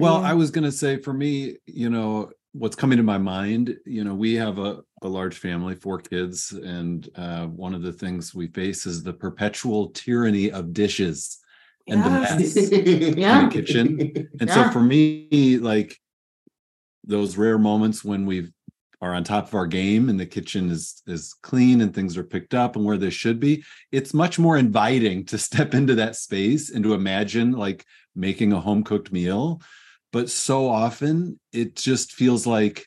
Well, 0.00 0.16
I 0.24 0.34
was 0.34 0.50
going 0.50 0.64
to 0.64 0.72
say 0.72 0.96
for 0.96 1.12
me, 1.12 1.56
you 1.66 1.90
know, 1.90 2.30
what's 2.52 2.76
coming 2.76 2.96
to 2.96 3.02
my 3.04 3.18
mind, 3.18 3.76
you 3.86 4.02
know, 4.02 4.14
we 4.14 4.34
have 4.34 4.58
a, 4.58 4.80
a 5.02 5.08
large 5.08 5.38
family, 5.38 5.74
four 5.74 5.98
kids, 5.98 6.52
and 6.52 7.08
uh, 7.14 7.46
one 7.46 7.74
of 7.74 7.82
the 7.82 7.92
things 7.92 8.34
we 8.34 8.48
face 8.48 8.86
is 8.86 9.02
the 9.02 9.12
perpetual 9.12 9.90
tyranny 9.90 10.50
of 10.50 10.72
dishes 10.72 11.38
and 11.88 12.02
the 12.02 12.10
Yes. 12.10 12.40
mess 12.40 12.56
in 12.72 13.14
the 13.14 13.48
kitchen. 13.52 13.98
And 14.40 14.48
Yeah. 14.48 14.54
so 14.54 14.70
for 14.70 14.80
me, 14.80 15.58
like 15.58 15.96
those 17.04 17.36
rare 17.36 17.58
moments 17.58 18.04
when 18.04 18.26
we 18.26 18.48
are 19.02 19.14
on 19.14 19.24
top 19.24 19.48
of 19.48 19.54
our 19.54 19.66
game 19.66 20.08
and 20.10 20.20
the 20.20 20.26
kitchen 20.26 20.70
is 20.70 21.02
is 21.06 21.34
clean 21.42 21.80
and 21.80 21.94
things 21.94 22.18
are 22.18 22.24
picked 22.24 22.52
up 22.54 22.76
and 22.76 22.84
where 22.84 22.98
they 22.98 23.10
should 23.10 23.40
be, 23.40 23.64
it's 23.92 24.12
much 24.12 24.38
more 24.38 24.56
inviting 24.58 25.24
to 25.26 25.38
step 25.48 25.74
into 25.74 25.94
that 25.94 26.16
space 26.16 26.70
and 26.70 26.84
to 26.84 26.94
imagine 26.94 27.52
like 27.52 27.84
making 28.14 28.52
a 28.52 28.60
home 28.60 28.82
cooked 28.82 29.12
meal. 29.12 29.60
But 30.12 30.30
so 30.30 30.68
often 30.68 31.38
it 31.52 31.76
just 31.76 32.12
feels 32.12 32.46
like 32.46 32.86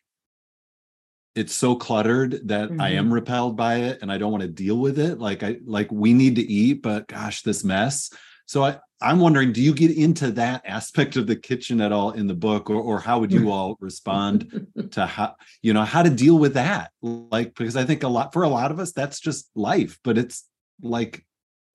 it's 1.35 1.53
so 1.53 1.75
cluttered 1.75 2.47
that 2.47 2.69
I 2.79 2.89
am 2.89 3.11
repelled 3.11 3.57
by 3.57 3.75
it 3.75 3.99
and 4.01 4.11
I 4.11 4.17
don't 4.17 4.31
want 4.31 4.43
to 4.43 4.47
deal 4.47 4.77
with 4.77 4.99
it. 4.99 5.19
Like 5.19 5.41
I 5.41 5.57
like 5.65 5.91
we 5.91 6.13
need 6.13 6.35
to 6.35 6.41
eat, 6.41 6.81
but 6.81 7.07
gosh, 7.07 7.41
this 7.41 7.63
mess. 7.63 8.11
So 8.45 8.63
I, 8.63 8.77
I'm 9.01 9.19
wondering, 9.19 9.51
do 9.51 9.61
you 9.61 9.73
get 9.73 9.91
into 9.91 10.31
that 10.31 10.61
aspect 10.65 11.15
of 11.15 11.27
the 11.27 11.35
kitchen 11.35 11.81
at 11.81 11.91
all 11.91 12.11
in 12.11 12.27
the 12.27 12.33
book, 12.33 12.69
or, 12.69 12.75
or 12.75 12.99
how 12.99 13.19
would 13.19 13.31
you 13.33 13.51
all 13.51 13.77
respond 13.79 14.67
to 14.91 15.05
how 15.07 15.35
you 15.61 15.73
know 15.73 15.83
how 15.83 16.03
to 16.03 16.09
deal 16.09 16.37
with 16.37 16.53
that? 16.53 16.91
Like 17.01 17.55
because 17.55 17.75
I 17.75 17.83
think 17.85 18.03
a 18.03 18.07
lot 18.07 18.31
for 18.31 18.43
a 18.43 18.49
lot 18.49 18.71
of 18.71 18.79
us 18.79 18.91
that's 18.91 19.19
just 19.19 19.49
life, 19.55 19.99
but 20.03 20.17
it's 20.17 20.47
like 20.81 21.25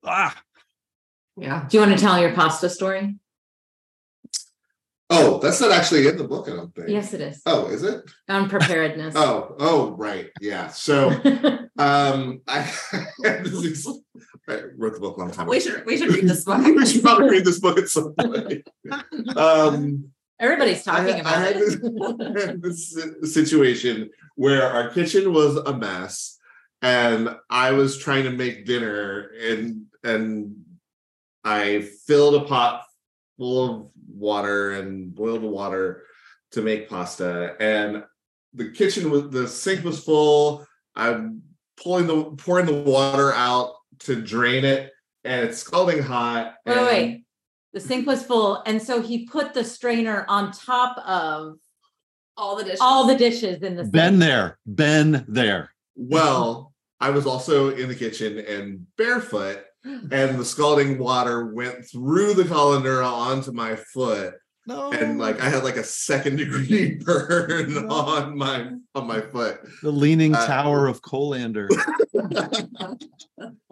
ah 0.05 0.41
Yeah. 1.37 1.65
Do 1.67 1.77
you 1.77 1.85
want 1.85 1.97
to 1.97 2.03
tell 2.03 2.19
your 2.19 2.33
pasta 2.33 2.69
story? 2.69 3.15
Oh, 5.11 5.39
that's 5.39 5.59
not 5.59 5.71
actually 5.71 6.07
in 6.07 6.17
the 6.17 6.23
book, 6.23 6.47
I 6.47 6.55
don't 6.55 6.73
think. 6.73 6.89
Yes, 6.89 7.13
it 7.13 7.21
is. 7.21 7.41
Oh, 7.45 7.67
is 7.67 7.81
it? 7.81 8.03
On 8.27 8.47
preparedness. 8.47 9.15
Oh, 9.17 9.55
oh, 9.59 9.91
right. 9.97 10.29
Yeah. 10.39 10.67
So 10.67 11.09
um 11.79 12.41
I 12.47 12.71
this 13.19 13.53
is, 13.53 13.87
I 14.47 14.61
wrote 14.77 14.93
the 14.93 14.99
book 14.99 15.17
a 15.17 15.19
long 15.19 15.31
time 15.31 15.47
We 15.47 15.59
should 15.59 15.83
we 15.85 15.97
should 15.97 16.13
read 16.13 16.27
this 16.27 16.43
book. 16.43 16.63
we 16.63 16.85
should 16.85 17.01
probably 17.01 17.29
read 17.29 17.45
this 17.45 17.59
book 17.59 17.79
at 17.79 17.89
some 17.89 18.13
point. 18.13 18.67
Um 19.35 20.11
Everybody's 20.39 20.83
talking 20.83 21.15
I, 21.15 21.19
about 21.19 21.33
I 21.33 21.39
had 21.39 21.55
it. 21.57 22.61
this, 22.61 22.93
this 23.19 23.33
situation 23.33 24.09
where 24.35 24.63
our 24.71 24.89
kitchen 24.89 25.33
was 25.33 25.57
a 25.57 25.75
mess 25.75 26.37
and 26.81 27.35
I 27.49 27.71
was 27.71 27.97
trying 27.97 28.23
to 28.25 28.31
make 28.31 28.65
dinner 28.65 29.31
and 29.41 29.85
and 30.03 30.55
I 31.43 31.81
filled 32.05 32.35
a 32.35 32.45
pot 32.45 32.83
full 33.39 33.63
of 33.63 33.87
water 34.13 34.73
and 34.73 35.15
boiled 35.15 35.41
water 35.41 36.03
to 36.51 36.61
make 36.61 36.89
pasta 36.89 37.55
and 37.59 38.03
the 38.53 38.69
kitchen 38.71 39.09
was 39.09 39.29
the 39.29 39.47
sink 39.47 39.83
was 39.85 40.03
full 40.03 40.65
I'm 40.95 41.41
pulling 41.81 42.05
the 42.07 42.23
pouring 42.37 42.65
the 42.65 42.73
water 42.73 43.33
out 43.33 43.75
to 43.99 44.21
drain 44.21 44.65
it 44.65 44.91
and 45.23 45.47
it's 45.47 45.59
scalding 45.59 46.03
hot 46.03 46.55
Wait, 46.65 46.77
and- 46.77 46.85
wait. 46.85 47.23
The 47.71 47.79
sink 47.79 48.07
was 48.07 48.23
full, 48.23 48.63
and 48.65 48.81
so 48.81 48.99
he 48.99 49.27
put 49.27 49.53
the 49.53 49.63
strainer 49.63 50.25
on 50.27 50.51
top 50.51 50.97
of 51.05 51.59
All 52.35 52.55
the 52.55 52.63
dishes. 52.63 52.79
all 52.81 53.05
the 53.05 53.15
dishes 53.15 53.61
in 53.61 53.75
the 53.75 53.83
sink. 53.83 53.93
been 53.93 54.17
there, 54.17 54.57
been 54.65 55.23
there. 55.27 55.69
Well, 55.95 56.73
I 56.99 57.11
was 57.11 57.27
also 57.27 57.69
in 57.75 57.87
the 57.87 57.93
kitchen 57.93 58.39
and 58.39 58.87
barefoot, 58.97 59.65
and 60.11 60.39
the 60.39 60.45
scalding 60.45 60.97
water 60.97 61.47
went 61.53 61.85
through 61.85 62.33
the 62.35 62.45
colander 62.45 63.01
onto 63.03 63.51
my 63.51 63.75
foot, 63.75 64.33
No, 64.67 64.91
and 64.91 65.17
like 65.19 65.41
I 65.41 65.49
had 65.49 65.63
like 65.63 65.77
a 65.77 65.83
second 65.83 66.37
degree 66.37 66.95
burn 67.05 67.73
No. 67.73 67.87
on 67.89 68.37
my 68.37 68.71
on 68.95 69.07
my 69.07 69.21
foot. 69.21 69.59
the 69.81 69.91
leaning 69.91 70.35
uh, 70.35 70.45
tower 70.47 70.87
of 70.87 71.01
Colander. 71.01 71.67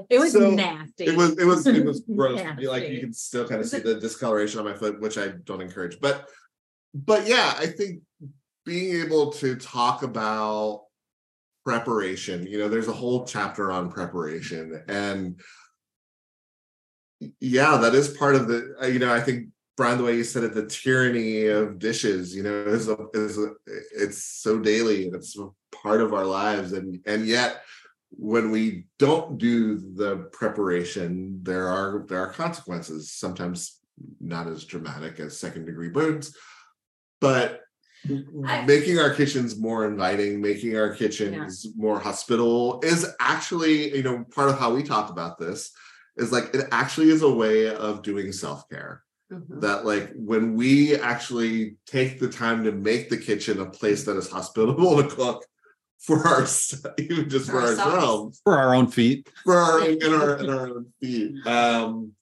It 0.10 0.20
was 0.20 0.32
So, 0.32 0.52
nasty. 0.52 1.04
It 1.06 1.18
was 1.18 1.38
it 1.38 1.44
was 1.46 1.68
it 1.68 1.84
was 1.86 2.00
gross. 2.16 2.40
Nasty. 2.42 2.68
Like 2.68 2.88
you 2.90 3.02
can 3.02 3.12
still 3.14 3.46
kind 3.48 3.60
of 3.60 3.68
see 3.68 3.80
the 3.80 4.00
discoloration 4.00 4.60
on 4.60 4.66
my 4.66 4.74
foot, 4.74 5.02
which 5.02 5.18
I 5.18 5.30
don't 5.44 5.62
encourage. 5.62 6.00
But 6.00 6.30
but 6.94 7.28
yeah, 7.28 7.54
I 7.58 7.66
think 7.68 8.02
being 8.66 9.02
able 9.04 9.32
to 9.34 9.56
talk 9.58 10.04
about 10.04 10.84
preparation, 11.66 12.48
you 12.48 12.58
know, 12.58 12.70
there's 12.70 12.88
a 12.88 12.94
whole 12.94 13.26
chapter 13.26 13.70
on 13.72 13.92
preparation. 13.92 14.82
And 14.88 15.42
yeah, 17.40 17.78
that 17.78 17.96
is 17.96 18.10
part 18.10 18.36
of 18.36 18.48
the, 18.48 18.76
uh, 18.82 18.88
you 18.88 19.00
know, 19.00 19.14
I 19.14 19.20
think 19.20 19.50
Bryan, 19.76 19.98
the 19.98 20.04
way 20.04 20.16
you 20.16 20.24
said 20.24 20.44
it, 20.44 20.54
the 20.54 20.66
tyranny 20.66 21.48
of 21.48 21.80
dishes, 21.80 22.36
you 22.36 22.44
know, 22.44 22.66
is 22.66 22.90
a, 22.90 22.98
is 23.14 23.38
a, 23.38 23.52
it's 23.66 24.24
so 24.24 24.60
daily 24.60 25.06
and 25.06 25.16
it's 25.16 25.38
a 25.38 25.50
part 25.72 26.02
of 26.02 26.14
our 26.14 26.26
lives. 26.26 26.74
And 26.74 27.00
and 27.06 27.28
yet 27.28 27.62
when 28.10 28.52
we 28.52 28.86
don't 28.98 29.38
do 29.38 29.78
the 29.78 30.30
preparation, 30.32 31.40
there 31.44 31.68
are 31.68 32.06
there 32.08 32.20
are 32.20 32.32
consequences. 32.32 33.12
Sometimes 33.12 33.80
not 34.20 34.48
as 34.48 34.66
dramatic 34.66 35.20
as 35.20 35.40
second 35.40 35.66
degree 35.66 35.90
burns, 35.90 36.36
but 37.22 37.62
making 38.66 39.00
our 39.00 39.14
kitchens 39.14 39.60
more 39.60 39.86
inviting, 39.86 40.42
making 40.42 40.78
our 40.78 40.94
kitchens 40.94 41.68
more 41.76 42.00
hospitable 42.00 42.80
is 42.84 43.08
actually, 43.20 43.96
you 43.96 44.04
know, 44.04 44.24
part 44.34 44.50
of 44.50 44.60
how 44.60 44.74
we 44.74 44.84
talk 44.84 45.10
about 45.10 45.38
this 45.40 45.72
is 46.18 46.32
like 46.32 46.54
it 46.54 46.68
actually 46.72 47.10
is 47.10 47.22
a 47.22 47.30
way 47.32 47.74
of 47.74 48.02
doing 48.02 48.32
self-care 48.32 49.04
Mhm. 49.32 49.60
that 49.62 49.86
like 49.86 50.14
when 50.16 50.56
we 50.56 50.96
actually 50.96 51.76
take 51.86 52.18
the 52.18 52.30
time 52.30 52.64
to 52.64 52.72
make 52.72 53.10
the 53.10 53.18
kitchen 53.18 53.60
a 53.60 53.70
place 53.70 54.06
that 54.06 54.16
is 54.16 54.30
hospitable 54.30 54.96
to 55.04 55.10
cook 55.10 55.44
for 56.00 56.26
us 56.28 56.74
even 56.98 57.28
just 57.30 57.48
for, 57.48 57.60
For 57.60 57.68
ourselves. 57.68 57.94
ourselves 57.94 58.42
For 58.46 58.58
our 58.58 58.74
own 58.74 58.88
feet. 58.88 59.30
for 59.44 59.58
our 59.58 59.82
in 59.90 60.14
our 60.14 60.38
in 60.42 60.50
our 60.50 60.68
own 60.68 60.86
feet 61.02 61.46
um 61.46 62.14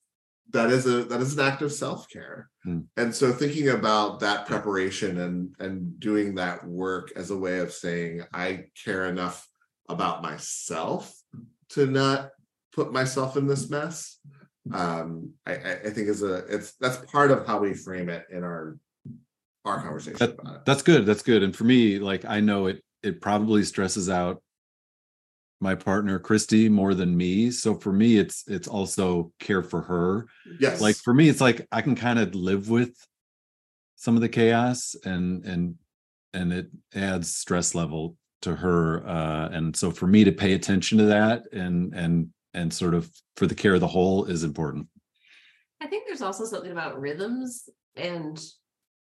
that 0.51 0.71
is 0.71 0.85
a 0.87 1.03
that 1.03 1.21
is 1.21 1.37
an 1.37 1.45
act 1.45 1.61
of 1.61 1.71
self-care 1.71 2.49
Hmm. 2.63 2.79
and 2.97 3.13
so 3.13 3.31
thinking 3.31 3.69
about 3.69 4.19
that 4.21 4.47
preparation 4.47 5.19
and 5.19 5.55
and 5.59 5.99
doing 5.99 6.33
that 6.35 6.65
work 6.67 7.11
as 7.15 7.29
a 7.29 7.37
way 7.37 7.59
of 7.59 7.71
saying 7.71 8.23
i 8.33 8.65
care 8.83 9.05
enough 9.05 9.47
about 9.87 10.23
myself 10.23 11.13
to 11.69 11.85
not 11.85 12.31
put 12.75 12.91
myself 12.93 13.37
in 13.37 13.47
this 13.47 13.69
mess 13.69 14.19
um 14.73 15.31
i 15.45 15.53
i, 15.53 15.89
think 15.89 16.07
is 16.09 16.23
a 16.23 16.35
it's 16.49 16.73
that's 16.81 16.97
part 17.11 17.31
of 17.31 17.45
how 17.47 17.59
we 17.59 17.73
frame 17.73 18.09
it 18.09 18.25
in 18.31 18.43
our 18.43 18.77
our 19.63 19.81
conversation 19.81 20.17
That- 20.19 20.39
about 20.39 20.55
it 20.57 20.61
That's 20.65 20.81
good. 20.83 21.05
That's 21.07 21.23
good. 21.23 21.41
And 21.41 21.55
for 21.55 21.63
me, 21.63 21.97
like 21.97 22.23
I 22.25 22.39
know 22.39 22.67
it 22.67 22.83
it 23.01 23.19
probably 23.21 23.63
stresses 23.63 24.09
out 24.09 24.41
my 25.59 25.73
partner 25.73 26.19
Christy 26.19 26.69
more 26.69 26.93
than 26.93 27.15
me. 27.17 27.49
So 27.51 27.73
for 27.75 27.91
me, 27.91 28.17
it's 28.17 28.43
it's 28.47 28.67
also 28.67 29.31
care 29.39 29.63
for 29.63 29.81
her. 29.81 30.27
yes 30.59 30.81
Like 30.81 30.95
for 30.97 31.13
me, 31.15 31.29
it's 31.29 31.41
like 31.41 31.65
I 31.71 31.81
can 31.81 31.95
kind 31.95 32.19
of 32.19 32.35
live 32.35 32.69
with 32.69 32.93
some 33.95 34.15
of 34.15 34.21
the 34.21 34.29
chaos 34.29 34.95
and 35.03 35.43
and 35.45 35.75
and 36.33 36.53
it 36.53 36.67
adds 36.93 37.33
stress 37.35 37.73
level 37.73 38.17
to 38.43 38.55
her. 38.55 39.07
Uh 39.07 39.49
and 39.51 39.75
so 39.75 39.89
for 39.89 40.05
me 40.07 40.23
to 40.25 40.31
pay 40.31 40.53
attention 40.53 40.97
to 40.99 41.05
that 41.05 41.43
and 41.51 41.93
and 41.95 42.29
and 42.55 42.73
sort 42.73 42.93
of 42.95 43.11
for 43.35 43.45
the 43.45 43.53
care 43.53 43.75
of 43.75 43.81
the 43.81 43.87
whole 43.87 44.25
is 44.25 44.43
important. 44.43 44.87
I 45.81 45.87
think 45.87 46.07
there's 46.07 46.21
also 46.21 46.45
something 46.45 46.71
about 46.71 46.99
rhythms 46.99 47.69
and 47.95 48.39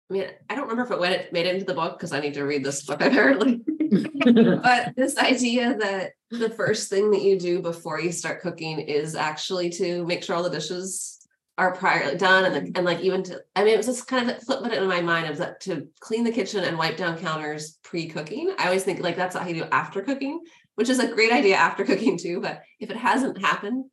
I 0.09 0.13
mean, 0.13 0.27
I 0.49 0.55
don't 0.55 0.67
remember 0.67 0.83
if 0.83 0.91
it 0.91 0.99
went 0.99 1.15
it 1.15 1.33
made 1.33 1.45
it 1.45 1.53
into 1.53 1.65
the 1.65 1.73
book 1.73 1.97
because 1.97 2.11
I 2.11 2.19
need 2.19 2.33
to 2.33 2.43
read 2.43 2.63
this 2.63 2.83
book 2.83 3.01
apparently. 3.01 3.61
but 3.85 4.93
this 4.95 5.17
idea 5.17 5.77
that 5.77 6.11
the 6.31 6.49
first 6.49 6.89
thing 6.89 7.11
that 7.11 7.21
you 7.21 7.39
do 7.39 7.61
before 7.61 8.01
you 8.01 8.11
start 8.11 8.41
cooking 8.41 8.79
is 8.79 9.15
actually 9.15 9.69
to 9.69 10.05
make 10.05 10.23
sure 10.23 10.35
all 10.35 10.43
the 10.43 10.49
dishes 10.49 11.11
are 11.57 11.73
prior 11.73 12.17
done 12.17 12.51
and, 12.51 12.75
and 12.75 12.85
like 12.85 12.99
even 12.99 13.23
to 13.23 13.39
I 13.55 13.63
mean 13.63 13.75
it 13.75 13.77
was 13.77 13.85
just 13.85 14.07
kind 14.07 14.29
of 14.29 14.43
flip 14.43 14.65
it 14.65 14.73
in 14.73 14.89
my 14.89 15.01
mind 15.01 15.29
of 15.29 15.37
that 15.37 15.61
to 15.61 15.87
clean 16.01 16.25
the 16.25 16.31
kitchen 16.31 16.63
and 16.63 16.77
wipe 16.77 16.97
down 16.97 17.17
counters 17.17 17.77
pre-cooking. 17.83 18.53
I 18.57 18.65
always 18.65 18.83
think 18.83 18.99
like 18.99 19.15
that's 19.15 19.35
how 19.35 19.47
you 19.47 19.63
do 19.63 19.69
after 19.71 20.01
cooking, 20.01 20.41
which 20.75 20.89
is 20.89 20.99
a 20.99 21.07
great 21.07 21.31
idea 21.31 21.55
after 21.55 21.83
cooking 21.83 22.17
too. 22.17 22.41
But 22.41 22.61
if 22.79 22.89
it 22.89 22.97
hasn't 22.97 23.41
happened, 23.41 23.85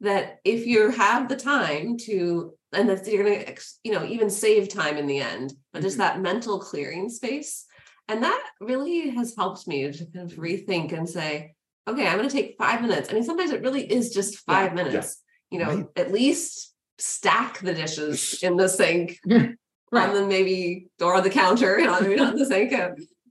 that 0.00 0.38
if 0.44 0.66
you 0.66 0.90
have 0.90 1.28
the 1.28 1.36
time 1.36 1.96
to 2.06 2.54
and 2.72 2.88
that 2.88 3.06
you're 3.06 3.24
gonna 3.24 3.54
you 3.84 3.92
know 3.92 4.04
even 4.04 4.28
save 4.30 4.68
time 4.68 4.96
in 4.96 5.06
the 5.06 5.18
end, 5.20 5.52
but 5.72 5.82
just 5.82 5.98
that 5.98 6.20
mental 6.20 6.58
clearing 6.60 7.08
space. 7.08 7.64
And 8.08 8.22
that 8.22 8.42
really 8.60 9.10
has 9.10 9.34
helped 9.36 9.66
me 9.66 9.90
to 9.90 10.06
kind 10.12 10.30
of 10.30 10.36
rethink 10.36 10.92
and 10.92 11.08
say, 11.08 11.54
okay, 11.88 12.06
I'm 12.06 12.16
gonna 12.16 12.28
take 12.28 12.56
five 12.58 12.82
minutes. 12.82 13.08
I 13.08 13.14
mean, 13.14 13.22
sometimes 13.24 13.50
it 13.52 13.62
really 13.62 13.90
is 13.90 14.12
just 14.12 14.38
five 14.40 14.74
minutes, 14.74 15.22
you 15.50 15.58
know, 15.60 15.68
Right. 15.76 15.86
at 15.96 16.12
least 16.12 16.74
stack 16.98 17.58
the 17.60 17.72
dishes 17.74 18.40
in 18.42 18.56
the 18.56 18.68
sink 18.68 19.18
Right. 19.26 20.08
and 20.08 20.16
then 20.16 20.28
maybe 20.28 20.88
or 21.00 21.14
on 21.16 21.22
the 21.22 21.30
counter, 21.30 21.78
you 21.78 21.86
know, 21.86 22.00
maybe 22.00 22.16
not 22.16 22.32
in 22.34 22.38
the 22.40 22.46
sink. 22.46 22.72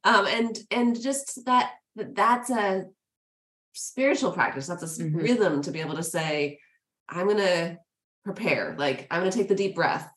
Um, 0.05 0.25
and 0.25 0.57
and 0.71 0.99
just 1.01 1.45
that 1.45 1.71
that's 1.95 2.49
a 2.49 2.85
spiritual 3.73 4.31
practice. 4.31 4.67
That's 4.67 4.99
a 4.99 5.03
Mhm. 5.03 5.15
rhythm 5.21 5.61
to 5.63 5.71
be 5.71 5.81
able 5.81 5.95
to 5.95 6.03
say, 6.03 6.59
I'm 7.09 7.27
gonna 7.27 7.77
prepare, 8.23 8.75
like 8.77 9.07
I'm 9.11 9.21
gonna 9.21 9.31
take 9.31 9.47
the 9.49 9.55
deep 9.55 9.75
breath. 9.75 10.09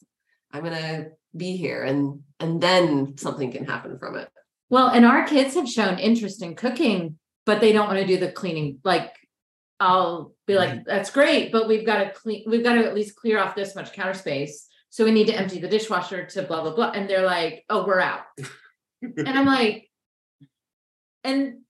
I'm 0.52 0.62
gonna 0.62 1.10
be 1.36 1.56
here 1.56 1.82
and 1.82 2.22
and 2.40 2.60
then 2.60 3.16
something 3.18 3.50
can 3.52 3.64
happen 3.64 3.98
from 3.98 4.16
it. 4.16 4.30
Well, 4.68 4.88
and 4.88 5.04
our 5.06 5.26
kids 5.26 5.54
have 5.54 5.68
shown 5.68 5.98
interest 5.98 6.42
in 6.42 6.54
cooking, 6.54 7.18
but 7.46 7.60
they 7.60 7.72
don't 7.72 7.86
want 7.86 7.98
to 8.00 8.06
do 8.06 8.18
the 8.18 8.30
cleaning. 8.32 8.80
Like, 8.84 9.14
I'll 9.80 10.34
be 10.46 10.56
like, 10.56 10.84
that's 10.84 11.10
great, 11.10 11.52
but 11.52 11.68
we've 11.68 11.86
got 11.86 11.98
to 12.02 12.10
clean, 12.10 12.44
we've 12.46 12.64
got 12.64 12.74
to 12.74 12.84
at 12.84 12.94
least 12.94 13.16
clear 13.16 13.38
off 13.38 13.54
this 13.54 13.74
much 13.74 13.92
counter 13.92 14.12
space. 14.14 14.66
So 14.90 15.04
we 15.04 15.12
need 15.12 15.28
to 15.28 15.34
empty 15.34 15.60
the 15.60 15.68
dishwasher 15.68 16.26
to 16.26 16.42
blah, 16.42 16.62
blah, 16.62 16.74
blah. 16.74 16.90
And 16.90 17.08
they're 17.08 17.24
like, 17.24 17.64
oh, 17.70 17.86
we're 17.86 18.00
out. 18.00 18.22
and 19.02 19.28
I'm 19.28 19.46
like, 19.46 19.88
and 21.24 21.60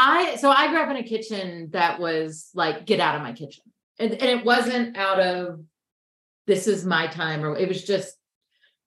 I, 0.00 0.36
so 0.36 0.50
I 0.50 0.68
grew 0.68 0.80
up 0.80 0.88
in 0.88 0.96
a 0.96 1.02
kitchen 1.02 1.68
that 1.72 2.00
was 2.00 2.50
like, 2.54 2.86
get 2.86 3.00
out 3.00 3.16
of 3.16 3.22
my 3.22 3.32
kitchen. 3.32 3.64
And, 3.98 4.12
and 4.12 4.22
it 4.22 4.46
wasn't 4.46 4.96
out 4.96 5.20
of, 5.20 5.60
this 6.46 6.66
is 6.66 6.86
my 6.86 7.06
time, 7.06 7.44
or 7.44 7.54
it 7.54 7.68
was 7.68 7.84
just, 7.84 8.16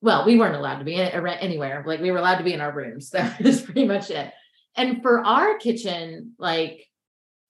well, 0.00 0.26
we 0.26 0.36
weren't 0.36 0.56
allowed 0.56 0.78
to 0.78 0.84
be 0.84 0.96
in, 0.96 1.06
anywhere. 1.06 1.84
Like 1.86 2.00
we 2.00 2.10
were 2.10 2.18
allowed 2.18 2.38
to 2.38 2.44
be 2.44 2.52
in 2.52 2.60
our 2.60 2.74
rooms. 2.74 3.10
That 3.12 3.40
was 3.40 3.62
pretty 3.62 3.86
much 3.86 4.10
it. 4.10 4.32
And 4.76 5.02
for 5.02 5.24
our 5.24 5.56
kitchen, 5.58 6.32
like 6.36 6.84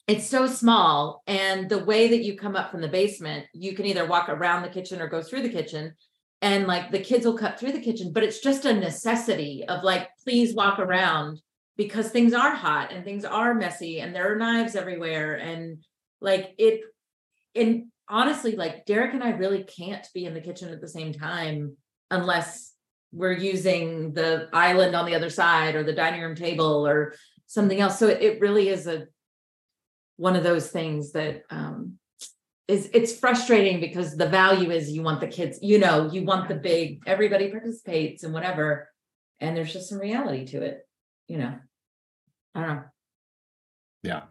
it's 0.06 0.26
so 0.26 0.46
small. 0.46 1.22
And 1.26 1.70
the 1.70 1.82
way 1.82 2.08
that 2.08 2.22
you 2.22 2.36
come 2.36 2.56
up 2.56 2.70
from 2.70 2.82
the 2.82 2.88
basement, 2.88 3.46
you 3.54 3.74
can 3.74 3.86
either 3.86 4.04
walk 4.04 4.28
around 4.28 4.62
the 4.62 4.68
kitchen 4.68 5.00
or 5.00 5.08
go 5.08 5.22
through 5.22 5.40
the 5.40 5.48
kitchen. 5.48 5.94
And 6.42 6.66
like 6.66 6.90
the 6.90 6.98
kids 6.98 7.24
will 7.24 7.38
cut 7.38 7.58
through 7.58 7.72
the 7.72 7.80
kitchen, 7.80 8.12
but 8.12 8.24
it's 8.24 8.40
just 8.40 8.66
a 8.66 8.74
necessity 8.74 9.64
of 9.66 9.82
like, 9.82 10.10
please 10.22 10.54
walk 10.54 10.78
around 10.78 11.40
because 11.76 12.08
things 12.10 12.32
are 12.32 12.54
hot 12.54 12.92
and 12.92 13.04
things 13.04 13.24
are 13.24 13.54
messy 13.54 14.00
and 14.00 14.14
there 14.14 14.32
are 14.32 14.36
knives 14.36 14.76
everywhere. 14.76 15.34
And 15.34 15.84
like 16.20 16.54
it, 16.58 16.82
and 17.54 17.86
honestly, 18.08 18.56
like 18.56 18.86
Derrick 18.86 19.14
and 19.14 19.22
I 19.22 19.30
really 19.30 19.64
can't 19.64 20.06
be 20.14 20.24
in 20.24 20.34
the 20.34 20.40
kitchen 20.40 20.70
at 20.70 20.80
the 20.80 20.88
same 20.88 21.12
time 21.12 21.76
unless 22.10 22.72
we're 23.12 23.32
using 23.32 24.12
the 24.12 24.48
island 24.52 24.94
on 24.96 25.06
the 25.06 25.14
other 25.14 25.30
side 25.30 25.74
or 25.74 25.84
the 25.84 25.92
dining 25.92 26.20
room 26.20 26.34
table 26.34 26.86
or 26.86 27.14
something 27.46 27.80
else. 27.80 27.98
So 27.98 28.08
it, 28.08 28.22
it 28.22 28.40
really 28.40 28.68
is 28.68 28.86
a 28.86 29.06
one 30.16 30.36
of 30.36 30.44
those 30.44 30.70
things 30.70 31.12
that 31.12 31.42
um 31.50 31.98
is 32.66 32.88
it's 32.94 33.18
frustrating 33.18 33.80
because 33.80 34.16
the 34.16 34.28
value 34.28 34.70
is 34.70 34.90
you 34.90 35.02
want 35.02 35.20
the 35.20 35.26
kids, 35.26 35.58
you 35.60 35.78
know, 35.78 36.10
you 36.10 36.24
want 36.24 36.48
the 36.48 36.54
big, 36.54 37.02
everybody 37.06 37.50
participates 37.50 38.24
and 38.24 38.32
whatever. 38.32 38.88
And 39.40 39.56
there's 39.56 39.72
just 39.72 39.88
some 39.88 39.98
reality 39.98 40.46
to 40.46 40.62
it, 40.62 40.86
you 41.28 41.38
know. 41.38 41.54
I 42.54 42.60
don't 42.60 42.76
know. 42.76 42.82
Yeah. 44.02 44.22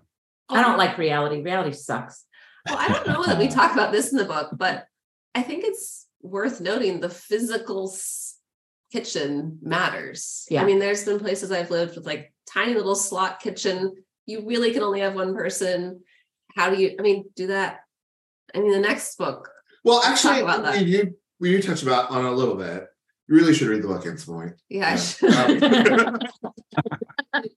I 0.50 0.62
don't 0.62 0.78
like 0.78 0.98
reality. 0.98 1.42
Reality 1.42 1.76
sucks. 1.76 2.26
Well, 2.68 2.78
I 2.80 2.88
don't 2.88 3.08
know 3.08 3.24
that 3.26 3.40
we 3.40 3.48
talk 3.50 3.74
about 3.74 3.92
this 3.92 4.12
in 4.12 4.18
the 4.18 4.26
book, 4.26 4.52
but 4.54 4.86
I 5.36 5.42
think 5.42 5.64
it's 5.66 6.08
worth 6.22 6.62
noting 6.62 7.00
the 7.00 7.10
physical 7.10 7.94
kitchen 8.92 9.60
matters. 9.62 10.46
Yeah. 10.50 10.62
I 10.62 10.66
mean, 10.66 10.80
there's 10.80 11.04
been 11.04 11.20
places 11.20 11.52
I've 11.52 11.72
lived 11.72 11.96
with 11.96 12.06
like 12.06 12.34
tiny 12.52 12.74
little 12.76 12.96
slot 12.96 13.40
kitchen. 13.42 13.94
You 14.26 14.46
really 14.46 14.72
can 14.72 14.84
only 14.84 15.02
have 15.02 15.16
one 15.16 15.36
person. 15.36 16.02
How 16.56 16.70
do 16.70 16.80
you, 16.82 16.96
I 16.98 17.02
mean, 17.02 17.26
do 17.36 17.48
that? 17.48 17.80
I 18.56 18.60
mean, 18.60 18.72
the 18.72 18.80
next 18.80 19.18
book, 19.18 19.50
Well, 19.84 19.98
Let's 19.98 20.22
talk 20.22 20.34
actually, 20.34 20.44
about 20.44 20.64
that. 20.64 21.14
we 21.40 21.50
you 21.50 21.62
touch 21.62 21.82
about 21.84 22.12
on 22.12 22.24
a 22.26 22.32
little 22.32 22.56
bit. 22.56 22.86
You 23.28 23.36
really 23.36 23.54
should 23.54 23.68
read 23.70 23.82
the 23.82 23.88
book 23.88 24.06
at 24.06 24.20
some 24.20 24.36
point. 24.36 24.54
yeah, 24.70 24.92
Yeah. 24.92 24.96
should- 24.98 26.00
Um, 26.00 26.20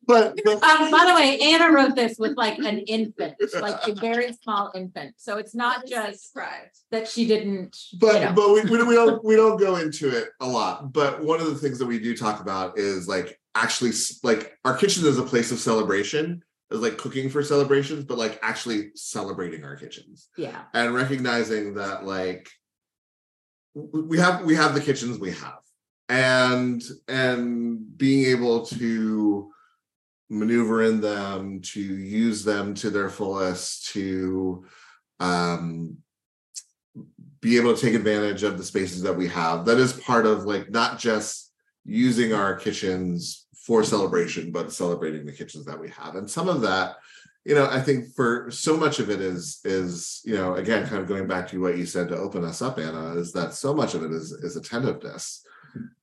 but, 0.06 0.38
but 0.44 0.62
Um, 0.62 0.90
by 0.90 1.04
the 1.06 1.14
way, 1.14 1.38
Anna 1.40 1.72
wrote 1.72 1.94
this 1.94 2.16
with 2.18 2.36
like 2.36 2.58
an 2.58 2.78
infant, 2.80 3.34
like 3.60 3.86
a 3.86 3.94
very 3.94 4.32
small 4.42 4.72
infant. 4.74 5.14
So 5.18 5.36
it's 5.38 5.54
not 5.54 5.86
just 5.86 6.32
Deprived. 6.32 6.76
that 6.90 7.08
she 7.08 7.26
didn't, 7.26 7.76
you 7.92 7.98
but 8.00 8.20
know. 8.22 8.32
but 8.32 8.52
we, 8.52 8.62
we 8.62 8.76
don't- 8.78 8.88
we 8.88 8.94
don't 8.94 9.24
we 9.24 9.36
don't 9.36 9.58
go 9.58 9.76
into 9.76 10.08
it 10.08 10.28
a 10.40 10.46
lot 10.46 10.92
but 10.92 11.22
one 11.22 11.40
of 11.40 11.46
the 11.46 11.54
things 11.56 11.78
that 11.78 11.86
we 11.86 11.98
do 11.98 12.16
talk 12.16 12.40
about 12.40 12.78
is 12.78 13.06
like 13.08 13.38
actually 13.54 13.92
like 14.22 14.56
our 14.64 14.76
kitchen 14.76 15.06
is 15.06 15.18
a 15.18 15.22
place 15.22 15.50
of 15.52 15.58
celebration 15.58 16.42
is 16.70 16.80
like 16.80 16.98
cooking 16.98 17.28
for 17.28 17.42
celebrations 17.42 18.04
but 18.04 18.18
like 18.18 18.38
actually 18.42 18.90
celebrating 18.94 19.64
our 19.64 19.76
kitchens 19.76 20.28
yeah, 20.36 20.62
and 20.74 20.94
recognizing 20.94 21.74
that 21.74 22.04
like 22.04 22.48
we 23.74 24.18
have 24.18 24.44
we 24.44 24.54
have 24.54 24.74
the 24.74 24.80
kitchens 24.80 25.18
we 25.18 25.30
have 25.32 25.58
and 26.08 26.82
and 27.08 27.96
being 27.98 28.26
able 28.26 28.64
to 28.64 29.50
maneuver 30.28 30.82
in 30.82 31.00
them 31.00 31.60
to 31.60 31.80
use 31.80 32.44
them 32.44 32.74
to 32.74 32.90
their 32.90 33.08
fullest 33.08 33.92
to 33.92 34.64
um 35.20 35.96
be 37.40 37.56
able 37.56 37.74
to 37.74 37.80
take 37.80 37.94
advantage 37.94 38.42
of 38.42 38.58
the 38.58 38.64
spaces 38.64 39.02
that 39.02 39.16
we 39.16 39.28
have. 39.28 39.64
That 39.66 39.78
is 39.78 39.92
part 39.92 40.26
of 40.26 40.44
like 40.44 40.70
not 40.70 40.98
just 40.98 41.52
using 41.84 42.32
our 42.32 42.56
kitchens 42.56 43.46
for 43.54 43.84
celebration 43.84 44.50
but 44.50 44.72
celebrating 44.72 45.24
the 45.24 45.32
kitchens 45.32 45.64
that 45.66 45.78
we 45.78 45.90
have. 45.90 46.16
And 46.16 46.28
some 46.30 46.48
of 46.48 46.60
that 46.62 46.96
you 47.46 47.54
know 47.54 47.68
i 47.70 47.80
think 47.80 48.12
for 48.14 48.50
so 48.50 48.76
much 48.76 48.98
of 48.98 49.08
it 49.08 49.20
is 49.20 49.60
is 49.64 50.20
you 50.24 50.34
know 50.34 50.54
again 50.56 50.86
kind 50.86 51.00
of 51.00 51.06
going 51.06 51.26
back 51.28 51.48
to 51.48 51.60
what 51.60 51.78
you 51.78 51.86
said 51.86 52.08
to 52.08 52.16
open 52.16 52.44
us 52.44 52.60
up 52.60 52.76
anna 52.78 53.14
is 53.14 53.32
that 53.32 53.54
so 53.54 53.72
much 53.72 53.94
of 53.94 54.02
it 54.02 54.10
is 54.10 54.32
is 54.32 54.56
attentiveness 54.56 55.46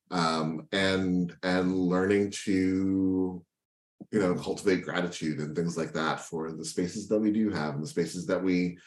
um 0.10 0.68
and 0.72 1.36
and 1.44 1.76
learning 1.76 2.32
to 2.32 3.44
you 4.14 4.20
know 4.20 4.36
cultivate 4.36 4.84
gratitude 4.84 5.40
and 5.40 5.56
things 5.56 5.78
like 5.78 5.92
that 5.92 6.22
for 6.22 6.52
the 6.52 6.64
spaces 6.64 7.08
that 7.10 7.20
we 7.20 7.32
do 7.32 7.50
have 7.50 7.74
and 7.74 7.84
the 7.84 7.88
spaces 7.88 8.26
that 8.28 8.42
we 8.42 8.78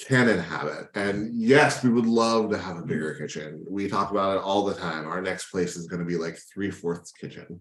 can 0.00 0.28
inhabit 0.28 0.88
and 0.94 1.34
yes 1.34 1.82
we 1.82 1.90
would 1.90 2.06
love 2.06 2.50
to 2.50 2.58
have 2.58 2.76
a 2.76 2.82
mm. 2.82 2.86
bigger 2.86 3.14
kitchen 3.14 3.64
we 3.68 3.88
talk 3.88 4.10
about 4.10 4.36
it 4.36 4.42
all 4.42 4.64
the 4.64 4.74
time 4.74 5.06
our 5.06 5.20
next 5.20 5.50
place 5.50 5.76
is 5.76 5.86
going 5.86 6.00
to 6.00 6.06
be 6.06 6.16
like 6.16 6.38
three-fourths 6.52 7.12
kitchen 7.12 7.60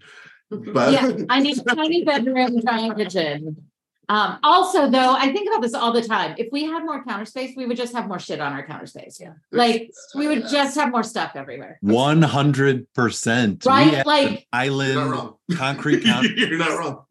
but 0.52 0.92
yeah. 0.92 1.26
I 1.30 1.40
need 1.40 1.58
a 1.66 1.76
tiny 1.76 2.04
bedroom, 2.04 2.62
giant 2.62 2.98
kitchen. 2.98 3.71
Um, 4.12 4.40
also 4.44 4.90
though, 4.90 5.14
I 5.14 5.32
think 5.32 5.48
about 5.48 5.62
this 5.62 5.74
all 5.74 5.94
the 5.94 6.02
time. 6.04 6.36
If 6.38 6.50
we 6.52 6.66
had 6.66 6.84
more 6.84 7.04
counter 7.04 7.26
space, 7.26 7.54
we 7.56 7.66
would 7.66 7.78
just 7.78 7.94
have 7.94 8.08
more 8.08 8.20
shit 8.20 8.42
on 8.42 8.52
our 8.52 8.66
counter 8.66 8.86
space. 8.86 9.20
Yeah. 9.20 9.34
Like 9.52 9.92
we 10.16 10.28
would 10.28 10.48
just 10.50 10.76
have 10.76 10.92
more 10.92 11.04
stuff 11.04 11.32
everywhere. 11.36 11.78
One 11.82 12.22
hundred 12.22 12.92
percent. 12.94 13.66
Right? 13.66 14.06
Like 14.06 14.48
island 14.52 15.34
concrete 15.56 16.04
counter, 16.10 16.30
you're 16.30 16.58
not 16.58 16.78
wrong 16.78 17.06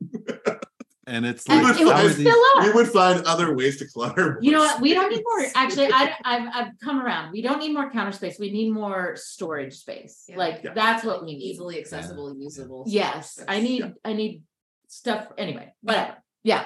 and 1.11 1.26
it's 1.26 1.44
and 1.48 1.62
like 1.64 1.80
it 1.80 1.84
would 1.84 1.94
how 1.96 2.05
are 2.05 2.09
these- 2.09 2.34
we 2.62 2.72
would 2.72 2.88
find 2.88 3.24
other 3.26 3.55
ways 3.55 3.78
to 3.78 3.86
clutter 3.86 4.38
You 4.40 4.53
know 4.53 4.61
what? 4.61 4.80
We 4.80 4.94
don't 4.94 5.11
need 5.11 5.22
more. 5.24 5.46
Actually, 5.55 5.88
I, 5.92 6.14
I've, 6.24 6.48
I've 6.55 6.72
come 6.82 7.01
around. 7.01 7.32
We 7.32 7.42
don't 7.42 7.59
need 7.59 7.72
more 7.74 7.90
counter 7.90 8.12
space. 8.12 8.38
We 8.38 8.51
need 8.53 8.70
more 8.70 9.16
storage 9.16 9.74
space. 9.74 10.24
Yeah. 10.28 10.36
Like 10.36 10.61
Yeah. 10.62 10.72
that's 10.74 11.05
what 11.05 11.24
we 11.24 11.32
need. 11.32 11.42
Easily 11.42 11.78
accessible 11.80 12.28
and 12.28 12.40
usable. 12.40 12.84
Yes, 12.86 13.38
I 13.48 13.59
space. 13.59 13.68
need, 13.68 13.94
I 14.05 14.12
need 14.12 14.42
stuff 14.86 15.26
anyway, 15.36 15.72
whatever. 15.82 16.16
Yeah. 16.44 16.64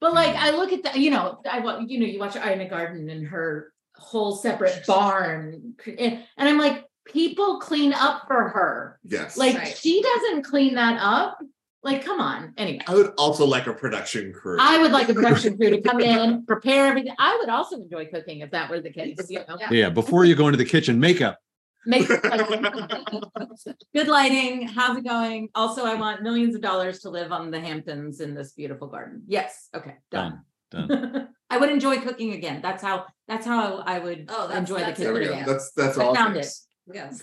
But 0.00 0.14
like, 0.14 0.34
mm. 0.34 0.38
I 0.38 0.50
look 0.50 0.72
at 0.72 0.82
the, 0.82 1.00
you 1.00 1.10
know, 1.10 1.40
I 1.50 1.60
want, 1.60 1.90
you 1.90 1.98
know, 2.00 2.06
you 2.06 2.18
watch 2.18 2.36
Ina 2.36 2.68
Garten 2.68 3.08
and 3.08 3.26
her 3.26 3.72
whole 3.94 4.36
separate 4.36 4.86
barn. 4.86 5.74
And, 5.86 5.98
and 6.36 6.48
I'm 6.48 6.58
like, 6.58 6.84
people 7.06 7.60
clean 7.60 7.92
up 7.94 8.24
for 8.26 8.48
her. 8.48 8.98
yes 9.04 9.36
Like 9.36 9.56
Right. 9.56 9.76
she 9.76 10.02
doesn't 10.02 10.42
clean 10.42 10.74
that 10.74 10.98
up. 11.00 11.38
Like, 11.82 12.04
come 12.04 12.20
on. 12.20 12.52
Anyway, 12.56 12.80
I 12.88 12.94
would 12.94 13.12
also 13.16 13.46
like 13.46 13.68
a 13.68 13.72
production 13.72 14.32
crew. 14.32 14.58
I 14.60 14.82
would 14.82 14.90
like 14.90 15.08
a 15.08 15.14
production 15.14 15.56
crew 15.56 15.70
to 15.70 15.80
come 15.80 16.00
in, 16.14 16.44
prepare 16.44 16.88
everything. 16.88 17.14
I 17.16 17.36
would 17.38 17.48
also 17.48 17.76
enjoy 17.76 18.06
cooking 18.06 18.40
if 18.40 18.50
that 18.50 18.68
were 18.68 18.80
the 18.80 18.90
case, 18.90 19.16
you 19.30 19.38
know? 19.48 19.56
Yeah, 19.70 19.90
before 19.90 20.24
you 20.24 20.34
go 20.34 20.48
into 20.48 20.56
the 20.56 20.64
kitchen, 20.64 20.98
makeup. 20.98 21.38
Make 21.86 22.08
good 23.94 24.08
lighting. 24.08 24.66
How's 24.68 24.98
it 24.98 25.04
going? 25.04 25.48
Also, 25.54 25.84
I 25.84 25.94
want 25.94 26.22
millions 26.22 26.54
of 26.54 26.60
dollars 26.60 27.00
to 27.00 27.10
live 27.10 27.32
on 27.32 27.50
the 27.50 27.60
Hamptons 27.60 28.20
in 28.20 28.34
this 28.34 28.52
beautiful 28.52 28.88
garden. 28.88 29.22
Yes. 29.26 29.68
Okay. 29.74 29.94
Done. 30.10 30.40
Done. 30.70 31.28
I 31.50 31.58
would 31.58 31.70
enjoy 31.70 31.98
cooking 32.00 32.32
again. 32.32 32.60
That's 32.60 32.82
how, 32.82 33.06
that's 33.28 33.46
how 33.46 33.78
I 33.86 34.00
would 34.00 34.26
Oh, 34.28 34.48
that's- 34.48 34.58
enjoy 34.58 34.80
the 34.80 34.86
that's 34.86 34.98
There 35.00 35.12
we 35.14 35.20
kitchen 35.20 35.32
go. 35.32 35.38
again. 35.42 35.48
That's 35.48 35.72
that's 35.72 35.98
I 35.98 36.04
all. 36.04 36.14
found 36.14 36.36
it. 36.36 36.48
Yes, 36.92 37.22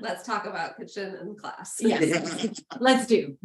let's 0.00 0.24
talk 0.26 0.46
about 0.46 0.78
kitchen 0.78 1.14
and 1.20 1.36
class. 1.38 1.76
Yes, 1.80 2.48
let's 2.80 3.06
do. 3.06 3.36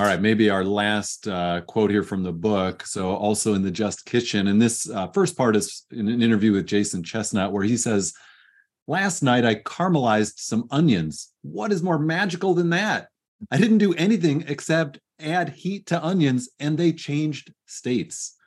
All 0.00 0.06
right, 0.06 0.22
maybe 0.22 0.48
our 0.48 0.64
last 0.64 1.28
uh, 1.28 1.60
quote 1.60 1.90
here 1.90 2.02
from 2.02 2.22
the 2.22 2.32
book. 2.32 2.86
So, 2.86 3.14
also 3.14 3.52
in 3.52 3.60
the 3.60 3.70
Just 3.70 4.06
Kitchen, 4.06 4.46
and 4.46 4.60
this 4.60 4.88
uh, 4.88 5.08
first 5.08 5.36
part 5.36 5.56
is 5.56 5.84
in 5.90 6.08
an 6.08 6.22
interview 6.22 6.52
with 6.52 6.66
Jason 6.66 7.02
Chesnut, 7.02 7.52
where 7.52 7.64
he 7.64 7.76
says, 7.76 8.14
"Last 8.88 9.22
night 9.22 9.44
I 9.44 9.56
caramelized 9.56 10.38
some 10.38 10.66
onions. 10.70 11.34
What 11.42 11.70
is 11.70 11.82
more 11.82 11.98
magical 11.98 12.54
than 12.54 12.70
that? 12.70 13.08
I 13.50 13.58
didn't 13.58 13.76
do 13.76 13.92
anything 13.92 14.42
except 14.48 15.00
add 15.20 15.50
heat 15.50 15.84
to 15.88 16.02
onions, 16.02 16.48
and 16.58 16.78
they 16.78 16.94
changed 16.94 17.52
states." 17.66 18.38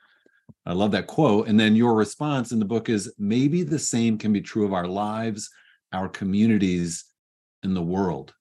I 0.66 0.72
love 0.72 0.90
that 0.90 1.06
quote. 1.06 1.46
And 1.46 1.60
then 1.60 1.76
your 1.76 1.94
response 1.94 2.50
in 2.50 2.58
the 2.58 2.64
book 2.64 2.88
is, 2.88 3.14
"Maybe 3.16 3.62
the 3.62 3.78
same 3.78 4.18
can 4.18 4.32
be 4.32 4.40
true 4.40 4.64
of 4.64 4.72
our 4.72 4.88
lives, 4.88 5.50
our 5.92 6.08
communities, 6.08 7.04
and 7.62 7.76
the 7.76 7.80
world." 7.80 8.34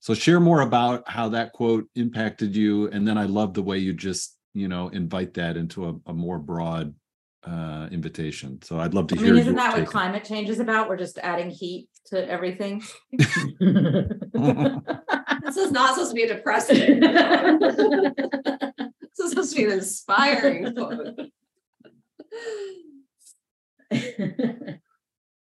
So 0.00 0.14
share 0.14 0.40
more 0.40 0.60
about 0.60 1.08
how 1.08 1.28
that 1.30 1.52
quote 1.52 1.86
impacted 1.94 2.54
you. 2.54 2.88
And 2.88 3.06
then 3.06 3.18
I 3.18 3.24
love 3.24 3.54
the 3.54 3.62
way 3.62 3.78
you 3.78 3.92
just, 3.92 4.36
you 4.54 4.68
know, 4.68 4.88
invite 4.88 5.34
that 5.34 5.56
into 5.56 5.88
a, 5.88 6.10
a 6.10 6.14
more 6.14 6.38
broad 6.38 6.94
uh 7.44 7.88
invitation. 7.92 8.60
So 8.62 8.78
I'd 8.80 8.94
love 8.94 9.06
to 9.08 9.14
I 9.14 9.18
hear. 9.18 9.28
mean, 9.34 9.42
isn't 9.42 9.54
that 9.54 9.72
what 9.72 9.80
take. 9.80 9.88
climate 9.88 10.24
change 10.24 10.48
is 10.48 10.58
about? 10.60 10.88
We're 10.88 10.96
just 10.96 11.18
adding 11.18 11.50
heat 11.50 11.88
to 12.06 12.28
everything. 12.28 12.82
This 15.44 15.56
is 15.56 15.70
not 15.72 15.94
supposed 15.94 16.10
to 16.10 16.14
be 16.14 16.24
a 16.24 16.34
depressing. 16.34 17.00
This 19.18 19.24
is 19.24 19.30
supposed 19.30 19.50
to 19.50 19.56
be 19.56 19.64
an 19.64 19.72
inspiring 19.72 20.74
quote. 20.74 21.18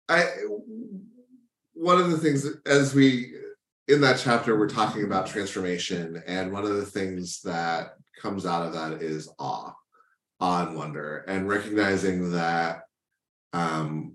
I 0.08 0.26
one 1.74 2.00
of 2.00 2.12
the 2.12 2.18
things 2.18 2.46
as 2.68 2.94
we 2.94 3.34
in 3.88 4.02
that 4.02 4.20
chapter 4.20 4.58
we're 4.58 4.70
talking 4.70 5.04
about 5.04 5.28
transformation 5.28 6.22
and 6.26 6.52
one 6.52 6.64
of 6.64 6.76
the 6.76 6.86
things 6.86 7.42
that 7.42 7.94
comes 8.20 8.46
out 8.46 8.66
of 8.66 8.74
that 8.74 9.02
is 9.02 9.30
awe 9.40 9.72
awe 10.40 10.68
and 10.68 10.76
wonder 10.76 11.24
and 11.28 11.48
recognizing 11.48 12.32
that 12.32 12.84
um 13.54 14.14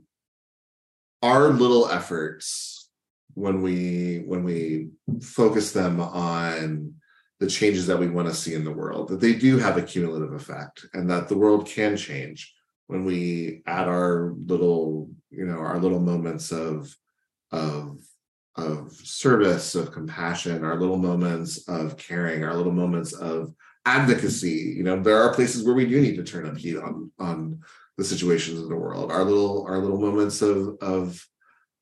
our 1.22 1.48
little 1.48 1.88
efforts 1.88 2.90
when 3.34 3.62
we 3.62 4.22
when 4.26 4.42
we 4.42 4.88
focus 5.22 5.72
them 5.72 6.00
on 6.00 6.94
the 7.38 7.46
changes 7.46 7.86
that 7.86 7.98
we 7.98 8.08
want 8.08 8.28
to 8.28 8.34
see 8.34 8.54
in 8.54 8.64
the 8.64 8.72
world 8.72 9.08
that 9.08 9.20
they 9.20 9.34
do 9.34 9.58
have 9.58 9.76
a 9.76 9.82
cumulative 9.82 10.32
effect 10.32 10.86
and 10.94 11.08
that 11.08 11.28
the 11.28 11.38
world 11.38 11.66
can 11.66 11.96
change 11.96 12.52
when 12.86 13.04
we 13.04 13.62
add 13.66 13.86
our 13.86 14.34
little 14.46 15.08
you 15.30 15.46
know 15.46 15.58
our 15.58 15.78
little 15.78 16.00
moments 16.00 16.50
of 16.50 16.94
of 17.52 17.98
of 18.60 18.92
service 18.92 19.74
of 19.74 19.92
compassion 19.92 20.64
our 20.64 20.78
little 20.78 20.98
moments 20.98 21.66
of 21.68 21.96
caring 21.96 22.44
our 22.44 22.54
little 22.54 22.72
moments 22.72 23.12
of 23.12 23.54
advocacy. 23.86 24.74
You 24.76 24.84
know 24.84 25.00
there 25.00 25.22
are 25.22 25.34
places 25.34 25.64
where 25.64 25.74
we 25.74 25.86
do 25.86 26.00
need 26.00 26.16
to 26.16 26.24
turn 26.24 26.46
up 26.46 26.56
heat 26.56 26.76
on 26.76 27.10
on 27.18 27.60
the 27.96 28.04
situations 28.04 28.60
in 28.60 28.68
the 28.68 28.76
world. 28.76 29.10
Our 29.10 29.24
little 29.24 29.66
our 29.66 29.78
little 29.78 30.00
moments 30.00 30.42
of 30.42 30.76
of 30.80 31.26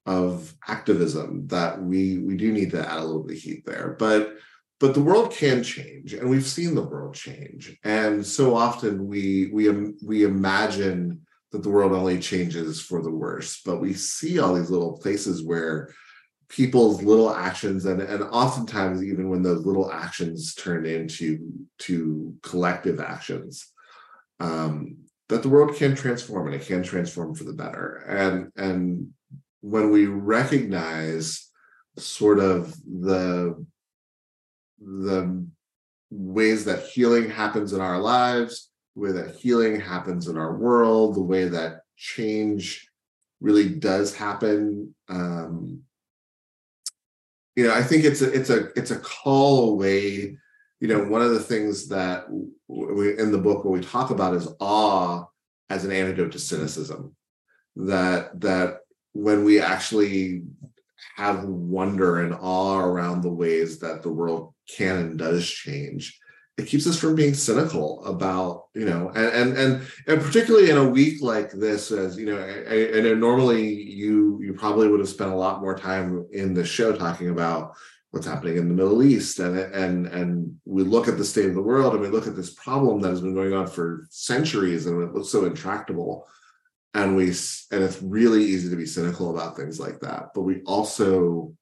of 0.06 0.54
activism 0.66 1.46
that 1.48 1.82
we 1.82 2.18
we 2.18 2.36
do 2.36 2.52
need 2.52 2.70
to 2.70 2.88
add 2.88 2.98
a 2.98 3.04
little 3.04 3.24
bit 3.24 3.36
of 3.36 3.42
heat 3.42 3.64
there. 3.66 3.96
But 3.98 4.34
but 4.80 4.94
the 4.94 5.02
world 5.02 5.32
can 5.32 5.62
change 5.62 6.14
and 6.14 6.30
we've 6.30 6.46
seen 6.46 6.74
the 6.74 6.82
world 6.82 7.14
change. 7.14 7.76
And 7.82 8.24
so 8.24 8.54
often 8.54 9.06
we 9.06 9.50
we 9.52 9.68
we 10.04 10.24
imagine 10.24 11.22
that 11.50 11.62
the 11.62 11.70
world 11.70 11.92
only 11.92 12.18
changes 12.20 12.80
for 12.80 13.02
the 13.02 13.10
worse 13.10 13.62
but 13.64 13.80
we 13.80 13.94
see 13.94 14.38
all 14.38 14.54
these 14.54 14.70
little 14.70 14.98
places 14.98 15.42
where 15.42 15.94
people's 16.48 17.02
little 17.02 17.34
actions 17.34 17.84
and 17.84 18.00
and 18.00 18.22
oftentimes 18.22 19.02
even 19.02 19.28
when 19.28 19.42
those 19.42 19.66
little 19.66 19.92
actions 19.92 20.54
turn 20.54 20.86
into 20.86 21.38
to 21.78 22.34
collective 22.42 23.00
actions 23.00 23.72
um 24.40 24.96
that 25.28 25.42
the 25.42 25.48
world 25.48 25.76
can 25.76 25.94
transform 25.94 26.46
and 26.46 26.56
it 26.56 26.66
can 26.66 26.82
transform 26.82 27.34
for 27.34 27.44
the 27.44 27.52
better 27.52 27.96
and 28.08 28.50
and 28.56 29.10
when 29.60 29.90
we 29.90 30.06
recognize 30.06 31.50
sort 31.98 32.38
of 32.38 32.74
the 32.84 33.64
the 34.80 35.46
ways 36.10 36.64
that 36.64 36.86
healing 36.86 37.28
happens 37.28 37.72
in 37.72 37.80
our 37.80 37.98
lives, 37.98 38.70
the 38.94 39.02
way 39.02 39.12
that 39.12 39.36
healing 39.36 39.80
happens 39.80 40.28
in 40.28 40.36
our 40.36 40.56
world, 40.56 41.14
the 41.14 41.22
way 41.22 41.48
that 41.48 41.80
change 41.96 42.88
really 43.40 43.68
does 43.68 44.14
happen. 44.14 44.94
Um, 45.08 45.82
you 47.58 47.66
know, 47.66 47.74
I 47.74 47.82
think 47.82 48.04
it's 48.04 48.22
a 48.22 48.32
it's 48.32 48.50
a 48.50 48.66
it's 48.78 48.92
a 48.92 49.00
call 49.00 49.70
away. 49.70 50.38
You 50.78 50.86
know, 50.86 51.02
one 51.02 51.22
of 51.22 51.32
the 51.32 51.40
things 51.40 51.88
that 51.88 52.26
we 52.68 53.18
in 53.18 53.32
the 53.32 53.38
book 53.38 53.64
what 53.64 53.72
we 53.72 53.80
talk 53.80 54.10
about 54.10 54.34
is 54.34 54.46
awe 54.60 55.24
as 55.68 55.84
an 55.84 55.90
antidote 55.90 56.30
to 56.32 56.38
cynicism. 56.38 57.16
That 57.74 58.40
that 58.42 58.82
when 59.12 59.42
we 59.42 59.60
actually 59.60 60.44
have 61.16 61.46
wonder 61.46 62.22
and 62.22 62.32
awe 62.32 62.78
around 62.78 63.22
the 63.22 63.32
ways 63.32 63.80
that 63.80 64.04
the 64.04 64.12
world 64.12 64.54
can 64.68 64.96
and 64.96 65.18
does 65.18 65.50
change 65.50 66.16
it 66.58 66.66
keeps 66.66 66.86
us 66.88 66.98
from 66.98 67.14
being 67.14 67.34
cynical 67.34 68.04
about 68.04 68.64
you 68.74 68.84
know 68.84 69.10
and 69.14 69.26
and 69.28 69.56
and, 69.56 69.86
and 70.06 70.20
particularly 70.20 70.70
in 70.70 70.76
a 70.76 70.88
week 70.88 71.22
like 71.22 71.50
this 71.52 71.90
as 71.90 72.18
you 72.18 72.26
know 72.26 72.38
I, 72.38 73.00
know 73.00 73.14
normally 73.14 73.72
you 73.72 74.40
you 74.42 74.54
probably 74.54 74.88
would 74.88 75.00
have 75.00 75.08
spent 75.08 75.30
a 75.30 75.36
lot 75.36 75.60
more 75.60 75.78
time 75.78 76.26
in 76.32 76.54
the 76.54 76.64
show 76.64 76.92
talking 76.92 77.30
about 77.30 77.74
what's 78.10 78.26
happening 78.26 78.56
in 78.56 78.68
the 78.68 78.74
middle 78.74 79.02
east 79.02 79.38
and 79.38 79.58
and 79.58 80.06
and 80.08 80.58
we 80.64 80.82
look 80.82 81.08
at 81.08 81.16
the 81.16 81.24
state 81.24 81.46
of 81.46 81.54
the 81.54 81.62
world 81.62 81.94
and 81.94 82.02
we 82.02 82.08
look 82.08 82.26
at 82.26 82.36
this 82.36 82.54
problem 82.54 83.00
that 83.00 83.10
has 83.10 83.20
been 83.20 83.34
going 83.34 83.52
on 83.52 83.66
for 83.66 84.06
centuries 84.10 84.86
and 84.86 85.02
it 85.02 85.14
looks 85.14 85.30
so 85.30 85.44
intractable. 85.44 86.26
And 86.94 87.16
we 87.16 87.26
and 87.26 87.82
it's 87.84 88.02
really 88.02 88.42
easy 88.42 88.70
to 88.70 88.76
be 88.76 88.86
cynical 88.86 89.30
about 89.30 89.56
things 89.56 89.78
like 89.78 90.00
that. 90.00 90.30
But 90.34 90.42
we 90.42 90.62
also 90.62 91.54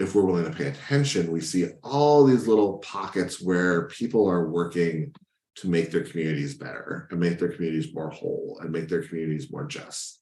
if 0.00 0.14
we're 0.14 0.24
willing 0.24 0.44
to 0.44 0.56
pay 0.56 0.66
attention 0.66 1.30
we 1.30 1.40
see 1.40 1.68
all 1.82 2.24
these 2.24 2.48
little 2.48 2.78
pockets 2.78 3.40
where 3.40 3.86
people 3.88 4.28
are 4.28 4.48
working 4.48 5.12
to 5.60 5.68
make 5.68 5.90
their 5.90 6.04
communities 6.04 6.54
better 6.54 7.06
and 7.10 7.20
make 7.20 7.38
their 7.38 7.52
communities 7.52 7.94
more 7.94 8.10
whole 8.10 8.58
and 8.62 8.70
make 8.70 8.88
their 8.88 9.02
communities 9.02 9.50
more 9.52 9.66
just. 9.66 10.20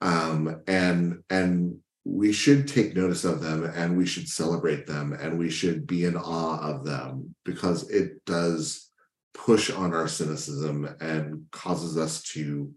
Um, 0.00 0.62
and 0.66 1.22
and 1.30 1.78
we 2.04 2.32
should 2.32 2.68
take 2.68 2.96
notice 2.96 3.24
of 3.24 3.40
them 3.40 3.64
and 3.64 3.96
we 3.96 4.06
should 4.06 4.28
celebrate 4.28 4.86
them 4.86 5.14
and 5.14 5.38
we 5.38 5.48
should 5.48 5.86
be 5.86 6.04
in 6.04 6.16
awe 6.16 6.58
of 6.60 6.84
them 6.84 7.34
because 7.44 7.88
it 7.88 8.24
does 8.26 8.90
push 9.32 9.70
on 9.70 9.94
our 9.94 10.06
cynicism 10.06 10.88
and 11.00 11.44
causes 11.50 11.96
us 11.96 12.22
to 12.22 12.70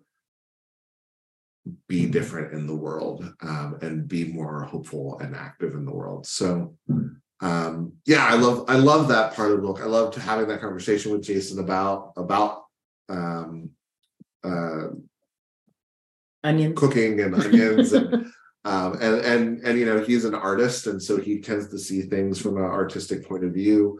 be 1.87 2.05
different 2.05 2.53
in 2.53 2.67
the 2.67 2.75
world 2.75 3.33
um, 3.41 3.77
and 3.81 4.07
be 4.07 4.25
more 4.25 4.63
hopeful 4.63 5.19
and 5.19 5.35
active 5.35 5.73
in 5.73 5.85
the 5.85 5.93
world. 5.93 6.25
So 6.25 6.75
um 7.39 7.93
yeah, 8.05 8.25
I 8.25 8.35
love 8.35 8.65
I 8.67 8.77
love 8.77 9.09
that 9.09 9.35
part 9.35 9.51
of 9.51 9.57
the 9.57 9.61
book. 9.67 9.79
I 9.79 9.85
loved 9.85 10.15
having 10.15 10.47
that 10.47 10.61
conversation 10.61 11.11
with 11.11 11.23
Jason 11.23 11.59
about 11.59 12.13
about 12.17 12.63
um 13.09 13.69
uh 14.43 14.87
Onions. 16.43 16.77
cooking 16.77 17.19
and 17.21 17.35
onions 17.35 17.93
and 17.93 18.31
um 18.65 18.93
and 18.93 19.15
and 19.25 19.59
and 19.59 19.79
you 19.79 19.85
know 19.85 19.99
he's 19.99 20.25
an 20.25 20.33
artist 20.33 20.87
and 20.87 21.01
so 21.01 21.17
he 21.17 21.39
tends 21.39 21.69
to 21.69 21.77
see 21.77 22.01
things 22.01 22.41
from 22.41 22.57
an 22.57 22.63
artistic 22.63 23.27
point 23.27 23.43
of 23.43 23.53
view 23.53 23.99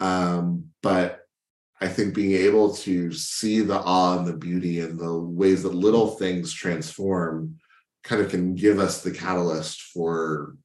um 0.00 0.64
but 0.82 1.25
I 1.80 1.88
think 1.88 2.14
being 2.14 2.32
able 2.32 2.74
to 2.74 3.12
see 3.12 3.60
the 3.60 3.80
awe 3.80 4.18
and 4.18 4.26
the 4.26 4.36
beauty 4.36 4.80
and 4.80 4.98
the 4.98 5.18
ways 5.18 5.62
that 5.62 5.74
little 5.74 6.08
things 6.08 6.52
transform 6.52 7.56
kind 8.02 8.22
of 8.22 8.30
can 8.30 8.54
give 8.54 8.78
us 8.78 9.02
the 9.02 9.10
catalyst 9.10 9.82
for 9.82 10.56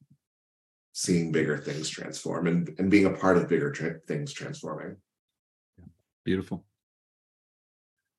seeing 0.94 1.32
bigger 1.32 1.58
things 1.58 1.90
transform 1.90 2.48
and, 2.48 2.74
and 2.78 2.90
being 2.90 3.06
a 3.06 3.12
part 3.12 3.38
of 3.38 3.50
bigger 3.50 3.72
tra- 3.72 4.00
things 4.08 4.32
transforming. 4.32 4.96
Beautiful. 6.24 6.64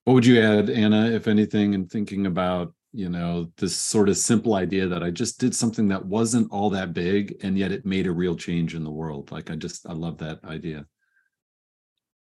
What 0.05 0.15
would 0.15 0.27
you 0.27 0.41
add, 0.41 0.69
Anna, 0.69 1.07
if 1.11 1.29
anything, 1.29 1.75
in 1.75 1.87
thinking 1.87 2.27
about 2.27 2.75
you 2.95 3.09
know 3.09 3.51
this 3.57 3.75
sort 3.75 4.11
of 4.11 4.19
simple 4.19 4.55
idea 4.55 4.87
that 4.87 5.03
i 5.03 5.11
just 5.11 5.41
did 5.41 5.55
something 5.55 5.89
that 5.89 6.05
wasn't 6.05 6.51
all 6.53 6.69
that 6.69 6.93
big 6.93 7.35
and 7.43 7.57
yet 7.57 7.73
it 7.73 7.87
made 7.87 8.07
a 8.07 8.13
real 8.13 8.37
change 8.37 8.75
in 8.75 8.85
the 8.85 8.91
world 8.91 9.33
like 9.33 9.51
i 9.51 9.57
just 9.57 9.89
i 9.89 9.93
love 9.95 10.19
that 10.19 10.39
idea 10.45 10.85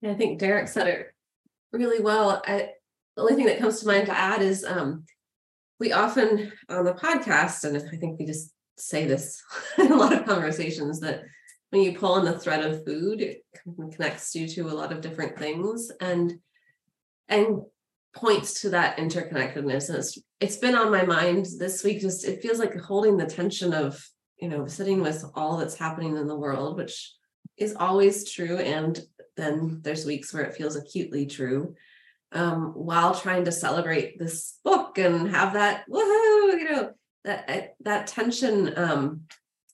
I 0.10 0.14
think 0.14 0.40
Derrick 0.40 0.68
said 0.68 0.88
it 0.88 1.08
really 1.72 2.02
well. 2.02 2.42
I, 2.46 2.70
the 3.16 3.22
only 3.22 3.36
thing 3.36 3.46
that 3.46 3.60
comes 3.60 3.80
to 3.80 3.88
mind 3.88 4.08
to 4.08 4.18
add 4.18 4.42
is 4.42 4.64
um, 4.64 5.06
we 5.80 5.92
often 5.92 6.52
on 6.70 6.86
the 6.86 6.94
podcast, 6.94 7.64
and 7.64 7.78
I 7.78 7.98
think 7.98 8.20
we 8.20 8.26
just 8.26 8.52
say 8.78 9.06
this 9.06 9.42
in 9.78 9.92
a 9.92 9.96
lot 9.96 10.14
of 10.14 10.26
conversations 10.26 11.00
that 11.00 11.24
when 11.70 11.82
you 11.82 11.98
pull 11.98 12.14
on 12.14 12.26
the 12.26 12.40
thread 12.40 12.64
of 12.64 12.86
food, 12.86 13.22
it 13.22 13.44
connects 13.94 14.36
you 14.36 14.48
to 14.48 14.70
a 14.70 14.74
lot 14.74 14.92
of 14.92 15.02
different 15.02 15.38
things 15.38 15.92
and 16.00 16.34
and 17.28 17.62
points 18.16 18.62
to 18.62 18.70
that 18.70 18.98
interconnectedness. 18.98 19.90
And 19.90 19.98
it's 19.98 20.18
it's 20.40 20.58
been 20.58 20.76
on 20.76 20.92
my 20.92 21.04
mind 21.04 21.48
this 21.58 21.84
week. 21.84 22.00
Just 22.02 22.26
it 22.26 22.42
feels 22.42 22.60
like 22.60 22.76
holding 22.80 23.18
the 23.18 23.26
tension 23.26 23.74
of 23.74 24.02
you 24.40 24.48
know 24.48 24.68
sitting 24.68 25.02
with 25.02 25.24
all 25.36 25.58
that's 25.58 25.76
happening 25.76 26.16
in 26.16 26.28
the 26.28 26.38
world, 26.38 26.78
which 26.78 27.14
is 27.58 27.76
always 27.76 28.30
true 28.30 28.58
and 28.58 29.02
then 29.38 29.80
there's 29.82 30.06
weeks 30.06 30.34
where 30.34 30.44
it 30.44 30.56
feels 30.56 30.76
acutely 30.76 31.26
true 31.26 31.76
um, 32.32 32.74
while 32.74 33.16
trying 33.16 33.46
to 33.46 33.52
celebrate 33.52 34.20
this 34.20 34.60
book 34.64 34.98
and 34.98 35.30
have 35.30 35.54
that 35.54 35.86
woohoo, 35.90 36.60
you 36.60 36.66
know, 36.70 36.92
that 37.24 37.76
that 37.82 38.08
tension. 38.08 38.78
Um, 38.78 39.22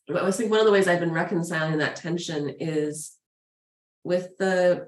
I 0.09 0.23
was 0.23 0.37
think 0.37 0.51
one 0.51 0.59
of 0.59 0.65
the 0.65 0.71
ways 0.71 0.87
I've 0.87 0.99
been 0.99 1.13
reconciling 1.13 1.77
that 1.77 1.95
tension 1.95 2.55
is 2.59 3.13
with 4.03 4.37
the 4.37 4.87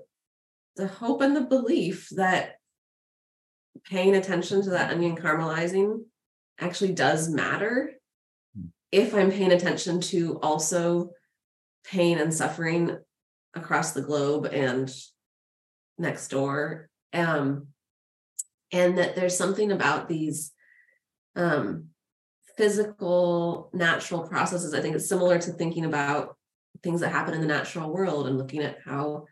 the 0.76 0.88
hope 0.88 1.22
and 1.22 1.36
the 1.36 1.42
belief 1.42 2.10
that 2.16 2.56
paying 3.86 4.16
attention 4.16 4.62
to 4.64 4.72
that 4.72 4.92
onion 4.92 5.16
caramelizing 5.16 6.04
actually 6.60 6.94
does 6.94 7.30
matter 7.30 7.92
if 8.92 9.16
I'm 9.16 9.32
paying 9.32 9.52
attention 9.52 10.02
to 10.02 10.40
also 10.42 11.12
pain 11.84 12.20
and 12.20 12.34
suffering 12.34 12.98
across 13.56 13.92
the 13.92 14.02
globe 14.02 14.46
and 14.46 14.94
next 15.98 16.30
door 16.30 16.90
um, 17.14 17.68
and 18.72 18.98
that 18.98 19.16
there's 19.16 19.38
something 19.38 19.72
about 19.72 20.08
these 20.08 20.52
um, 21.36 21.90
physical 22.58 23.70
natural 23.74 24.28
processes. 24.28 24.74
I 24.74 24.82
think 24.82 24.96
it's 24.96 25.10
similar 25.10 25.40
to 25.40 25.52
thinking 25.52 25.86
about 25.86 26.36
things 26.82 27.02
that 27.02 27.12
happen 27.12 27.34
in 27.34 27.42
the 27.42 27.48
natural 27.48 27.94
world 27.94 28.28
and 28.28 28.38
looking 28.38 28.62
at 28.62 28.80
how 28.84 29.26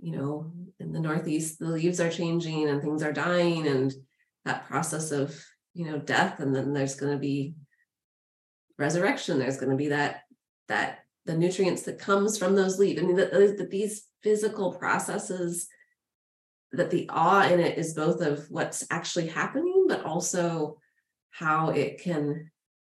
you 0.00 0.12
know 0.12 0.52
in 0.78 0.92
the 0.92 1.00
northeast 1.00 1.58
the 1.58 1.66
leaves 1.66 2.00
are 2.00 2.10
changing 2.10 2.68
and 2.68 2.82
things 2.82 3.02
are 3.02 3.12
dying 3.12 3.66
and 3.66 3.94
that 4.44 4.66
process 4.66 5.10
of 5.10 5.34
you 5.72 5.86
know 5.86 5.98
death 5.98 6.40
and 6.40 6.54
then 6.54 6.74
there's 6.74 6.96
going 6.96 7.12
to 7.12 7.18
be 7.18 7.54
resurrection. 8.78 9.38
There's 9.38 9.56
going 9.56 9.70
to 9.70 9.76
be 9.76 9.88
that 9.88 10.22
that 10.68 11.03
the 11.26 11.36
nutrients 11.36 11.82
that 11.82 11.98
comes 11.98 12.36
from 12.38 12.54
those 12.54 12.78
leaves. 12.78 13.00
I 13.00 13.04
mean, 13.04 13.16
that, 13.16 13.32
that 13.32 13.70
these 13.70 14.06
physical 14.22 14.72
processes, 14.74 15.68
that 16.72 16.90
the 16.90 17.08
awe 17.10 17.48
in 17.48 17.60
it 17.60 17.78
is 17.78 17.94
both 17.94 18.20
of 18.20 18.46
what's 18.50 18.84
actually 18.90 19.28
happening, 19.28 19.86
but 19.88 20.04
also 20.04 20.78
how 21.30 21.70
it 21.70 22.00
can 22.00 22.50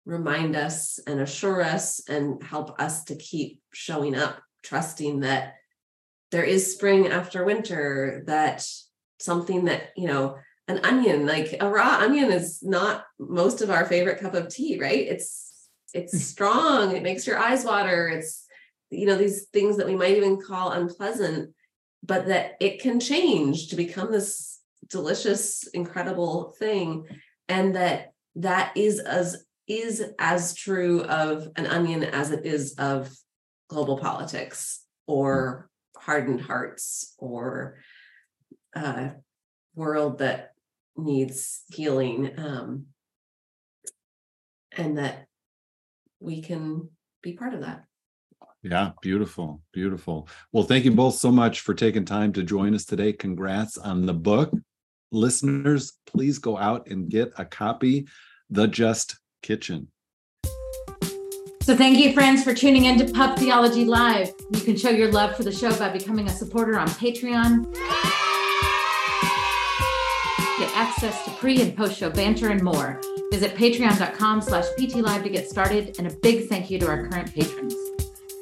remind 0.06 0.54
us 0.56 0.98
and 1.06 1.20
assure 1.20 1.62
us 1.62 2.00
and 2.08 2.42
help 2.42 2.78
us 2.80 3.04
to 3.04 3.16
keep 3.16 3.60
showing 3.72 4.14
up, 4.14 4.40
trusting 4.62 5.20
that 5.20 5.54
there 6.30 6.44
is 6.44 6.72
spring 6.72 7.08
after 7.08 7.44
winter, 7.44 8.22
that 8.26 8.66
something 9.18 9.66
that, 9.66 9.90
you 9.96 10.06
know, 10.08 10.36
an 10.66 10.80
onion, 10.84 11.26
like 11.26 11.56
a 11.60 11.68
raw 11.68 11.98
onion 12.00 12.32
is 12.32 12.62
not 12.62 13.04
most 13.18 13.60
of 13.60 13.70
our 13.70 13.84
favorite 13.84 14.20
cup 14.20 14.34
of 14.34 14.48
tea, 14.48 14.78
right? 14.80 15.06
It's 15.06 15.43
it's 15.94 16.24
strong 16.24 16.94
it 16.94 17.02
makes 17.02 17.26
your 17.26 17.38
eyes 17.38 17.64
water 17.64 18.08
it's 18.08 18.46
you 18.90 19.06
know 19.06 19.16
these 19.16 19.44
things 19.52 19.76
that 19.76 19.86
we 19.86 19.96
might 19.96 20.16
even 20.16 20.40
call 20.40 20.72
unpleasant 20.72 21.54
but 22.02 22.26
that 22.26 22.52
it 22.60 22.82
can 22.82 23.00
change 23.00 23.68
to 23.68 23.76
become 23.76 24.12
this 24.12 24.60
delicious 24.90 25.66
incredible 25.68 26.54
thing 26.58 27.06
and 27.48 27.74
that 27.76 28.12
that 28.34 28.76
is 28.76 28.98
as 28.98 29.44
is 29.66 30.04
as 30.18 30.54
true 30.54 31.02
of 31.04 31.48
an 31.56 31.66
onion 31.66 32.04
as 32.04 32.30
it 32.30 32.44
is 32.44 32.74
of 32.74 33.10
global 33.68 33.96
politics 33.98 34.84
or 35.06 35.70
hardened 35.96 36.40
hearts 36.40 37.14
or 37.18 37.76
a 38.74 39.12
world 39.74 40.18
that 40.18 40.52
needs 40.96 41.62
healing 41.72 42.38
um, 42.38 42.86
and 44.76 44.98
that 44.98 45.26
we 46.24 46.40
can 46.40 46.88
be 47.22 47.34
part 47.34 47.54
of 47.54 47.60
that. 47.60 47.84
Yeah, 48.62 48.92
beautiful, 49.02 49.60
beautiful. 49.72 50.26
Well, 50.52 50.64
thank 50.64 50.86
you 50.86 50.92
both 50.92 51.16
so 51.16 51.30
much 51.30 51.60
for 51.60 51.74
taking 51.74 52.06
time 52.06 52.32
to 52.32 52.42
join 52.42 52.74
us 52.74 52.86
today. 52.86 53.12
Congrats 53.12 53.76
on 53.76 54.06
the 54.06 54.14
book. 54.14 54.52
Listeners, 55.12 55.92
please 56.06 56.38
go 56.38 56.56
out 56.56 56.88
and 56.88 57.10
get 57.10 57.32
a 57.36 57.44
copy, 57.44 58.08
The 58.48 58.66
Just 58.66 59.18
Kitchen. 59.42 59.88
So, 61.62 61.76
thank 61.76 61.98
you, 61.98 62.12
friends, 62.12 62.42
for 62.42 62.54
tuning 62.54 62.86
in 62.86 62.98
to 62.98 63.12
Pub 63.12 63.38
Theology 63.38 63.84
Live. 63.84 64.32
You 64.52 64.60
can 64.60 64.76
show 64.76 64.90
your 64.90 65.12
love 65.12 65.36
for 65.36 65.44
the 65.44 65.52
show 65.52 65.74
by 65.78 65.90
becoming 65.90 66.26
a 66.26 66.30
supporter 66.30 66.78
on 66.78 66.88
Patreon. 66.88 67.72
Get 70.58 70.76
access 70.76 71.24
to 71.24 71.30
pre 71.32 71.60
and 71.60 71.76
post 71.76 71.98
show 71.98 72.10
banter 72.10 72.48
and 72.48 72.62
more. 72.62 73.00
Visit 73.34 73.56
patreon.com 73.56 74.42
slash 74.42 74.66
ptlive 74.78 75.24
to 75.24 75.28
get 75.28 75.50
started, 75.50 75.96
and 75.98 76.06
a 76.06 76.14
big 76.18 76.48
thank 76.48 76.70
you 76.70 76.78
to 76.78 76.86
our 76.86 77.08
current 77.08 77.34
patrons. 77.34 77.74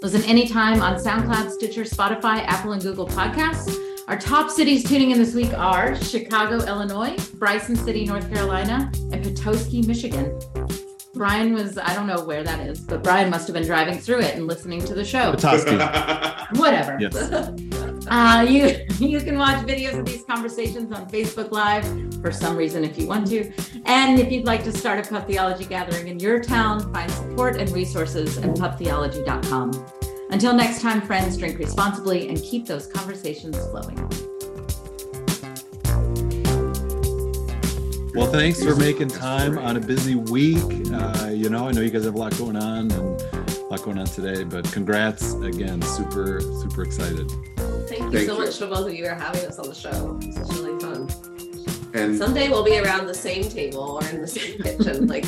Listen 0.02 0.22
anytime 0.24 0.82
on 0.82 0.96
SoundCloud, 0.96 1.50
Stitcher, 1.50 1.84
Spotify, 1.84 2.44
Apple, 2.44 2.72
and 2.72 2.82
Google 2.82 3.06
Podcasts. 3.06 3.74
Our 4.06 4.18
top 4.18 4.50
cities 4.50 4.84
tuning 4.84 5.10
in 5.10 5.18
this 5.18 5.34
week 5.34 5.50
are 5.54 5.96
Chicago, 5.96 6.62
Illinois, 6.66 7.16
Bryson 7.36 7.74
City, 7.74 8.04
North 8.04 8.30
Carolina, 8.30 8.92
and 9.12 9.24
Petoskey, 9.24 9.80
Michigan. 9.80 10.38
Bryan 11.14 11.54
was, 11.54 11.78
I 11.78 11.94
don't 11.94 12.06
know 12.06 12.22
where 12.26 12.44
that 12.44 12.60
is, 12.60 12.78
but 12.78 13.02
Bryan 13.02 13.30
must 13.30 13.46
have 13.46 13.54
been 13.54 13.64
driving 13.64 13.96
through 13.96 14.20
it 14.20 14.34
and 14.34 14.46
listening 14.46 14.84
to 14.84 14.92
the 14.92 15.06
show. 15.06 15.32
Petoskey. 15.32 15.78
Whatever. 16.58 16.98
Yes. 17.00 17.72
Uh, 18.08 18.46
you 18.48 18.86
you 18.98 19.20
can 19.20 19.38
watch 19.38 19.64
videos 19.66 19.98
of 19.98 20.04
these 20.04 20.24
conversations 20.24 20.92
on 20.92 21.08
Facebook 21.08 21.50
Live 21.50 21.84
for 22.20 22.32
some 22.32 22.56
reason 22.56 22.84
if 22.84 22.98
you 22.98 23.06
want 23.06 23.26
to. 23.28 23.52
And 23.86 24.18
if 24.18 24.30
you'd 24.32 24.44
like 24.44 24.64
to 24.64 24.72
start 24.72 25.04
a 25.04 25.08
pub 25.08 25.26
theology 25.26 25.64
gathering 25.64 26.08
in 26.08 26.18
your 26.18 26.40
town, 26.40 26.92
find 26.92 27.10
support 27.10 27.56
and 27.56 27.70
resources 27.70 28.38
at 28.38 28.50
pubtheology.com. 28.50 29.86
Until 30.30 30.54
next 30.54 30.80
time, 30.80 31.02
friends, 31.02 31.36
drink 31.36 31.58
responsibly 31.58 32.28
and 32.28 32.40
keep 32.42 32.66
those 32.66 32.86
conversations 32.86 33.56
flowing. 33.68 33.96
Well, 38.14 38.30
thanks 38.30 38.62
for 38.62 38.76
making 38.76 39.08
time 39.08 39.56
on 39.56 39.78
a 39.78 39.80
busy 39.80 40.16
week. 40.16 40.62
Uh, 40.92 41.30
you 41.32 41.48
know, 41.48 41.68
I 41.68 41.72
know 41.72 41.80
you 41.80 41.90
guys 41.90 42.04
have 42.04 42.14
a 42.14 42.18
lot 42.18 42.36
going 42.36 42.56
on 42.56 42.90
and 42.90 42.92
a 42.92 43.66
lot 43.70 43.82
going 43.82 43.96
on 43.98 44.06
today, 44.06 44.44
but 44.44 44.70
congrats 44.70 45.32
again. 45.34 45.80
Super, 45.80 46.40
super 46.40 46.82
excited. 46.82 47.30
Thank 47.92 48.04
you 48.04 48.10
Thank 48.20 48.26
so 48.30 48.38
you. 48.38 48.44
much 48.46 48.56
to 48.56 48.66
both 48.68 48.86
of 48.88 48.94
you 48.94 49.04
for 49.04 49.12
having 49.14 49.44
us 49.44 49.58
on 49.58 49.68
the 49.68 49.74
show. 49.74 50.14
This 50.22 50.34
is 50.38 50.58
really 50.58 50.80
fun. 50.80 51.10
and 51.92 52.16
Someday 52.16 52.48
we'll 52.48 52.64
be 52.64 52.78
around 52.78 53.06
the 53.06 53.12
same 53.12 53.44
table 53.50 54.00
or 54.02 54.08
in 54.08 54.22
the 54.22 54.26
same 54.26 54.56
kitchen, 54.62 55.06
like 55.08 55.26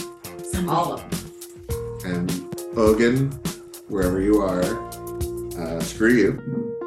all 0.66 0.94
of 0.94 1.00
them. 1.10 2.10
and 2.10 2.56
Ogan, 2.74 3.30
wherever 3.88 4.18
you 4.18 4.40
are, 4.40 4.62
uh, 5.60 5.78
screw 5.80 6.14
you 6.14 6.80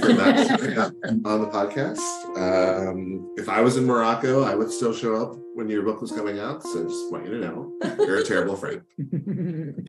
for 0.00 0.12
not 0.12 0.36
showing 0.60 0.76
up 0.78 0.92
on 1.24 1.40
the 1.40 1.48
podcast. 1.50 1.98
Um, 2.36 3.32
if 3.38 3.48
I 3.48 3.62
was 3.62 3.78
in 3.78 3.86
Morocco, 3.86 4.42
I 4.44 4.54
would 4.54 4.70
still 4.70 4.92
show 4.92 5.14
up 5.16 5.38
when 5.54 5.66
your 5.70 5.80
book 5.80 6.02
was 6.02 6.12
coming 6.12 6.40
out. 6.40 6.62
So 6.62 6.84
just 6.84 7.10
want 7.10 7.24
you 7.24 7.30
to 7.32 7.38
know, 7.38 7.72
you're 8.00 8.18
a 8.18 8.24
terrible 8.24 8.54
friend. 8.56 8.82